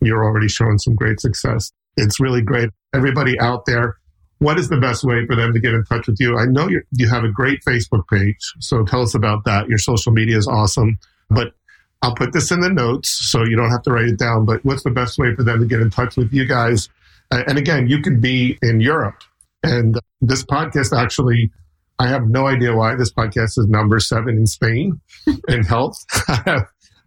you're 0.00 0.24
already 0.24 0.48
showing 0.48 0.78
some 0.78 0.94
great 0.94 1.20
success. 1.20 1.70
It's 1.96 2.18
really 2.18 2.42
great. 2.42 2.70
Everybody 2.94 3.38
out 3.38 3.66
there, 3.66 3.96
what 4.38 4.58
is 4.58 4.68
the 4.68 4.78
best 4.78 5.04
way 5.04 5.26
for 5.26 5.36
them 5.36 5.52
to 5.52 5.60
get 5.60 5.74
in 5.74 5.84
touch 5.84 6.06
with 6.06 6.18
you? 6.18 6.38
I 6.38 6.46
know 6.46 6.68
you 6.68 6.82
you 6.92 7.08
have 7.08 7.24
a 7.24 7.28
great 7.28 7.60
Facebook 7.66 8.08
page. 8.08 8.38
So 8.60 8.84
tell 8.84 9.02
us 9.02 9.14
about 9.14 9.44
that. 9.44 9.68
Your 9.68 9.78
social 9.78 10.12
media 10.12 10.38
is 10.38 10.48
awesome. 10.48 10.98
But 11.28 11.52
I'll 12.00 12.14
put 12.14 12.32
this 12.32 12.50
in 12.50 12.60
the 12.60 12.70
notes 12.70 13.10
so 13.10 13.44
you 13.44 13.56
don't 13.56 13.70
have 13.70 13.82
to 13.82 13.92
write 13.92 14.06
it 14.06 14.18
down. 14.18 14.46
But 14.46 14.64
what's 14.64 14.84
the 14.84 14.90
best 14.90 15.18
way 15.18 15.34
for 15.34 15.42
them 15.42 15.58
to 15.60 15.66
get 15.66 15.80
in 15.80 15.90
touch 15.90 16.16
with 16.16 16.32
you 16.32 16.46
guys? 16.46 16.88
And 17.30 17.58
again, 17.58 17.88
you 17.88 18.00
could 18.00 18.20
be 18.20 18.58
in 18.62 18.80
Europe. 18.80 19.22
And 19.62 19.98
this 20.22 20.44
podcast 20.44 20.96
actually, 20.96 21.50
I 21.98 22.08
have 22.08 22.28
no 22.28 22.46
idea 22.46 22.76
why 22.76 22.94
this 22.94 23.10
podcast 23.12 23.58
is 23.58 23.66
number 23.68 23.98
seven 23.98 24.36
in 24.36 24.46
Spain 24.46 25.00
in 25.48 25.64
health. 25.64 25.96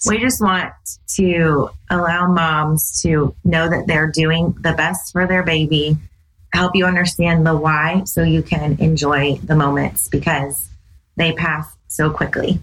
We 0.08 0.18
just 0.18 0.41
want 0.41 0.74
to 1.16 1.70
allow 1.89 2.28
moms 2.28 3.02
to 3.04 3.36
know 3.43 3.70
that 3.70 3.86
they're 3.86 4.10
doing 4.10 4.56
the 4.60 4.74
best 4.74 5.12
for 5.12 5.28
their 5.28 5.43
baby, 5.43 5.95
help 6.54 6.76
you 6.76 6.86
understand 6.86 7.45
the 7.45 7.56
why 7.56 8.04
so 8.06 8.24
you 8.24 8.41
can 8.41 8.78
enjoy 8.80 9.36
the 9.43 9.56
moments 9.56 10.08
because 10.08 10.70
they 11.18 11.34
pass 11.34 11.68
so 11.88 12.10
quickly. 12.10 12.60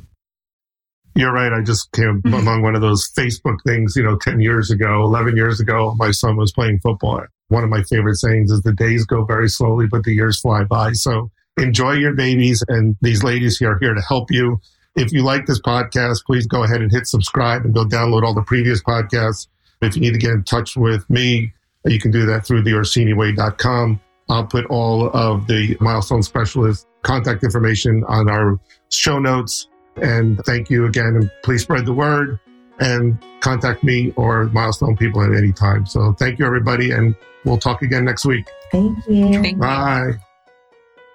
You're 1.18 1.32
right. 1.32 1.52
I 1.52 1.62
just 1.62 1.90
came 1.90 2.22
mm-hmm. 2.24 2.32
among 2.32 2.62
one 2.62 2.76
of 2.76 2.80
those 2.80 3.10
Facebook 3.10 3.56
things, 3.66 3.96
you 3.96 4.04
know, 4.04 4.16
10 4.16 4.40
years 4.40 4.70
ago, 4.70 5.02
11 5.02 5.36
years 5.36 5.58
ago, 5.58 5.96
my 5.98 6.12
son 6.12 6.36
was 6.36 6.52
playing 6.52 6.78
football. 6.78 7.24
One 7.48 7.64
of 7.64 7.70
my 7.70 7.82
favorite 7.82 8.14
sayings 8.16 8.52
is 8.52 8.62
the 8.62 8.72
days 8.72 9.04
go 9.04 9.24
very 9.24 9.48
slowly, 9.48 9.88
but 9.90 10.04
the 10.04 10.14
years 10.14 10.38
fly 10.38 10.62
by. 10.62 10.92
So 10.92 11.32
enjoy 11.56 11.94
your 11.94 12.14
babies. 12.14 12.62
And 12.68 12.96
these 13.00 13.24
ladies 13.24 13.58
here 13.58 13.72
are 13.72 13.78
here 13.80 13.94
to 13.94 14.00
help 14.02 14.30
you. 14.30 14.60
If 14.94 15.12
you 15.12 15.24
like 15.24 15.46
this 15.46 15.60
podcast, 15.60 16.24
please 16.24 16.46
go 16.46 16.62
ahead 16.62 16.82
and 16.82 16.92
hit 16.92 17.08
subscribe 17.08 17.64
and 17.64 17.74
go 17.74 17.84
download 17.84 18.22
all 18.22 18.34
the 18.34 18.42
previous 18.42 18.80
podcasts. 18.80 19.48
If 19.82 19.96
you 19.96 20.02
need 20.02 20.12
to 20.12 20.18
get 20.18 20.30
in 20.30 20.44
touch 20.44 20.76
with 20.76 21.08
me, 21.10 21.52
you 21.84 21.98
can 21.98 22.12
do 22.12 22.26
that 22.26 22.46
through 22.46 22.62
the 22.62 22.72
orsiniway.com. 22.72 24.00
I'll 24.28 24.46
put 24.46 24.66
all 24.66 25.10
of 25.10 25.48
the 25.48 25.76
milestone 25.80 26.22
specialist 26.22 26.86
contact 27.02 27.42
information 27.42 28.04
on 28.06 28.30
our 28.30 28.60
show 28.90 29.18
notes. 29.18 29.66
And 30.02 30.38
thank 30.44 30.70
you 30.70 30.86
again. 30.86 31.16
And 31.16 31.30
please 31.42 31.62
spread 31.62 31.86
the 31.86 31.92
word 31.92 32.38
and 32.80 33.18
contact 33.40 33.82
me 33.82 34.12
or 34.16 34.44
milestone 34.46 34.96
people 34.96 35.22
at 35.22 35.36
any 35.36 35.52
time. 35.52 35.86
So 35.86 36.12
thank 36.12 36.38
you, 36.38 36.46
everybody. 36.46 36.90
And 36.90 37.14
we'll 37.44 37.58
talk 37.58 37.82
again 37.82 38.04
next 38.04 38.24
week. 38.24 38.48
Thank 38.70 38.98
you. 39.08 39.32
Thank 39.32 39.46
you. 39.46 39.56
Bye. 39.56 40.12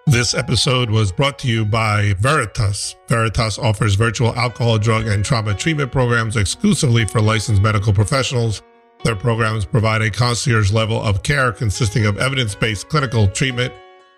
This 0.05 0.33
episode 0.33 0.89
was 0.89 1.13
brought 1.13 1.39
to 1.39 1.47
you 1.47 1.63
by 1.63 2.13
Veritas. 2.19 2.95
Veritas 3.07 3.57
offers 3.57 3.95
virtual 3.95 4.35
alcohol, 4.35 4.77
drug, 4.77 5.07
and 5.07 5.23
trauma 5.23 5.53
treatment 5.53 5.93
programs 5.93 6.35
exclusively 6.35 7.05
for 7.05 7.21
licensed 7.21 7.61
medical 7.61 7.93
professionals. 7.93 8.61
Their 9.05 9.15
programs 9.15 9.63
provide 9.63 10.01
a 10.01 10.11
concierge 10.11 10.73
level 10.73 11.01
of 11.01 11.23
care 11.23 11.53
consisting 11.53 12.05
of 12.05 12.17
evidence 12.17 12.53
based 12.53 12.89
clinical 12.89 13.27
treatment 13.27 13.73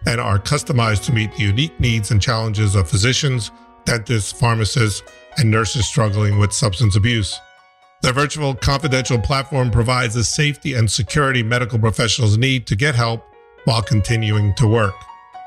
and 0.07 0.19
are 0.19 0.39
customized 0.39 1.05
to 1.05 1.13
meet 1.13 1.31
the 1.35 1.43
unique 1.43 1.79
needs 1.79 2.09
and 2.09 2.21
challenges 2.21 2.75
of 2.75 2.89
physicians, 2.89 3.51
dentists, 3.85 4.31
pharmacists, 4.31 5.03
and 5.37 5.49
nurses 5.49 5.85
struggling 5.85 6.39
with 6.39 6.53
substance 6.53 6.95
abuse. 6.95 7.39
Their 8.01 8.13
virtual 8.13 8.53
confidential 8.53 9.19
platform 9.19 9.71
provides 9.71 10.13
the 10.13 10.23
safety 10.23 10.73
and 10.73 10.89
security 10.89 11.41
medical 11.41 11.79
professionals 11.79 12.37
need 12.37 12.67
to 12.67 12.75
get 12.75 12.95
help 12.95 13.25
while 13.65 13.81
continuing 13.81 14.53
to 14.55 14.67
work. 14.67 14.93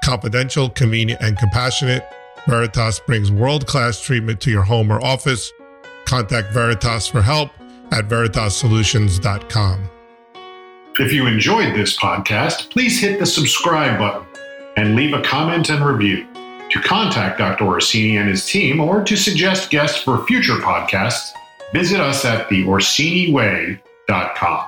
Confidential, 0.03 0.69
convenient, 0.71 1.21
and 1.21 1.39
compassionate, 1.39 2.05
Veritas 2.49 3.01
brings 3.01 3.31
world 3.31 3.67
class 3.67 4.01
treatment 4.01 4.41
to 4.41 4.51
your 4.51 4.63
home 4.63 4.91
or 4.91 5.05
office. 5.05 5.53
Contact 6.07 6.53
Veritas 6.53 7.07
for 7.07 7.23
help 7.23 7.51
at 7.93 8.09
veritassolutions.com. 8.09 9.91
If 10.99 11.13
you 11.13 11.27
enjoyed 11.27 11.77
this 11.77 11.97
podcast, 11.97 12.71
please 12.71 13.01
hit 13.01 13.21
the 13.21 13.27
subscribe 13.27 13.99
button 13.99 14.27
and 14.77 14.97
leave 14.97 15.13
a 15.13 15.23
comment 15.23 15.71
and 15.71 15.85
review. 15.85 16.28
To 16.71 16.81
contact 16.81 17.39
Dr. 17.39 17.65
Orsini 17.65 18.19
and 18.19 18.29
his 18.29 18.47
team 18.47 18.81
or 18.81 19.03
to 19.03 19.17
suggest 19.17 19.71
guests 19.71 20.03
for 20.03 20.25
future 20.27 20.57
podcasts, 20.57 21.33
visit 21.73 22.01
us 22.01 22.25
at 22.25 22.49
theorsiniway.com. 22.49 24.65